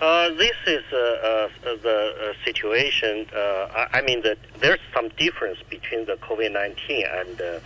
Uh, 0.00 0.30
this 0.30 0.56
is 0.66 0.82
uh, 0.92 0.96
uh, 0.96 1.48
the 1.82 2.14
uh, 2.18 2.44
situation. 2.44 3.26
Uh, 3.34 3.38
I, 3.38 3.98
I, 3.98 4.00
mean, 4.00 4.22
that 4.22 4.38
there's 4.60 4.80
some 4.94 5.10
difference 5.18 5.58
between 5.68 6.06
the 6.06 6.14
COVID-19 6.14 7.20
and 7.20 7.60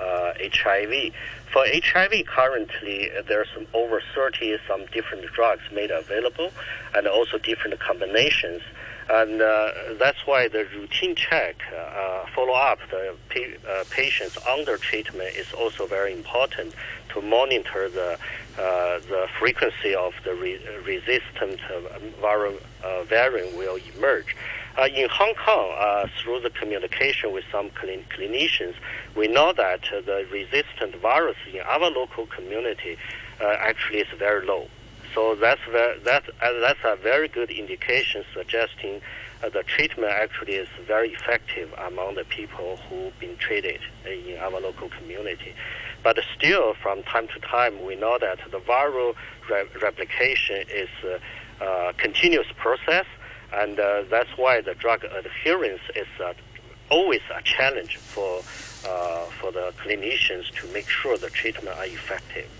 HIV. 0.00 0.92
Uh, 0.92 1.16
For 1.52 1.64
HIV, 1.66 2.26
currently 2.26 3.10
there's 3.26 3.48
some 3.54 3.66
over 3.74 4.00
30 4.14 4.58
some 4.68 4.86
different 4.86 5.26
drugs 5.32 5.62
made 5.72 5.90
available, 5.90 6.50
and 6.94 7.06
also 7.06 7.38
different 7.38 7.78
combinations. 7.80 8.62
And 9.08 9.42
uh, 9.42 9.72
that's 9.98 10.24
why 10.24 10.46
the 10.46 10.64
routine 10.76 11.16
check, 11.16 11.56
uh, 11.76 12.26
follow 12.32 12.52
up 12.52 12.78
the 12.92 13.16
pa- 13.28 13.68
uh, 13.68 13.84
patients 13.90 14.38
under 14.48 14.76
treatment 14.76 15.34
is 15.34 15.52
also 15.52 15.86
very 15.86 16.12
important 16.12 16.74
to 17.08 17.20
monitor 17.20 17.88
the 17.88 18.16
uh, 18.56 19.00
the 19.08 19.26
frequency 19.40 19.94
of 19.96 20.12
the 20.24 20.34
re- 20.34 20.60
resistant 20.84 21.58
viral 22.22 22.56
variant 23.08 23.56
will 23.56 23.78
emerge. 23.96 24.36
Uh, 24.80 24.86
in 24.86 25.06
Hong 25.10 25.34
Kong, 25.34 25.74
uh, 25.78 26.06
through 26.22 26.40
the 26.40 26.48
communication 26.48 27.34
with 27.34 27.44
some 27.52 27.70
cl- 27.78 28.00
clinicians, 28.16 28.72
we 29.14 29.28
know 29.28 29.52
that 29.52 29.80
uh, 29.92 30.00
the 30.00 30.26
resistant 30.32 30.96
virus 31.02 31.36
in 31.52 31.60
our 31.60 31.90
local 31.90 32.24
community 32.24 32.96
uh, 33.42 33.56
actually 33.58 33.98
is 33.98 34.06
very 34.18 34.46
low. 34.46 34.68
So 35.14 35.34
that's 35.34 35.60
uh, 35.68 35.96
that's 36.02 36.78
a 36.82 36.96
very 36.96 37.28
good 37.28 37.50
indication 37.50 38.24
suggesting 38.32 39.02
uh, 39.44 39.50
the 39.50 39.64
treatment 39.64 40.12
actually 40.12 40.54
is 40.54 40.68
very 40.86 41.10
effective 41.10 41.68
among 41.86 42.14
the 42.14 42.24
people 42.24 42.78
who've 42.88 43.18
been 43.18 43.36
treated 43.36 43.82
in 44.06 44.38
our 44.40 44.62
local 44.62 44.88
community. 44.88 45.52
But 46.02 46.18
still, 46.34 46.72
from 46.72 47.02
time 47.02 47.28
to 47.34 47.40
time, 47.40 47.84
we 47.84 47.96
know 47.96 48.16
that 48.18 48.38
the 48.50 48.60
viral 48.60 49.14
re- 49.50 49.68
replication 49.82 50.64
is 50.72 50.88
a 51.60 51.92
continuous 51.98 52.46
process 52.56 53.04
and 53.54 53.78
uh, 53.78 54.02
that's 54.10 54.30
why 54.36 54.60
the 54.60 54.74
drug 54.78 55.00
adherence 55.04 55.80
is 55.96 56.06
uh, 56.24 56.32
always 56.90 57.20
a 57.36 57.42
challenge 57.42 57.98
for 58.14 58.42
uh, 58.84 59.26
for 59.40 59.52
the 59.52 59.72
clinicians 59.84 60.44
to 60.60 60.72
make 60.72 60.88
sure 60.88 61.18
the 61.18 61.30
treatment 61.30 61.68
are 61.76 61.86
effective. 61.86 62.50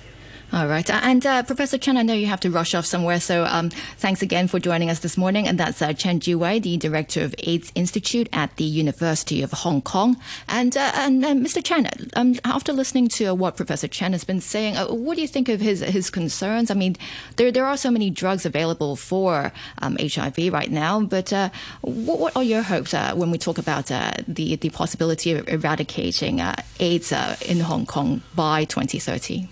All 0.52 0.66
right. 0.66 0.88
Uh, 0.90 0.98
and 1.04 1.24
uh, 1.24 1.44
Professor 1.44 1.78
Chen, 1.78 1.96
I 1.96 2.02
know 2.02 2.12
you 2.12 2.26
have 2.26 2.40
to 2.40 2.50
rush 2.50 2.74
off 2.74 2.84
somewhere, 2.84 3.20
so 3.20 3.44
um, 3.44 3.70
thanks 3.98 4.20
again 4.20 4.48
for 4.48 4.58
joining 4.58 4.90
us 4.90 4.98
this 4.98 5.16
morning. 5.16 5.46
And 5.46 5.60
that's 5.60 5.80
uh, 5.80 5.92
Chen 5.92 6.18
Zhiwei, 6.18 6.60
the 6.60 6.76
director 6.76 7.22
of 7.22 7.36
AIDS 7.38 7.70
Institute 7.76 8.28
at 8.32 8.56
the 8.56 8.64
University 8.64 9.42
of 9.42 9.52
Hong 9.52 9.80
Kong. 9.80 10.20
And, 10.48 10.76
uh, 10.76 10.90
and 10.96 11.22
Mr. 11.22 11.62
Chen, 11.62 11.88
um, 12.14 12.34
after 12.44 12.72
listening 12.72 13.06
to 13.10 13.32
what 13.32 13.56
Professor 13.56 13.86
Chen 13.86 14.10
has 14.10 14.24
been 14.24 14.40
saying, 14.40 14.76
uh, 14.76 14.88
what 14.88 15.14
do 15.14 15.22
you 15.22 15.28
think 15.28 15.48
of 15.48 15.60
his 15.60 15.80
his 15.80 16.10
concerns? 16.10 16.70
I 16.70 16.74
mean, 16.74 16.96
there 17.36 17.52
there 17.52 17.66
are 17.66 17.76
so 17.76 17.90
many 17.90 18.10
drugs 18.10 18.44
available 18.44 18.96
for 18.96 19.52
um, 19.78 19.96
HIV 20.00 20.52
right 20.52 20.70
now, 20.70 21.00
but 21.00 21.32
uh, 21.32 21.50
what, 21.82 22.18
what, 22.18 22.36
are 22.36 22.42
your 22.42 22.62
hopes 22.62 22.92
when 22.92 23.30
we 23.30 23.38
talk 23.38 23.58
about 23.58 23.86
the 23.86 24.56
the 24.56 24.70
possibility 24.70 25.32
of 25.32 25.48
eradicating 25.48 26.40
AIDS 26.80 27.12
in 27.42 27.60
Hong 27.60 27.86
Kong 27.86 28.22
by 28.34 28.64
2030? 28.64 29.48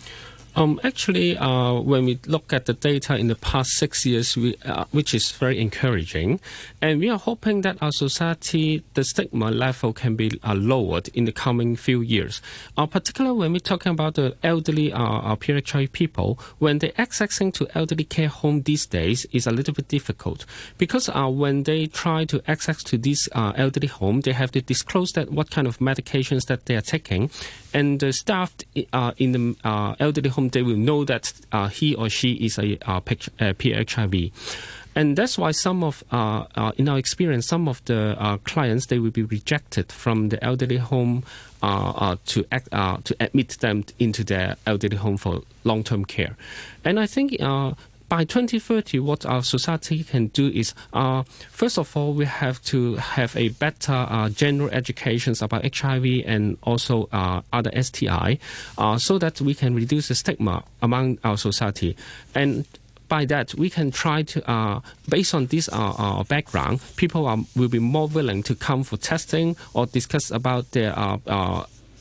Um, 0.58 0.80
actually, 0.82 1.38
uh, 1.38 1.74
when 1.74 2.04
we 2.04 2.18
look 2.26 2.52
at 2.52 2.66
the 2.66 2.72
data 2.72 3.16
in 3.16 3.28
the 3.28 3.36
past 3.36 3.70
six 3.74 4.04
years, 4.04 4.36
we, 4.36 4.56
uh, 4.64 4.86
which 4.90 5.14
is 5.14 5.30
very 5.30 5.60
encouraging, 5.60 6.40
and 6.82 6.98
we 6.98 7.08
are 7.08 7.18
hoping 7.18 7.60
that 7.60 7.80
our 7.80 7.92
society, 7.92 8.82
the 8.94 9.04
stigma 9.04 9.52
level 9.52 9.92
can 9.92 10.16
be 10.16 10.32
uh, 10.42 10.54
lowered 10.56 11.06
in 11.14 11.26
the 11.26 11.30
coming 11.30 11.76
few 11.76 12.00
years. 12.00 12.42
Uh, 12.76 12.86
particularly 12.86 13.38
when 13.38 13.52
we're 13.52 13.60
talking 13.60 13.92
about 13.92 14.14
the 14.14 14.34
elderly 14.42 14.92
uh, 14.92 15.36
PHI 15.36 15.86
people, 15.92 16.40
when 16.58 16.78
they're 16.78 16.90
accessing 16.98 17.54
to 17.54 17.68
elderly 17.76 18.02
care 18.02 18.26
home 18.26 18.62
these 18.62 18.84
days 18.84 19.26
is 19.30 19.46
a 19.46 19.52
little 19.52 19.74
bit 19.74 19.86
difficult 19.86 20.44
because 20.76 21.08
uh, 21.08 21.28
when 21.28 21.62
they 21.62 21.86
try 21.86 22.24
to 22.24 22.42
access 22.48 22.82
to 22.82 22.98
this 22.98 23.28
uh, 23.30 23.52
elderly 23.54 23.86
home, 23.86 24.22
they 24.22 24.32
have 24.32 24.50
to 24.50 24.60
disclose 24.60 25.12
that 25.12 25.30
what 25.30 25.52
kind 25.52 25.68
of 25.68 25.78
medications 25.78 26.46
that 26.46 26.66
they 26.66 26.74
are 26.74 26.80
taking, 26.80 27.30
and 27.72 28.00
the 28.00 28.12
staff 28.12 28.56
uh, 28.92 29.12
in 29.18 29.30
the 29.30 29.56
uh, 29.62 29.94
elderly 30.00 30.30
home 30.30 30.47
they 30.52 30.62
will 30.62 30.76
know 30.76 31.04
that 31.04 31.32
uh, 31.52 31.68
he 31.68 31.94
or 31.94 32.08
she 32.08 32.32
is 32.32 32.58
a, 32.58 32.78
a 32.82 33.00
PHIV. 33.00 34.32
And 34.94 35.16
that's 35.16 35.38
why 35.38 35.52
some 35.52 35.84
of, 35.84 36.02
uh, 36.10 36.44
uh, 36.56 36.72
in 36.76 36.88
our 36.88 36.98
experience, 36.98 37.46
some 37.46 37.68
of 37.68 37.84
the 37.84 38.16
uh, 38.18 38.38
clients 38.38 38.86
they 38.86 38.98
will 38.98 39.12
be 39.12 39.22
rejected 39.22 39.92
from 39.92 40.30
the 40.30 40.42
elderly 40.44 40.78
home 40.78 41.22
to 41.62 42.44
act, 42.50 42.70
to 42.70 43.16
admit 43.20 43.58
them 43.60 43.84
into 43.98 44.24
their 44.24 44.56
elderly 44.66 44.96
home 44.96 45.16
for 45.16 45.42
long-term 45.62 46.04
care. 46.04 46.36
And 46.84 46.98
I 46.98 47.06
think 47.06 47.36
by 48.08 48.24
2030, 48.24 49.00
what 49.00 49.26
our 49.26 49.42
society 49.42 50.02
can 50.02 50.28
do 50.28 50.48
is, 50.48 50.74
uh, 50.92 51.24
first 51.50 51.78
of 51.78 51.94
all, 51.96 52.14
we 52.14 52.24
have 52.24 52.62
to 52.64 52.96
have 52.96 53.36
a 53.36 53.50
better 53.50 54.06
uh, 54.08 54.30
general 54.30 54.70
education 54.70 55.34
about 55.42 55.76
HIV 55.76 56.24
and 56.24 56.56
also 56.62 57.08
uh, 57.12 57.42
other 57.52 57.70
STI, 57.80 58.38
uh, 58.78 58.98
so 58.98 59.18
that 59.18 59.40
we 59.40 59.54
can 59.54 59.74
reduce 59.74 60.08
the 60.08 60.14
stigma 60.14 60.64
among 60.80 61.18
our 61.22 61.36
society. 61.36 61.96
And 62.34 62.64
by 63.08 63.24
that, 63.26 63.54
we 63.54 63.68
can 63.70 63.90
try 63.90 64.22
to, 64.22 64.50
uh, 64.50 64.80
based 65.08 65.34
on 65.34 65.46
this 65.46 65.68
uh, 65.72 66.22
background, 66.24 66.80
people 66.96 67.26
are, 67.26 67.38
will 67.56 67.68
be 67.68 67.78
more 67.78 68.08
willing 68.08 68.42
to 68.44 68.54
come 68.54 68.84
for 68.84 68.96
testing 68.96 69.56
or 69.74 69.86
discuss 69.86 70.30
about 70.30 70.70
their 70.72 70.94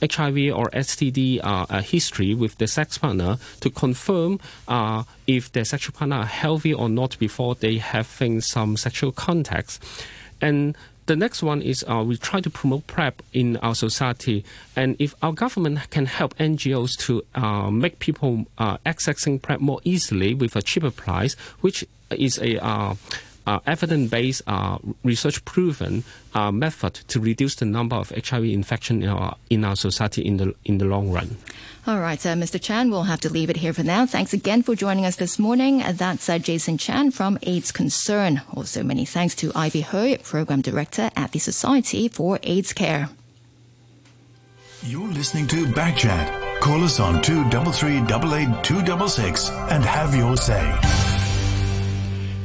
HIV 0.02 0.54
or 0.56 0.70
STD 0.72 1.40
uh, 1.44 1.66
uh, 1.70 1.82
history 1.82 2.34
with 2.34 2.58
the 2.58 2.68
sex 2.68 2.98
partner 2.98 3.38
to 3.62 3.70
confirm 3.70 4.40
uh, 4.68 5.04
if 5.26 5.52
their 5.52 5.66
sexual 5.66 5.94
partner 5.94 6.18
are 6.18 6.26
healthy 6.26 6.74
or 6.74 6.90
not 6.90 7.18
before 7.20 7.56
they 7.56 7.78
having 7.78 8.42
some 8.42 8.78
sexual 8.78 9.12
contacts. 9.12 9.80
And 10.42 10.78
the 11.08 11.16
next 11.16 11.42
one 11.42 11.62
is 11.62 11.86
uh, 11.88 12.04
we 12.06 12.18
try 12.18 12.42
to 12.42 12.50
promote 12.50 12.86
PrEP 12.86 13.22
in 13.34 13.58
our 13.58 13.76
society. 13.76 14.44
And 14.76 14.96
if 15.00 15.16
our 15.22 15.34
government 15.34 15.90
can 15.90 16.06
help 16.06 16.38
NGOs 16.38 16.98
to 17.06 17.24
uh, 17.34 17.72
make 17.72 18.00
people 18.00 18.46
uh, 18.58 18.78
accessing 18.86 19.42
PrEP 19.42 19.62
more 19.62 19.80
easily 19.84 20.34
with 20.34 20.56
a 20.56 20.62
cheaper 20.62 20.92
price, 20.92 21.36
which 21.62 21.86
is 22.12 22.38
a 22.40 22.58
uh, 23.48 23.60
evidence-based, 23.66 24.42
uh, 24.46 24.78
research-proven 25.04 26.04
uh, 26.36 26.52
method 26.52 26.94
to 27.08 27.20
reduce 27.20 27.56
the 27.56 27.66
number 27.66 27.96
of 27.96 28.10
HIV 28.10 28.44
infection 28.44 29.02
in 29.02 29.10
our, 29.10 29.36
in 29.50 29.64
our 29.66 29.76
society 29.76 30.22
in 30.22 30.38
the 30.38 30.54
in 30.66 30.78
the 30.78 30.86
long 30.86 31.12
run. 31.12 31.38
All 31.88 32.00
right, 32.02 32.24
uh, 32.26 32.34
Mr. 32.34 32.62
Chan, 32.62 32.92
we'll 32.92 33.04
have 33.04 33.22
to 33.22 33.30
leave 33.32 33.50
it 33.50 33.56
here 33.56 33.72
for 33.72 33.84
now. 33.84 34.06
Thanks 34.06 34.34
again 34.34 34.62
for 34.62 34.76
joining 34.76 35.06
us 35.06 35.16
this 35.16 35.40
morning. 35.40 35.82
That's 35.94 36.28
uh, 36.28 36.38
Jason 36.38 36.78
Chan 36.78 37.12
from 37.12 37.40
AIDS 37.44 37.72
Concern. 37.72 38.42
Also, 38.54 38.84
many 38.84 39.06
thanks 39.06 39.36
to 39.36 39.54
Ivy 39.56 39.82
Hui, 39.82 40.18
Program 40.18 40.62
Director 40.62 41.10
at 41.16 41.32
the 41.32 41.40
Society 41.40 42.10
for 42.10 42.40
AIDS 42.44 42.74
Care. 42.74 43.10
You're 44.84 45.08
listening 45.08 45.48
to 45.48 45.66
Backchat. 45.68 46.60
Call 46.60 46.84
us 46.84 47.00
on 47.00 47.22
233 47.22 47.98
and 47.98 49.84
have 49.86 50.14
your 50.16 50.36
say. 50.38 50.97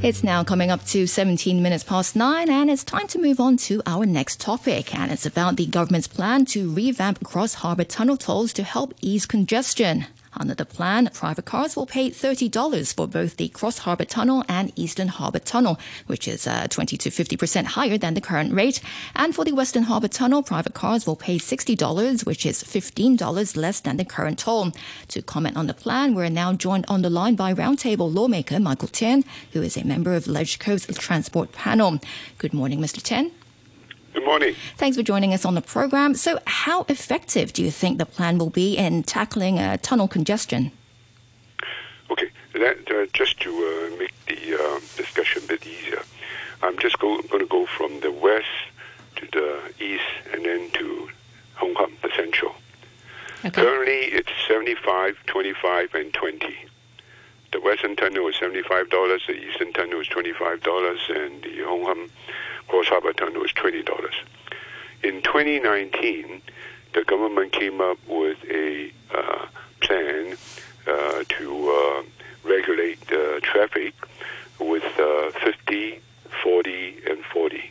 It's 0.02 0.24
now 0.24 0.42
coming 0.42 0.68
up 0.68 0.84
to 0.86 1.06
17 1.06 1.62
minutes 1.62 1.84
past 1.84 2.16
nine, 2.16 2.50
and 2.50 2.68
it's 2.68 2.82
time 2.82 3.06
to 3.06 3.20
move 3.20 3.38
on 3.38 3.56
to 3.68 3.80
our 3.86 4.04
next 4.04 4.40
topic. 4.40 4.92
And 4.96 5.12
it's 5.12 5.26
about 5.26 5.54
the 5.54 5.64
government's 5.64 6.08
plan 6.08 6.44
to 6.46 6.72
revamp 6.72 7.22
Cross 7.22 7.54
Harbour 7.54 7.84
tunnel 7.84 8.16
tolls 8.16 8.52
to 8.54 8.64
help 8.64 8.94
ease 9.00 9.26
congestion. 9.26 10.06
Under 10.34 10.54
the 10.54 10.64
plan, 10.64 11.10
private 11.12 11.44
cars 11.44 11.76
will 11.76 11.86
pay 11.86 12.10
$30 12.10 12.94
for 12.94 13.06
both 13.06 13.36
the 13.36 13.48
Cross 13.48 13.78
Harbour 13.78 14.06
Tunnel 14.06 14.44
and 14.48 14.72
Eastern 14.76 15.08
Harbour 15.08 15.38
Tunnel, 15.38 15.78
which 16.06 16.26
is 16.26 16.46
uh, 16.46 16.66
20 16.68 16.96
to 16.96 17.10
50% 17.10 17.64
higher 17.64 17.98
than 17.98 18.14
the 18.14 18.20
current 18.20 18.52
rate. 18.54 18.80
And 19.14 19.34
for 19.34 19.44
the 19.44 19.52
Western 19.52 19.84
Harbour 19.84 20.08
Tunnel, 20.08 20.42
private 20.42 20.72
cars 20.74 21.06
will 21.06 21.16
pay 21.16 21.36
$60, 21.36 22.24
which 22.24 22.46
is 22.46 22.64
$15 22.64 23.56
less 23.56 23.80
than 23.80 23.98
the 23.98 24.04
current 24.04 24.38
toll. 24.38 24.72
To 25.08 25.22
comment 25.22 25.56
on 25.56 25.66
the 25.66 25.74
plan, 25.74 26.14
we're 26.14 26.30
now 26.30 26.54
joined 26.54 26.86
on 26.88 27.02
the 27.02 27.10
line 27.10 27.34
by 27.34 27.52
Roundtable 27.52 28.12
lawmaker 28.12 28.58
Michael 28.58 28.88
Tien, 28.88 29.24
who 29.52 29.60
is 29.60 29.76
a 29.76 29.84
member 29.84 30.14
of 30.14 30.24
LegCo's 30.24 30.86
Transport 30.96 31.52
Panel. 31.52 31.98
Good 32.38 32.54
morning, 32.54 32.80
Mr. 32.80 33.02
Tien. 33.02 33.32
Good 34.12 34.26
morning. 34.26 34.54
Thanks 34.76 34.96
for 34.98 35.02
joining 35.02 35.32
us 35.32 35.46
on 35.46 35.54
the 35.54 35.62
program. 35.62 36.14
So, 36.14 36.38
how 36.46 36.84
effective 36.88 37.54
do 37.54 37.62
you 37.62 37.70
think 37.70 37.96
the 37.96 38.04
plan 38.04 38.36
will 38.36 38.50
be 38.50 38.76
in 38.76 39.04
tackling 39.04 39.58
uh, 39.58 39.78
tunnel 39.80 40.06
congestion? 40.06 40.70
Okay, 42.10 42.28
that, 42.52 42.90
uh, 42.90 43.06
just 43.14 43.40
to 43.40 43.50
uh, 43.50 43.96
make 43.98 44.12
the 44.26 44.54
uh, 44.54 44.80
discussion 44.98 45.44
a 45.44 45.46
bit 45.46 45.66
easier, 45.66 46.02
I'm 46.62 46.78
just 46.78 46.98
go, 46.98 47.22
going 47.22 47.40
to 47.40 47.48
go 47.48 47.64
from 47.64 48.00
the 48.00 48.12
west 48.12 48.48
to 49.16 49.26
the 49.32 49.84
east 49.84 50.04
and 50.34 50.44
then 50.44 50.70
to 50.72 51.08
Hong 51.54 51.72
Kong, 51.74 51.92
the 52.02 52.10
central. 52.14 52.54
Okay. 53.46 53.62
Currently, 53.62 54.16
it's 54.16 54.30
75, 54.46 55.16
25, 55.26 55.94
and 55.94 56.12
20. 56.12 56.54
The 57.52 57.60
western 57.60 57.96
tunnel 57.96 58.28
is 58.28 58.34
$75, 58.36 59.26
the 59.26 59.32
eastern 59.32 59.72
tunnel 59.72 60.00
is 60.00 60.08
$25, 60.08 61.16
and 61.16 61.42
the 61.42 61.64
Hong 61.64 61.84
Kong 61.84 62.08
Cross 62.68 62.88
Harbour 62.88 63.12
Tunnel 63.12 63.44
is 63.44 63.52
$20. 63.52 63.86
In 65.02 65.22
2019, 65.22 66.42
the 66.94 67.04
government 67.04 67.52
came 67.52 67.80
up 67.80 67.98
with 68.06 68.38
a 68.50 68.92
uh, 69.14 69.46
plan 69.80 70.36
uh, 70.86 71.24
to 71.28 71.70
uh, 71.70 72.02
regulate 72.48 73.00
traffic 73.42 73.94
with 74.58 74.84
uh, 74.98 75.30
50, 75.44 76.00
40, 76.42 76.96
and 77.08 77.24
40. 77.24 77.70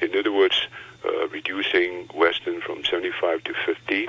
In 0.00 0.16
other 0.16 0.32
words, 0.32 0.66
uh, 1.04 1.28
reducing 1.28 2.06
Western 2.14 2.60
from 2.60 2.84
75 2.84 3.44
to 3.44 3.54
50, 3.66 4.08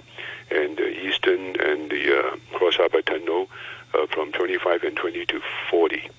and 0.49 0.77
the 0.77 0.89
Eastern 1.05 1.59
and 1.59 1.91
the 1.91 2.19
uh, 2.19 2.35
Cross 2.53 2.75
Harbour 2.75 3.01
Tunnel 3.01 3.47
from 4.09 4.31
25 4.31 4.83
and 4.83 4.95
20 4.95 5.25
to 5.25 5.41
40. 5.69 6.09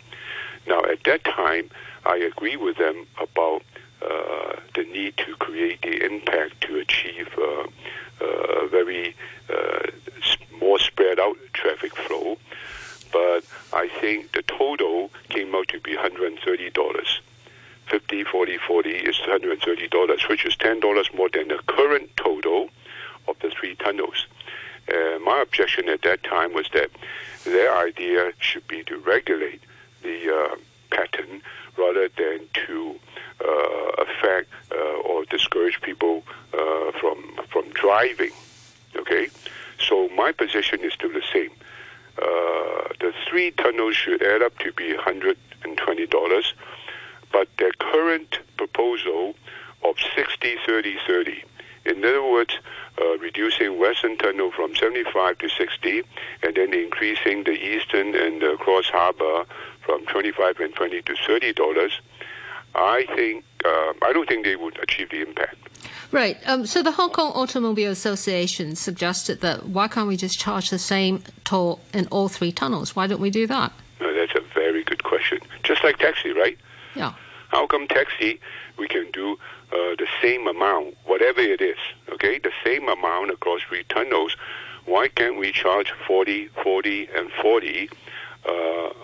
Now, 0.67 0.85
at 0.85 1.05
that 1.05 1.25
time, 1.25 1.71
I 2.05 2.17
agree 2.17 2.57
with 2.57 2.79
them 2.79 3.07
about 3.21 3.63
uh, 4.03 4.57
the 4.75 4.85
need 4.85 5.17
to 5.17 5.37
create 5.37 5.83
the 5.83 6.05
impact 6.05 6.61
to 6.63 6.79
achieve 6.79 7.29
uh, 7.39 7.67
uh, 8.21 8.67
very 8.67 9.15
uh, 9.49 9.87
more 10.61 10.79
spread 10.79 11.21
out 11.21 11.37
traffic 11.53 11.95
flow. 11.95 12.39
But 13.13 13.45
I 13.73 13.89
think 14.01 14.33
the 14.33 14.43
total 14.43 15.11
came 15.29 15.55
out 15.55 15.69
to 15.69 15.81
be 15.81 15.97
$130. 15.97 17.07
50, 17.87 18.25
40, 18.25 18.59
40 18.59 18.91
is 18.91 19.17
$130, 19.17 20.29
which 20.29 20.47
is 20.47 20.57
$10 20.57 21.15
more 21.15 21.29
than 21.29 21.49
the 21.49 21.61
current 21.67 22.11
total 22.17 22.71
of 23.29 23.39
the 23.41 23.51
three 23.51 23.75
tunnels. 23.77 24.27
My 25.25 25.41
objection 25.41 25.89
at 25.89 26.03
that 26.03 26.25
time 26.25 26.53
was 26.53 26.69
that 26.75 26.91
their 27.45 27.77
idea 27.77 28.33
should 28.39 28.67
be 28.67 28.83
to 28.85 28.99
regulate 28.99 29.63
the 30.03 30.35
uh, 30.35 30.57
pattern 30.91 31.43
rather 31.79 32.09
than 32.17 32.41
to 32.67 32.95
uh, 33.45 34.05
affect 34.05 34.51
uh, 34.71 35.09
or 35.09 35.25
discourage 35.27 35.81
people 35.81 36.23
uh, 36.53 36.93
from 37.01 37.39
from 37.51 37.69
driving. 37.71 38.33
Okay, 38.97 39.29
so 39.79 40.09
my 40.11 40.33
position 40.33 40.81
is 40.81 40.93
still 40.93 41.13
the 41.13 41.23
same. 41.33 41.51
the 43.01 43.13
three 43.29 43.51
tunnels 43.53 43.97
should 43.97 44.23
add 44.23 44.43
up 44.43 44.57
to 44.59 44.73
be 44.73 44.95
hundred 44.95 45.37
and 45.65 45.77
twenty 45.79 46.07
dollars, 46.07 46.55
but 47.33 47.49
their 47.59 47.73
current 47.73 48.39
proposal 48.57 49.35
of 49.85 49.97
60, 50.15 50.57
30, 50.65 50.97
30. 51.07 51.45
In 51.85 52.05
other 52.05 52.23
words, 52.23 52.55
uh, 53.01 53.19
reducing 53.19 53.79
Western 53.79 54.17
Tunnel 54.17 54.53
from 54.53 54.75
75 54.77 55.39
to 55.39 55.49
60, 55.49 56.03
and 56.43 56.55
then 56.55 56.73
increasing 56.73 57.45
the 57.45 57.53
Eastern 57.53 58.15
and 58.15 58.41
the 58.41 58.57
Cross 58.61 58.87
Harbor 58.87 59.45
from 59.85 60.05
25 60.07 60.61
and 60.61 60.75
20 60.75 61.03
to 61.03 61.17
30 61.27 61.53
dollars. 61.53 62.01
I 62.75 63.07
think 63.15 63.45
uh, 63.65 63.93
I 64.03 64.13
don't 64.13 64.29
think 64.29 64.45
they 64.45 64.57
would 64.57 64.79
achieve 64.83 65.11
the 65.11 65.21
impact. 65.21 65.57
Right. 66.11 66.39
Um, 66.47 66.67
so 66.67 66.83
the 66.83 66.93
Hong 66.93 67.11
Kong 67.11 67.33
Automobile 67.33 67.91
Association 67.91 68.77
suggested 68.77 69.41
that 69.41 69.67
why 69.67 69.89
can't 69.89 70.09
we 70.09 70.17
just 70.17 70.39
charge 70.39 70.71
the 70.71 70.79
same 70.79 71.23
toll 71.45 71.81
in 71.93 72.07
all 72.09 72.29
three 72.29 72.53
tunnels? 72.53 72.95
Why 72.95 73.07
don't 73.07 73.21
we 73.21 73.31
do 73.31 73.47
that? 73.47 73.73
No, 74.01 74.13
that's 74.15 74.35
a 74.35 74.41
very 74.55 74.85
good 74.85 75.05
question. 75.05 75.39
Just 75.63 75.85
like 75.85 75.99
taxi, 75.99 76.31
right? 76.33 76.59
Yeah. 76.95 77.15
How 77.49 77.67
come 77.67 77.87
taxi 77.89 78.41
we 78.79 78.89
can 78.89 79.11
do 79.11 79.39
uh, 79.73 79.97
the 79.97 80.07
same 80.21 80.47
amount, 80.47 80.97
whatever 81.05 81.41
it 81.41 81.61
is, 81.61 81.79
okay, 82.11 82.39
the 82.39 82.53
same 82.65 82.89
amount 82.89 83.31
across 83.31 83.63
three 83.63 83.85
tunnels? 83.85 84.37
Why 84.85 85.09
can't 85.09 85.39
we 85.39 85.53
charge 85.53 85.93
40, 86.07 86.49
40, 86.63 87.09
and 87.15 87.31
40 87.41 87.89
uh, 87.89 87.95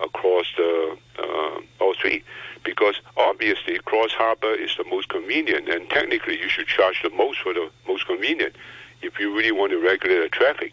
across 0.05 0.47
the 0.57 0.97
uh, 1.19 1.61
all 1.81 1.95
three? 2.01 2.25
because 2.69 2.97
obviously 3.17 3.79
Cross 3.79 4.13
Harbor 4.13 4.53
is 4.55 4.77
the 4.77 4.85
most 4.85 5.09
convenient, 5.09 5.69
and 5.69 5.89
technically 5.89 6.39
you 6.39 6.49
should 6.49 6.67
charge 6.67 7.03
the 7.03 7.11
most 7.11 7.39
for 7.41 7.55
the 7.55 7.71
most 7.87 8.07
convenient 8.07 8.55
if 9.01 9.19
you 9.19 9.35
really 9.35 9.53
want 9.53 9.73
to 9.73 9.79
regulate 9.79 10.21
the 10.21 10.29
traffic. 10.29 10.73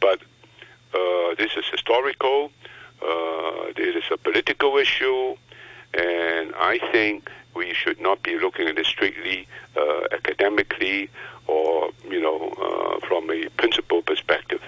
But 0.00 0.20
uh, 0.92 1.34
this 1.38 1.52
is 1.56 1.64
historical. 1.70 2.50
Uh, 3.00 3.72
this 3.76 3.94
is 3.96 4.04
a 4.10 4.16
political 4.16 4.76
issue, 4.76 5.36
and 5.94 6.52
I 6.56 6.80
think 6.92 7.30
we 7.54 7.74
should 7.74 8.00
not 8.00 8.22
be 8.22 8.36
looking 8.36 8.66
at 8.66 8.78
it 8.78 8.86
strictly 8.86 9.46
uh, 9.76 10.02
academically 10.12 11.10
or 11.46 11.90
you 12.08 12.20
know 12.20 12.38
uh, 12.60 13.06
from 13.06 13.30
a 13.30 13.48
principle 13.50 14.02
perspective. 14.02 14.62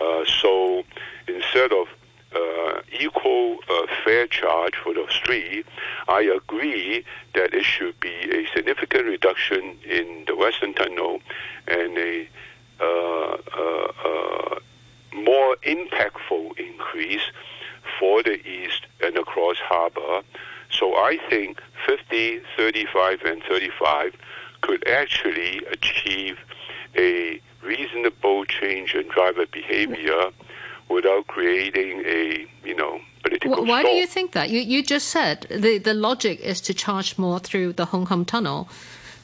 Uh, 0.00 0.24
so 0.24 0.84
instead 1.28 1.72
of 1.72 1.86
uh, 2.34 2.80
equal 2.98 3.58
uh, 3.68 3.86
fair 4.04 4.26
charge 4.26 4.74
for 4.82 4.94
those 4.94 5.20
three, 5.24 5.64
I 6.08 6.22
agree 6.22 7.04
that 7.34 7.54
it 7.54 7.64
should 7.64 7.98
be 8.00 8.14
a 8.30 8.46
significant 8.54 9.06
reduction 9.06 9.78
in 9.84 10.24
the 10.26 10.36
Western 10.36 10.74
Tunnel 10.74 11.20
and 11.68 11.98
a 11.98 12.28
uh, 12.80 13.36
uh, 13.56 13.92
uh 14.04 14.58
more 15.14 15.56
impactful 15.66 16.58
increase 16.58 17.22
for 17.98 18.22
the 18.22 18.44
East 18.46 18.86
and 19.02 19.16
across 19.16 19.58
Harbor. 19.58 20.22
So 20.70 20.94
I 20.94 21.18
think 21.28 21.60
50, 21.86 22.40
35, 22.56 23.22
and 23.22 23.42
35 23.42 24.16
could 24.62 24.86
actually 24.88 25.60
achieve 25.70 26.38
a 26.96 27.40
reasonable 27.62 28.44
change 28.46 28.94
in 28.94 29.08
driver 29.08 29.46
behavior 29.46 30.30
without 30.88 31.26
creating 31.26 32.02
a 32.04 32.46
you 32.64 32.74
know 32.74 33.00
political. 33.22 33.64
Why 33.64 33.82
do 33.82 33.88
you 33.88 34.06
think 34.06 34.32
that? 34.32 34.50
You 34.50 34.60
you 34.60 34.82
just 34.82 35.08
said 35.08 35.46
the 35.50 35.78
the 35.78 35.94
logic 35.94 36.40
is 36.40 36.60
to 36.62 36.74
charge 36.74 37.18
more 37.18 37.38
through 37.38 37.74
the 37.74 37.86
Hong 37.86 38.06
Kong 38.06 38.24
tunnel. 38.24 38.68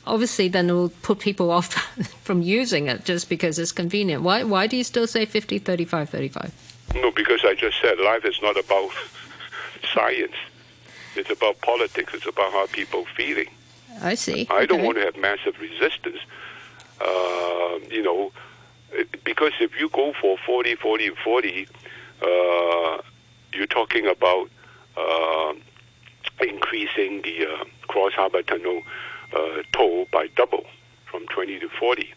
Obviously, 0.07 0.49
then 0.49 0.71
it 0.71 0.73
will 0.73 0.89
put 1.03 1.19
people 1.19 1.51
off 1.57 1.75
from 2.23 2.43
using 2.43 2.89
it 2.89 3.05
just 3.05 3.29
because 3.29 3.59
it's 3.59 3.73
convenient. 3.73 4.23
Why 4.23 4.45
why 4.45 4.67
do 4.67 4.77
you 4.77 4.85
still 4.85 5.07
say 5.07 5.25
50, 5.27 5.59
35, 5.59 6.09
35? 6.11 6.53
No, 6.95 7.11
because 7.11 7.45
I 7.45 7.55
just 7.55 7.81
said 7.81 7.99
life 7.99 8.25
is 8.25 8.41
not 8.43 8.57
about 8.59 8.91
science. 9.93 10.37
It's 11.17 11.31
about 11.31 11.61
politics. 11.61 12.15
It's 12.15 12.27
about 12.27 12.53
how 12.53 12.67
people 12.67 13.05
feeling. 13.17 13.49
I 14.01 14.15
see. 14.15 14.47
I 14.51 14.67
don't 14.67 14.85
want 14.85 14.97
to 14.99 15.05
have 15.05 15.17
massive 15.17 15.59
resistance. 15.61 16.19
Uh, 17.01 17.79
you 17.91 18.03
know, 18.03 18.33
because 19.25 19.53
if 19.61 19.79
you 19.79 19.89
go 19.91 20.13
for 20.21 20.37
40, 20.47 20.77
40, 20.77 21.11
40, 21.25 21.69
uh, 22.23 22.99
you're 23.53 23.67
talking 23.67 24.07
about 24.07 24.51
uh, 24.97 25.55
increasing 26.41 27.23
the 27.23 27.47
uh, 27.47 27.65
Cross 27.89 28.15
Harbor 28.15 28.43
Tunnel 28.43 28.83
uh, 29.33 29.63
toll 29.73 30.07
by 30.13 30.29
double 30.37 30.65
from 31.11 31.27
20 31.27 31.61
to 31.61 31.69
40. 31.69 32.15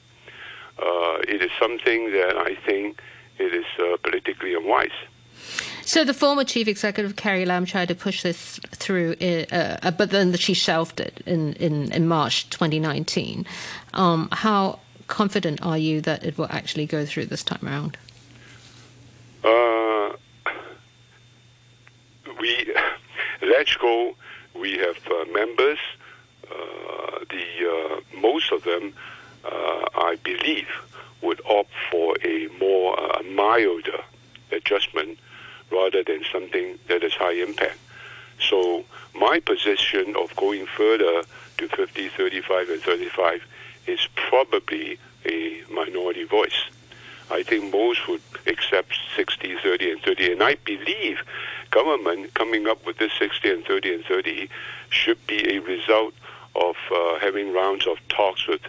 Uh, 0.77 0.83
it 1.27 1.41
is 1.41 1.51
something 1.59 2.11
that 2.11 2.37
I 2.37 2.55
think 2.65 2.99
it 3.37 3.53
is 3.53 3.65
uh, 3.79 3.97
politically 4.03 4.53
unwise. 4.53 4.89
So 5.83 6.05
the 6.05 6.13
former 6.13 6.43
chief 6.43 6.67
executive 6.67 7.15
Carrie 7.15 7.45
Lam 7.45 7.65
tried 7.65 7.87
to 7.87 7.95
push 7.95 8.21
this 8.21 8.59
through, 8.69 9.15
but 9.15 10.11
then 10.11 10.33
she 10.37 10.53
shelved 10.53 10.99
it 10.99 11.21
in, 11.25 11.53
in, 11.53 11.91
in 11.91 12.07
March 12.07 12.49
2019. 12.51 13.45
Um, 13.93 14.29
how 14.31 14.79
confident 15.11 15.61
are 15.61 15.77
you 15.77 16.01
that 16.01 16.23
it 16.23 16.37
will 16.37 16.47
actually 16.49 16.87
go 16.87 17.05
through 17.05 17.25
this 17.27 17.43
time 17.43 17.59
around? 17.63 17.97
Uh, 19.43 20.13
we 22.39 22.73
LegCo. 23.41 24.15
We 24.55 24.77
have 24.77 24.97
uh, 25.07 25.25
members. 25.31 25.79
Uh, 26.49 27.19
the 27.29 27.45
uh, 27.73 28.19
most 28.19 28.51
of 28.51 28.63
them, 28.63 28.93
uh, 29.45 29.85
I 29.95 30.17
believe, 30.23 30.69
would 31.21 31.41
opt 31.45 31.71
for 31.91 32.15
a 32.23 32.47
more 32.59 32.99
uh, 32.99 33.21
milder 33.23 34.01
adjustment 34.51 35.19
rather 35.71 36.03
than 36.03 36.23
something 36.31 36.79
that 36.87 37.03
is 37.03 37.13
high 37.13 37.33
impact. 37.33 37.77
So 38.39 38.85
my 39.13 39.39
position 39.39 40.15
of 40.15 40.35
going 40.35 40.65
further 40.65 41.23
to 41.57 41.67
50, 41.67 42.09
35, 42.09 42.69
and 42.69 42.81
35 42.81 43.41
is 43.87 44.07
probably 44.15 44.97
a 45.25 45.61
minority 45.71 46.23
voice. 46.23 46.69
I 47.29 47.43
think 47.43 47.71
most 47.71 48.07
would 48.07 48.21
accept 48.47 48.93
60, 49.15 49.57
30, 49.63 49.91
and 49.91 50.01
30. 50.01 50.33
And 50.33 50.43
I 50.43 50.55
believe 50.65 51.19
government 51.69 52.33
coming 52.33 52.67
up 52.67 52.85
with 52.85 52.97
this 52.97 53.11
60 53.17 53.49
and 53.49 53.65
30 53.65 53.93
and 53.95 54.05
30 54.05 54.49
should 54.89 55.25
be 55.27 55.55
a 55.55 55.59
result 55.59 56.13
of 56.55 56.75
uh, 56.93 57.19
having 57.19 57.53
rounds 57.53 57.87
of 57.87 57.97
talks 58.09 58.47
with 58.47 58.61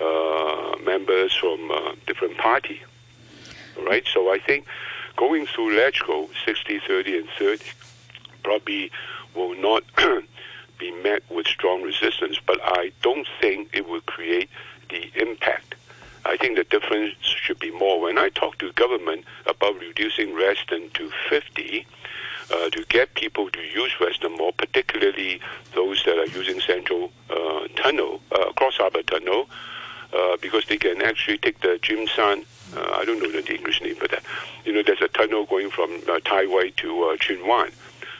uh, 0.00 0.76
members 0.82 1.34
from 1.36 1.70
uh, 1.70 1.92
different 2.06 2.38
party. 2.38 2.80
Right? 3.86 4.04
So 4.12 4.32
I 4.32 4.38
think 4.38 4.66
going 5.16 5.46
through 5.46 5.76
Let's 5.76 6.00
60, 6.46 6.80
30, 6.86 7.18
and 7.18 7.28
30 7.38 7.64
probably 8.42 8.90
will 9.34 9.54
not 9.56 9.84
be 10.78 10.90
met 10.90 11.22
with 11.30 11.46
strong 11.46 11.82
resistance, 11.82 12.38
but 12.46 12.60
I 12.62 12.92
don't 13.02 13.26
think 13.40 13.70
it 13.72 13.88
will 13.88 14.02
create 14.02 14.48
the 14.90 15.10
impact. 15.16 15.74
I 16.24 16.36
think 16.36 16.56
the 16.56 16.64
difference 16.64 17.14
should 17.22 17.58
be 17.58 17.70
more. 17.70 18.00
When 18.00 18.18
I 18.18 18.30
talk 18.30 18.58
to 18.58 18.72
government 18.72 19.24
about 19.46 19.78
reducing 19.78 20.34
Western 20.34 20.90
to 20.90 21.10
50, 21.30 21.86
uh, 22.50 22.70
to 22.70 22.84
get 22.88 23.14
people 23.14 23.50
to 23.50 23.60
use 23.60 23.92
Western 24.00 24.32
more, 24.36 24.52
particularly 24.52 25.40
those 25.74 26.02
that 26.04 26.18
are 26.18 26.26
using 26.26 26.60
Central 26.60 27.12
uh, 27.30 27.66
Tunnel, 27.76 28.20
uh, 28.32 28.52
Cross 28.52 28.76
Harbor 28.76 29.02
Tunnel, 29.02 29.48
uh, 30.12 30.36
because 30.40 30.64
they 30.66 30.76
can 30.76 31.02
actually 31.02 31.38
take 31.38 31.60
the 31.60 31.78
Jim 31.82 32.06
San. 32.06 32.44
Uh, 32.76 32.98
I 33.00 33.04
don't 33.04 33.20
know 33.20 33.30
the 33.30 33.54
English 33.54 33.80
name 33.82 33.96
for 33.96 34.08
that. 34.08 34.22
You 34.64 34.72
know, 34.72 34.82
there's 34.82 35.02
a 35.02 35.08
tunnel 35.08 35.44
going 35.44 35.70
from 35.70 36.00
uh, 36.08 36.20
Tai 36.24 36.46
Wai 36.46 36.70
to 36.76 37.04
uh, 37.04 37.16
Tsuen 37.16 37.46
Wan. 37.46 37.70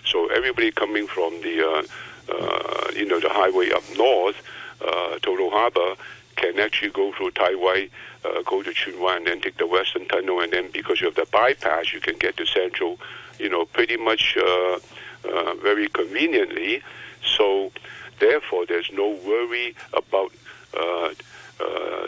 So 0.04 0.28
everybody 0.28 0.70
coming 0.70 1.06
from 1.06 1.40
the, 1.42 1.88
uh, 2.28 2.90
you 2.94 3.06
know, 3.06 3.20
the 3.20 3.28
highway 3.28 3.70
up 3.70 3.82
north, 3.96 4.36
uh, 4.80 5.18
Harbor, 5.50 5.94
can 6.36 6.58
actually 6.58 6.90
go 6.90 7.12
through 7.12 7.30
Tai 7.30 7.54
Wai, 7.54 7.88
uh, 8.24 8.42
go 8.42 8.62
to 8.62 8.70
Tsuen 8.70 9.00
Wan, 9.00 9.18
and 9.18 9.26
then 9.26 9.40
take 9.40 9.56
the 9.56 9.66
Western 9.66 10.06
Tunnel, 10.06 10.40
and 10.40 10.52
then 10.52 10.70
because 10.70 11.00
you 11.00 11.06
have 11.06 11.14
the 11.14 11.26
bypass, 11.32 11.92
you 11.92 12.00
can 12.00 12.18
get 12.18 12.36
to 12.36 12.46
Central, 12.46 12.98
you 13.38 13.48
know, 13.48 13.64
pretty 13.64 13.96
much 13.96 14.36
uh, 14.36 14.78
uh, 15.24 15.54
very 15.54 15.88
conveniently. 15.88 16.82
So 17.24 17.72
therefore, 18.20 18.66
there's 18.66 18.90
no 18.92 19.08
worry 19.24 19.74
about 19.92 20.32
uh, 20.78 21.06
uh, 21.06 21.12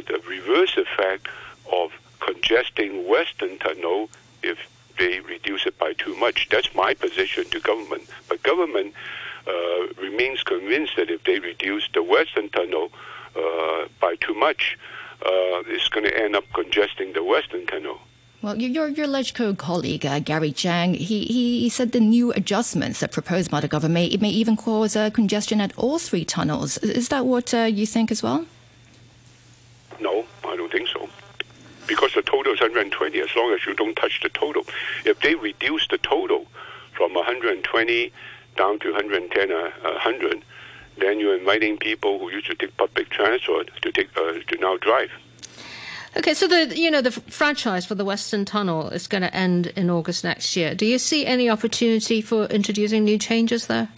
the 0.07 0.21
reverse 0.29 0.77
effect 0.77 1.29
of 1.73 1.93
congesting 2.21 3.09
Western 3.09 3.59
Tunnel 3.59 4.11
if 4.43 4.59
they 4.99 5.21
reduce 5.21 5.67
it 5.67 5.79
by 5.79 5.95
too 5.95 6.15
much. 6.17 6.49
That's 6.51 6.75
my 6.75 6.93
position 6.95 7.45
to 7.51 7.61
government. 7.61 8.09
But 8.29 8.43
government 8.43 8.95
remains 10.01 10.43
convinced 10.43 10.95
that 10.97 11.11
if 11.11 11.25
they 11.25 11.39
reduce 11.39 11.89
the 11.95 12.03
Western 12.03 12.49
Tunnel 12.51 12.91
uh, 13.37 13.87
by 14.01 14.17
too 14.17 14.35
much, 14.35 14.79
uh, 15.23 15.63
it's 15.67 15.89
going 15.89 16.05
to 16.05 16.17
end 16.17 16.37
up 16.37 16.45
congesting 16.55 17.13
the 17.13 17.25
Western 17.25 17.67
Tunnel. 17.67 18.01
Well, 18.41 18.57
your 18.57 18.89
your 18.89 19.09
LegCo 19.09 19.59
colleague 19.59 20.07
uh, 20.07 20.21
Gary 20.21 20.53
Zhang, 20.53 20.95
he, 20.95 21.25
he 21.25 21.69
said 21.69 21.91
the 21.91 21.99
new 21.99 22.31
adjustments 22.33 23.01
that 23.01 23.11
proposed 23.11 23.51
by 23.51 23.61
the 23.61 23.67
government 23.67 24.13
it 24.13 24.21
may 24.21 24.31
even 24.31 24.57
cause 24.57 24.95
uh, 24.95 25.11
congestion 25.11 25.61
at 25.61 25.77
all 25.77 25.99
three 25.99 26.25
tunnels. 26.25 26.79
Is 26.79 27.09
that 27.09 27.27
what 27.27 27.53
uh, 27.53 27.63
you 27.63 27.85
think 27.85 28.13
as 28.13 28.23
well? 28.23 28.47
No, 30.01 30.25
I 30.45 30.55
don't 30.55 30.71
think 30.71 30.89
so. 30.89 31.09
Because 31.89 32.15
the 32.15 32.23
total 32.23 32.53
is 32.53 32.61
120, 32.61 33.19
as 33.19 33.35
long 33.35 33.53
as 33.53 33.67
you 33.67 33.75
don't 33.75 33.97
touch 33.97 34.21
the 34.23 34.29
total. 34.29 34.63
If 35.05 35.21
they 35.21 35.35
reduce 35.35 35.89
the 35.89 35.99
total 35.99 36.47
from 36.93 37.15
120 37.15 38.13
down 38.59 38.79
to 38.81 38.93
110 38.93 39.53
or 39.53 39.63
100, 39.63 40.45
then 40.99 41.21
you're 41.21 41.39
inviting 41.39 41.79
people 41.79 42.19
who 42.19 42.31
used 42.31 42.47
to 42.47 42.55
take 42.55 42.77
public 42.77 43.09
transport 43.09 43.71
to 43.83 43.93
take 43.93 44.09
uh, 44.17 44.33
to 44.49 44.59
now 44.59 44.77
drive. 44.77 45.11
Okay, 46.17 46.35
so 46.35 46.49
the 46.49 46.77
you 46.77 46.91
know 46.91 47.01
the 47.01 47.13
franchise 47.13 47.87
for 47.87 47.95
the 47.95 48.05
Western 48.05 48.45
Tunnel 48.45 48.89
is 48.89 49.07
going 49.07 49.23
to 49.23 49.35
end 49.35 49.69
in 49.69 49.89
August 49.89 50.25
next 50.25 50.57
year. 50.57 50.75
Do 50.75 50.85
you 50.85 50.99
see 50.99 51.25
any 51.25 51.49
opportunity 51.49 52.21
for 52.21 52.47
introducing 52.47 53.05
new 53.05 53.19
changes 53.19 53.67
there? 53.67 53.89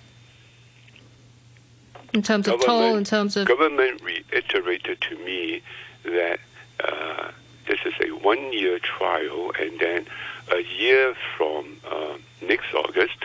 In 2.13 2.23
terms 2.23 2.49
of 2.49 2.61
toll, 2.61 2.97
in 2.97 3.05
terms 3.05 3.37
of 3.37 3.47
government 3.47 4.03
reiterated 4.03 5.01
to 5.03 5.17
me 5.25 5.63
that 6.05 6.41
uh, 6.85 7.31
this 7.69 7.79
is 7.87 7.95
a 8.01 8.11
one-year 8.17 8.81
trial, 8.81 9.53
and 9.59 9.79
then 9.79 10.07
a 10.53 10.63
year 10.63 11.15
from 11.37 11.81
uh, 11.89 12.15
next 12.43 12.75
August, 12.75 13.25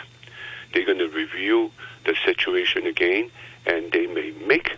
they're 0.76 0.86
going 0.86 1.00
to 1.00 1.08
review 1.08 1.72
the 2.04 2.16
situation 2.26 2.86
again, 2.86 3.32
and 3.66 3.92
they 3.94 4.06
may 4.06 4.32
make 4.46 4.76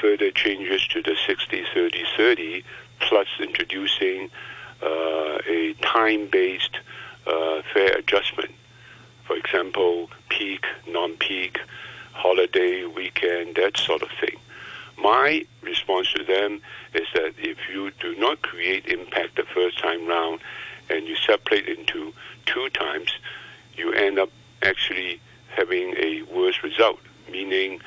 further 0.00 0.30
changes 0.30 0.86
to 0.88 1.02
the 1.02 1.14
60 1.26 1.64
30 1.72 2.04
30 2.16 2.64
plus 3.00 3.28
introducing 3.38 4.30
uh, 4.82 5.38
a 5.46 5.74
time-based 5.82 6.78
uh, 7.26 7.62
fare 7.72 7.98
adjustment. 7.98 8.50
For 9.24 9.36
example, 9.36 10.10
peak, 10.30 10.64
non-peak, 10.88 11.60
holiday, 12.12 12.84
weekend, 12.86 13.56
that 13.56 13.76
sort 13.76 14.02
of 14.02 14.08
thing. 14.20 14.38
My 14.96 15.44
response 15.62 16.12
to 16.14 16.24
them 16.24 16.60
is 16.94 17.06
that 17.14 17.34
if 17.38 17.58
you 17.72 17.90
do 18.00 18.14
not 18.16 18.42
create 18.42 18.86
impact 18.86 19.36
the 19.36 19.44
first 19.44 19.78
time 19.78 20.06
round 20.06 20.40
and 20.88 21.06
you 21.06 21.16
separate 21.16 21.66
into 21.68 22.14
two 22.46 22.68
times, 22.70 23.12
you 23.76 23.92
end 23.92 24.18
up 24.18 24.30
actually 24.62 25.20
having 25.56 25.94
a 25.96 26.22
worse 26.34 26.62
result, 26.62 26.98
meaning 27.30 27.80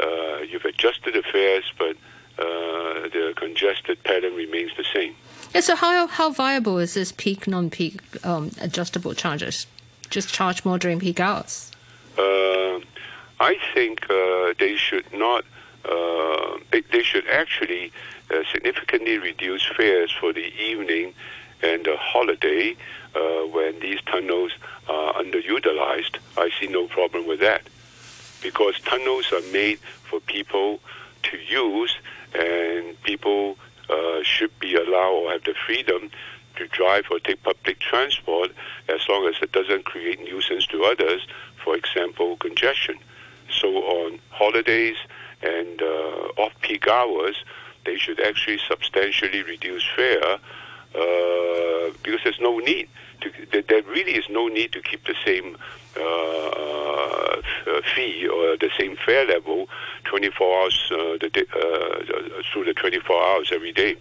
uh, 0.00 0.38
you've 0.48 0.64
adjusted 0.64 1.14
the 1.14 1.22
fares, 1.22 1.72
but 1.78 1.96
uh, 2.38 3.08
the 3.08 3.34
congested 3.36 4.02
pattern 4.04 4.34
remains 4.34 4.72
the 4.76 4.84
same. 4.92 5.14
Yeah, 5.54 5.60
so 5.60 5.76
how, 5.76 6.06
how 6.06 6.30
viable 6.30 6.78
is 6.78 6.94
this 6.94 7.12
peak, 7.12 7.46
non-peak 7.46 8.00
um, 8.24 8.50
adjustable 8.60 9.14
charges? 9.14 9.66
Just 10.08 10.32
charge 10.32 10.64
more 10.64 10.78
during 10.78 10.98
peak 10.98 11.20
hours? 11.20 11.70
Uh, 12.18 12.80
I 13.40 13.56
think 13.74 14.08
uh, 14.10 14.54
they 14.58 14.76
should 14.76 15.04
not, 15.12 15.44
uh, 15.84 16.58
they, 16.70 16.82
they, 16.92 17.02
should 17.02 17.26
actually 17.28 17.92
uh, 18.30 18.42
significantly 18.50 19.18
reduce 19.18 19.64
fares 19.76 20.10
for 20.10 20.32
the 20.32 20.52
evening 20.60 21.14
and 21.62 21.84
the 21.84 21.96
holiday 21.96 22.76
when 23.52 23.78
these 23.80 24.00
tunnels 24.06 24.52
are 24.88 25.14
underutilized. 25.14 26.16
I 26.36 26.50
see 26.58 26.66
no 26.66 26.86
problem 26.86 27.26
with 27.26 27.40
that 27.40 27.62
because 28.42 28.80
tunnels 28.80 29.32
are 29.32 29.52
made 29.52 29.78
for 30.02 30.20
people 30.20 30.80
to 31.24 31.36
use 31.36 31.94
and 32.34 33.00
people 33.02 33.56
uh, 33.88 34.22
should 34.22 34.58
be 34.58 34.74
allowed 34.74 35.12
or 35.12 35.32
have 35.32 35.44
the 35.44 35.54
freedom 35.66 36.10
to 36.56 36.66
drive 36.68 37.04
or 37.10 37.18
take 37.20 37.42
public 37.42 37.78
transport 37.78 38.50
as 38.88 39.00
long 39.08 39.26
as 39.26 39.34
it 39.42 39.52
doesn't 39.52 39.84
create 39.84 40.20
nuisance 40.20 40.66
to 40.66 40.84
others, 40.84 41.26
for 41.62 41.76
example, 41.76 42.36
congestion. 42.36 42.96
So 43.50 43.68
on 43.68 44.18
holidays 44.30 44.96
and 45.42 45.80
uh, 45.80 46.42
off-peak 46.42 46.88
hours, 46.88 47.44
they 47.84 47.96
should 47.96 48.20
actually 48.20 48.58
substantially 48.68 49.42
reduce 49.42 49.84
fare 49.94 50.38
uh, 50.94 51.92
because 52.02 52.20
there's 52.24 52.40
no 52.40 52.58
need. 52.58 52.88
To, 53.20 53.62
there 53.62 53.82
really 53.82 54.12
is 54.12 54.24
no 54.28 54.48
need 54.48 54.72
to 54.72 54.80
keep 54.80 55.06
the 55.06 55.14
same 55.24 55.56
uh, 55.96 57.42
fee 57.94 58.26
or 58.26 58.56
the 58.56 58.70
same 58.78 58.96
fare 58.96 59.26
level 59.26 59.68
24 60.04 60.62
hours 60.62 60.90
uh, 60.92 60.96
the 61.20 61.30
day, 61.32 61.44
uh, 61.54 62.42
through 62.52 62.64
the 62.64 62.74
24 62.74 63.22
hours 63.22 63.50
every 63.52 63.72
day. 63.72 63.96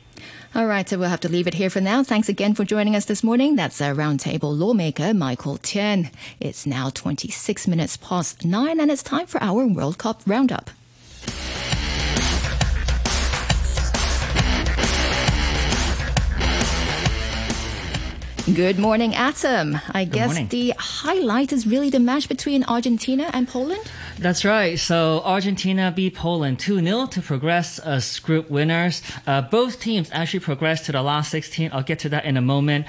All 0.54 0.66
right, 0.66 0.88
so 0.88 0.98
we'll 0.98 1.10
have 1.10 1.22
to 1.22 1.30
leave 1.30 1.48
it 1.48 1.54
here 1.54 1.70
for 1.70 1.80
now. 1.80 2.04
Thanks 2.04 2.28
again 2.28 2.56
for 2.56 2.66
joining 2.66 2.96
us 2.96 3.06
this 3.06 3.24
morning. 3.24 3.56
That's 3.56 3.80
our 3.80 3.94
roundtable 3.94 4.58
lawmaker, 4.58 5.14
Michael 5.14 5.58
Tien. 5.58 6.12
It's 6.40 6.66
now 6.66 6.90
26 6.90 7.68
minutes 7.68 7.96
past 7.96 8.44
nine, 8.44 8.80
and 8.80 8.92
it's 8.92 9.04
time 9.04 9.28
for 9.28 9.42
our 9.42 9.66
World 9.66 9.98
Cup 9.98 10.22
roundup. 10.26 10.70
Good 18.46 18.80
morning, 18.80 19.14
Adam. 19.14 19.78
I 19.92 20.04
Good 20.04 20.14
guess 20.14 20.28
morning. 20.30 20.48
the 20.48 20.74
highlight 20.78 21.54
is 21.54 21.68
really 21.68 21.92
the 21.92 22.00
match 22.00 22.28
between 22.28 22.64
Argentina 22.64 23.30
and 23.34 23.48
Poland. 23.48 23.84
That's 24.18 24.44
right. 24.44 24.80
So 24.80 25.22
Argentina 25.24 25.94
beat 25.96 26.16
Poland 26.16 26.60
2 26.60 26.82
0 26.82 27.06
to 27.06 27.22
progress 27.22 27.78
as 27.78 28.18
group 28.20 28.50
winners. 28.50 29.04
Uh, 29.28 29.44
both 29.44 29.80
teams 29.80 30.10
actually 30.12 30.40
progressed 30.40 30.86
to 30.86 30.92
the 30.92 31.04
last 31.04 31.30
16. 31.30 31.70
I'll 31.72 31.84
get 31.84 32.00
to 32.00 32.10
that 32.10 32.26
in 32.26 32.36
a 32.36 32.42
moment. 32.42 32.88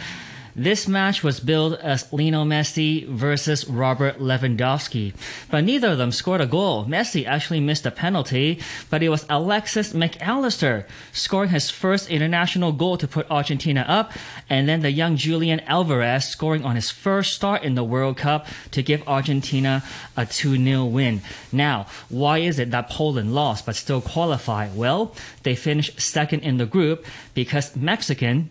This 0.54 0.86
match 0.86 1.22
was 1.22 1.40
billed 1.40 1.74
as 1.74 2.12
Lionel 2.12 2.44
Messi 2.44 3.08
versus 3.08 3.66
Robert 3.66 4.18
Lewandowski, 4.18 5.14
but 5.50 5.64
neither 5.64 5.88
of 5.88 5.98
them 5.98 6.12
scored 6.12 6.42
a 6.42 6.46
goal. 6.46 6.84
Messi 6.84 7.24
actually 7.24 7.60
missed 7.60 7.86
a 7.86 7.90
penalty, 7.90 8.60
but 8.90 9.02
it 9.02 9.08
was 9.08 9.24
Alexis 9.30 9.94
Mac 9.94 10.20
Allister 10.20 10.86
scoring 11.10 11.48
his 11.48 11.70
first 11.70 12.10
international 12.10 12.72
goal 12.72 12.98
to 12.98 13.08
put 13.08 13.30
Argentina 13.30 13.80
up, 13.88 14.12
and 14.50 14.68
then 14.68 14.82
the 14.82 14.90
young 14.90 15.16
Julian 15.16 15.60
Alvarez 15.60 16.28
scoring 16.28 16.66
on 16.66 16.76
his 16.76 16.90
first 16.90 17.32
start 17.32 17.62
in 17.62 17.74
the 17.74 17.84
World 17.84 18.18
Cup 18.18 18.46
to 18.72 18.82
give 18.82 19.02
Argentina 19.08 19.82
a 20.18 20.26
2 20.26 20.62
0 20.62 20.84
win. 20.84 21.22
Now, 21.50 21.86
why 22.10 22.38
is 22.38 22.58
it 22.58 22.70
that 22.72 22.90
Poland 22.90 23.34
lost 23.34 23.64
but 23.64 23.74
still 23.74 24.02
qualify? 24.02 24.68
Well, 24.74 25.14
they 25.44 25.56
finished 25.56 25.98
second 25.98 26.40
in 26.40 26.58
the 26.58 26.66
group 26.66 27.06
because 27.32 27.74
Mexican 27.74 28.50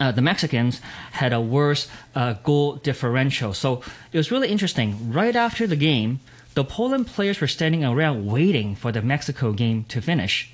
uh, 0.00 0.10
the 0.10 0.22
Mexicans 0.22 0.80
had 1.12 1.32
a 1.32 1.40
worse 1.40 1.86
uh, 2.14 2.32
goal 2.42 2.76
differential. 2.76 3.52
So 3.52 3.82
it 4.12 4.16
was 4.16 4.30
really 4.30 4.48
interesting. 4.48 5.12
Right 5.12 5.36
after 5.36 5.66
the 5.66 5.76
game, 5.76 6.20
the 6.54 6.64
Poland 6.64 7.06
players 7.06 7.40
were 7.40 7.46
standing 7.46 7.84
around 7.84 8.26
waiting 8.26 8.74
for 8.74 8.90
the 8.90 9.02
Mexico 9.02 9.52
game 9.52 9.84
to 9.84 10.00
finish. 10.00 10.50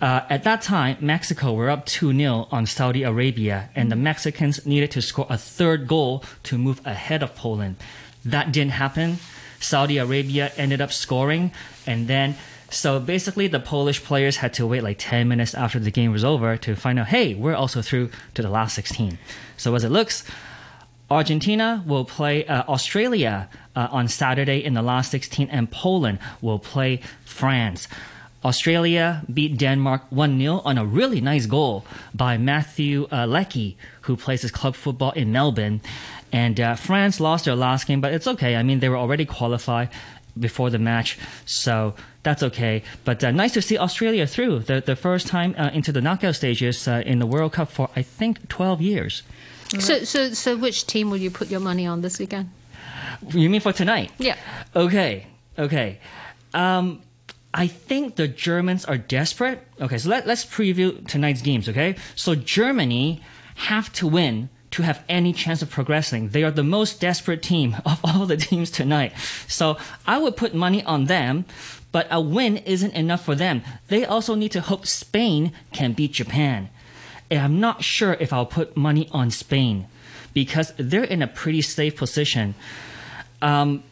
Uh, 0.00 0.20
at 0.28 0.42
that 0.42 0.62
time, 0.62 0.96
Mexico 1.00 1.52
were 1.52 1.70
up 1.70 1.86
2 1.86 2.12
0 2.12 2.48
on 2.50 2.66
Saudi 2.66 3.04
Arabia, 3.04 3.70
and 3.74 3.90
the 3.90 3.96
Mexicans 3.96 4.66
needed 4.66 4.90
to 4.90 5.00
score 5.00 5.26
a 5.30 5.38
third 5.38 5.86
goal 5.86 6.24
to 6.42 6.58
move 6.58 6.84
ahead 6.84 7.22
of 7.22 7.34
Poland. 7.36 7.76
That 8.24 8.52
didn't 8.52 8.72
happen. 8.72 9.18
Saudi 9.60 9.98
Arabia 9.98 10.50
ended 10.56 10.80
up 10.80 10.92
scoring, 10.92 11.52
and 11.86 12.08
then 12.08 12.34
so 12.72 12.98
basically, 12.98 13.48
the 13.48 13.60
Polish 13.60 14.02
players 14.02 14.38
had 14.38 14.54
to 14.54 14.66
wait 14.66 14.82
like 14.82 14.96
10 14.98 15.28
minutes 15.28 15.54
after 15.54 15.78
the 15.78 15.90
game 15.90 16.10
was 16.10 16.24
over 16.24 16.56
to 16.56 16.74
find 16.74 16.98
out, 16.98 17.08
hey, 17.08 17.34
we're 17.34 17.54
also 17.54 17.82
through 17.82 18.10
to 18.34 18.42
the 18.42 18.48
last 18.48 18.74
16. 18.74 19.18
So 19.56 19.74
as 19.74 19.84
it 19.84 19.90
looks, 19.90 20.24
Argentina 21.10 21.84
will 21.86 22.04
play 22.04 22.46
uh, 22.46 22.62
Australia 22.68 23.48
uh, 23.76 23.88
on 23.90 24.08
Saturday 24.08 24.64
in 24.64 24.74
the 24.74 24.82
last 24.82 25.10
16, 25.10 25.48
and 25.50 25.70
Poland 25.70 26.18
will 26.40 26.58
play 26.58 27.00
France. 27.24 27.88
Australia 28.44 29.22
beat 29.32 29.56
Denmark 29.56 30.02
1 30.10 30.38
0 30.38 30.62
on 30.64 30.78
a 30.78 30.84
really 30.84 31.20
nice 31.20 31.46
goal 31.46 31.84
by 32.14 32.38
Mathew 32.38 33.06
uh, 33.12 33.26
Leckie, 33.26 33.76
who 34.02 34.16
plays 34.16 34.42
his 34.42 34.50
club 34.50 34.74
football 34.74 35.12
in 35.12 35.30
Melbourne. 35.30 35.80
And 36.32 36.58
uh, 36.58 36.74
France 36.74 37.20
lost 37.20 37.44
their 37.44 37.54
last 37.54 37.86
game, 37.86 38.00
but 38.00 38.12
it's 38.12 38.26
okay. 38.26 38.56
I 38.56 38.62
mean, 38.62 38.80
they 38.80 38.88
were 38.88 38.96
already 38.96 39.26
qualified 39.26 39.90
before 40.38 40.70
the 40.70 40.78
match, 40.78 41.18
so 41.44 41.94
that's 42.22 42.42
okay. 42.42 42.82
But 43.04 43.22
uh, 43.24 43.30
nice 43.30 43.52
to 43.52 43.62
see 43.62 43.78
Australia 43.78 44.26
through 44.26 44.60
the 44.60 44.80
the 44.80 44.96
first 44.96 45.26
time 45.26 45.54
uh, 45.58 45.70
into 45.72 45.92
the 45.92 46.00
knockout 46.00 46.36
stages 46.36 46.86
uh, 46.86 47.02
in 47.04 47.18
the 47.18 47.26
World 47.26 47.52
Cup 47.52 47.70
for 47.70 47.88
I 47.96 48.02
think 48.02 48.48
12 48.48 48.80
years. 48.80 49.22
So, 49.78 50.04
so, 50.04 50.34
so, 50.34 50.54
which 50.56 50.86
team 50.86 51.08
will 51.08 51.16
you 51.16 51.30
put 51.30 51.48
your 51.48 51.60
money 51.60 51.86
on 51.86 52.02
this 52.02 52.18
weekend? 52.18 52.50
You 53.30 53.48
mean 53.48 53.62
for 53.62 53.72
tonight? 53.72 54.12
Yeah. 54.18 54.36
Okay. 54.76 55.26
Okay. 55.58 55.98
Um, 56.52 57.00
I 57.54 57.66
think 57.66 58.16
the 58.16 58.28
Germans 58.28 58.84
are 58.84 58.98
desperate. 58.98 59.66
Okay, 59.80 59.98
so 59.98 60.08
let, 60.08 60.26
let's 60.26 60.44
preview 60.44 61.06
tonight's 61.06 61.42
games. 61.42 61.68
Okay, 61.68 61.96
so 62.14 62.34
Germany 62.34 63.22
have 63.54 63.92
to 63.94 64.06
win 64.06 64.48
to 64.72 64.82
have 64.82 65.04
any 65.08 65.34
chance 65.34 65.60
of 65.60 65.70
progressing. 65.70 66.30
They 66.30 66.42
are 66.44 66.50
the 66.50 66.64
most 66.64 67.00
desperate 67.00 67.42
team 67.42 67.76
of 67.84 68.00
all 68.04 68.26
the 68.26 68.38
teams 68.38 68.70
tonight. 68.70 69.12
So 69.48 69.76
I 70.06 70.18
would 70.18 70.36
put 70.36 70.54
money 70.54 70.82
on 70.84 71.04
them, 71.04 71.44
but 71.92 72.08
a 72.10 72.20
win 72.20 72.56
isn't 72.56 72.94
enough 72.94 73.24
for 73.24 73.34
them. 73.34 73.62
They 73.88 74.04
also 74.04 74.34
need 74.34 74.52
to 74.52 74.60
hope 74.60 74.86
Spain 74.86 75.52
can 75.72 75.92
beat 75.92 76.12
Japan. 76.12 76.70
And 77.30 77.40
I'm 77.40 77.60
not 77.60 77.84
sure 77.84 78.16
if 78.18 78.32
I'll 78.32 78.46
put 78.46 78.76
money 78.76 79.08
on 79.12 79.30
Spain 79.30 79.86
because 80.34 80.72
they're 80.76 81.04
in 81.04 81.22
a 81.22 81.26
pretty 81.26 81.62
safe 81.62 81.96
position. 81.96 82.54
Um, 83.40 83.84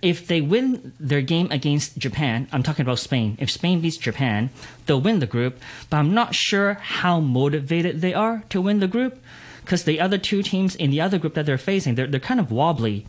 if 0.00 0.26
they 0.26 0.40
win 0.40 0.92
their 0.98 1.22
game 1.22 1.48
against 1.50 1.96
Japan, 1.96 2.48
I'm 2.52 2.62
talking 2.62 2.82
about 2.82 2.98
Spain. 2.98 3.36
If 3.40 3.50
Spain 3.50 3.80
beats 3.80 3.96
Japan, 3.96 4.50
they'll 4.86 5.00
win 5.00 5.20
the 5.20 5.26
group, 5.26 5.60
but 5.90 5.98
I'm 5.98 6.12
not 6.12 6.34
sure 6.34 6.74
how 6.74 7.20
motivated 7.20 8.00
they 8.00 8.12
are 8.12 8.42
to 8.50 8.60
win 8.60 8.80
the 8.80 8.88
group 8.88 9.22
because 9.64 9.84
the 9.84 10.00
other 10.00 10.18
two 10.18 10.42
teams 10.42 10.74
in 10.74 10.90
the 10.90 11.00
other 11.00 11.18
group 11.18 11.34
that 11.34 11.46
they're 11.46 11.56
facing, 11.56 11.94
they're, 11.94 12.08
they're 12.08 12.18
kind 12.18 12.40
of 12.40 12.50
wobbly, 12.50 13.06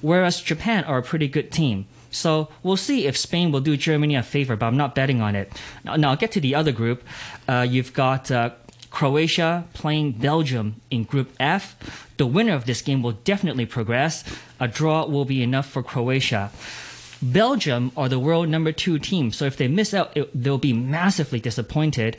whereas 0.00 0.40
Japan 0.40 0.82
are 0.84 0.98
a 0.98 1.02
pretty 1.02 1.28
good 1.28 1.52
team. 1.52 1.86
So 2.14 2.48
we'll 2.62 2.76
see 2.76 3.06
if 3.06 3.16
Spain 3.16 3.52
will 3.52 3.60
do 3.60 3.76
Germany 3.76 4.14
a 4.14 4.22
favor, 4.22 4.56
but 4.56 4.66
I'm 4.66 4.76
not 4.76 4.94
betting 4.94 5.20
on 5.20 5.34
it. 5.34 5.52
Now, 5.84 5.96
now 5.96 6.10
I'll 6.10 6.16
get 6.16 6.32
to 6.32 6.40
the 6.40 6.54
other 6.54 6.72
group. 6.72 7.02
Uh, 7.48 7.66
you've 7.68 7.92
got 7.92 8.30
uh, 8.30 8.50
Croatia 8.90 9.64
playing 9.74 10.12
Belgium 10.12 10.80
in 10.90 11.02
Group 11.02 11.32
F. 11.40 11.76
The 12.16 12.26
winner 12.26 12.54
of 12.54 12.64
this 12.64 12.80
game 12.80 13.02
will 13.02 13.12
definitely 13.12 13.66
progress. 13.66 14.22
A 14.60 14.68
draw 14.68 15.04
will 15.06 15.24
be 15.24 15.42
enough 15.42 15.68
for 15.68 15.82
Croatia. 15.82 16.52
Belgium 17.20 17.90
are 17.96 18.08
the 18.08 18.18
world 18.18 18.48
number 18.48 18.70
two 18.70 18.98
team, 18.98 19.32
so 19.32 19.46
if 19.46 19.56
they 19.56 19.66
miss 19.66 19.94
out, 19.94 20.16
it, 20.16 20.30
they'll 20.34 20.58
be 20.58 20.72
massively 20.72 21.40
disappointed. 21.40 22.16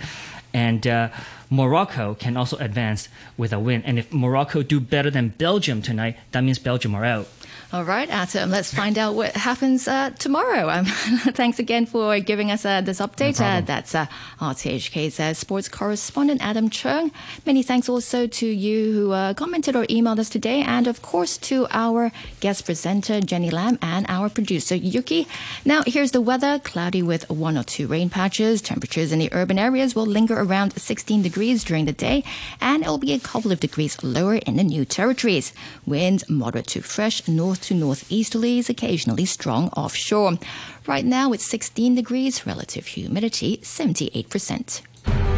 And 0.54 0.88
uh, 0.88 1.10
Morocco 1.50 2.16
can 2.16 2.36
also 2.36 2.58
advance 2.58 3.08
with 3.38 3.54
a 3.54 3.60
win. 3.60 3.84
And 3.84 4.00
if 4.00 4.12
Morocco 4.12 4.64
do 4.64 4.80
better 4.80 5.12
than 5.12 5.30
Belgium 5.30 5.82
tonight, 5.82 6.18
that 6.32 6.44
means 6.44 6.60
Belgium 6.60 6.96
are 6.96 7.06
out. 7.06 7.28
All 7.76 7.84
right, 7.84 8.10
Adam, 8.10 8.52
let's 8.52 8.74
find 8.74 8.98
out 8.98 9.16
what 9.16 9.36
happens 9.36 9.86
uh, 9.86 10.12
tomorrow. 10.12 10.70
Um, 10.70 10.86
thanks 11.36 11.60
again 11.60 11.86
for 11.86 12.18
giving 12.22 12.50
us 12.50 12.64
uh, 12.64 12.80
this 12.80 13.02
update. 13.02 13.38
No 13.42 13.48
uh, 13.48 13.60
that's 13.60 13.94
uh, 13.94 14.06
RTHK's 14.40 15.20
uh, 15.20 15.34
sports 15.34 15.68
correspondent, 15.68 16.40
Adam 16.42 16.70
Chung. 16.70 17.12
Many 17.46 17.64
thanks 17.64 17.90
also 17.90 18.28
to 18.28 18.48
you 18.48 18.94
who 18.94 19.12
uh, 19.12 19.34
commented 19.34 19.76
or 19.76 19.84
emailed 19.88 20.20
us 20.20 20.30
today, 20.30 20.62
and 20.62 20.88
of 20.88 21.02
course 21.02 21.38
to 21.40 21.68
our 21.70 22.14
guest 22.40 22.64
presenter, 22.64 23.20
Jenny 23.20 23.50
Lam, 23.50 23.78
and 23.82 24.06
our 24.08 24.30
producer, 24.30 24.76
Yuki. 24.76 25.28
Now, 25.66 25.84
here's 25.86 26.12
the 26.12 26.22
weather 26.22 26.60
cloudy 26.60 27.04
with 27.04 27.30
one 27.30 27.58
or 27.58 27.64
two 27.64 27.88
rain 27.88 28.10
patches. 28.10 28.62
Temperatures 28.62 29.12
in 29.12 29.20
the 29.20 29.28
urban 29.34 29.60
areas 29.60 29.94
will 29.94 30.06
linger 30.06 30.40
around 30.40 30.80
16 30.80 31.22
degrees 31.22 31.66
during 31.66 31.84
the 31.84 31.92
day, 31.92 32.24
and 32.62 32.84
it 32.84 32.88
will 32.88 32.98
be 33.00 33.12
a 33.12 33.20
couple 33.20 33.52
of 33.52 33.60
degrees 33.60 34.02
lower 34.02 34.36
in 34.36 34.56
the 34.56 34.64
new 34.64 34.86
territories. 34.86 35.52
Winds 35.86 36.30
moderate 36.30 36.68
to 36.68 36.82
fresh 36.82 37.28
north 37.28 37.65
to 37.66 37.74
northeasterlies, 37.74 38.70
occasionally 38.70 39.26
strong 39.26 39.70
offshore. 39.70 40.40
Right 40.88 41.06
now 41.06 41.34
it's 41.34 41.46
16 41.46 41.96
degrees, 41.96 42.46
relative 42.46 42.86
humidity 42.88 43.58
78%. 43.58 44.82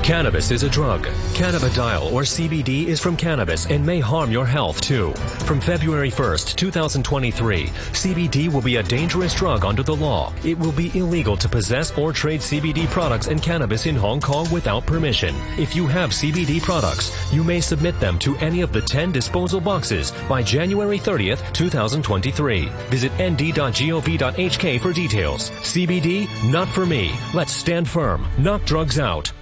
Cannabis 0.07 0.51
is 0.51 0.63
a 0.63 0.70
drug. 0.70 1.05
Cannabidiol 1.34 2.13
or 2.13 2.22
CBD 2.22 2.86
is 2.86 2.97
from 2.97 3.18
cannabis 3.18 3.65
and 3.65 3.86
may 3.86 3.99
harm 3.99 4.32
your 4.32 4.45
health 4.45 4.80
too. 4.80 5.11
From 5.45 5.59
February 5.59 6.09
1st, 6.09 6.55
2023, 6.55 7.65
CBD 7.65 8.47
will 8.47 8.61
be 8.61 8.78
a 8.78 8.84
dangerous 8.84 9.36
drug 9.36 9.65
under 9.65 9.84
the 9.84 9.93
law. 9.93 10.32
It 10.45 10.57
will 10.57 10.72
be 10.72 10.97
illegal 10.97 11.36
to 11.36 11.49
possess 11.49 11.91
or 11.97 12.13
trade 12.13 12.39
CBD 12.39 12.88
products 12.88 13.28
and 13.28 13.43
cannabis 13.43 13.86
in 13.86 13.97
Hong 13.97 14.22
Kong 14.22 14.49
without 14.49 14.86
permission. 14.86 15.36
If 15.57 15.76
you 15.76 15.88
have 15.88 16.11
CBD 16.11 16.61
products, 16.61 17.11
you 17.34 17.43
may 17.43 17.59
submit 17.59 17.99
them 17.99 18.18
to 18.20 18.38
any 18.38 18.61
of 18.61 18.72
the 18.72 18.80
10 18.80 19.11
disposal 19.11 19.59
boxes 19.59 20.13
by 20.30 20.41
January 20.41 20.99
30th, 20.99 21.51
2023. 21.51 22.70
Visit 22.89 23.11
nd.gov.hk 23.20 24.80
for 24.80 24.93
details. 24.93 25.49
CBD, 25.49 26.49
not 26.49 26.70
for 26.70 26.86
me. 26.86 27.13
Let's 27.34 27.51
stand 27.51 27.89
firm. 27.89 28.26
Knock 28.38 28.63
drugs 28.63 28.99
out. 28.99 29.34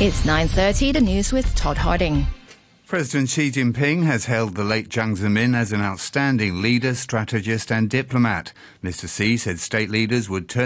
It's 0.00 0.22
9.30, 0.22 0.94
the 0.94 1.00
news 1.00 1.32
with 1.32 1.54
Todd 1.54 1.78
Harding. 1.78 2.26
President 2.88 3.30
Xi 3.30 3.52
Jinping 3.52 4.02
has 4.02 4.24
hailed 4.24 4.56
the 4.56 4.64
late 4.64 4.88
Jiang 4.88 5.16
Zemin 5.16 5.54
as 5.54 5.72
an 5.72 5.82
outstanding 5.82 6.60
leader, 6.60 6.96
strategist 6.96 7.70
and 7.70 7.88
diplomat. 7.88 8.52
Mr. 8.82 9.08
Xi 9.08 9.36
said 9.36 9.60
state 9.60 9.90
leaders 9.90 10.28
would 10.28 10.48
turn 10.48 10.62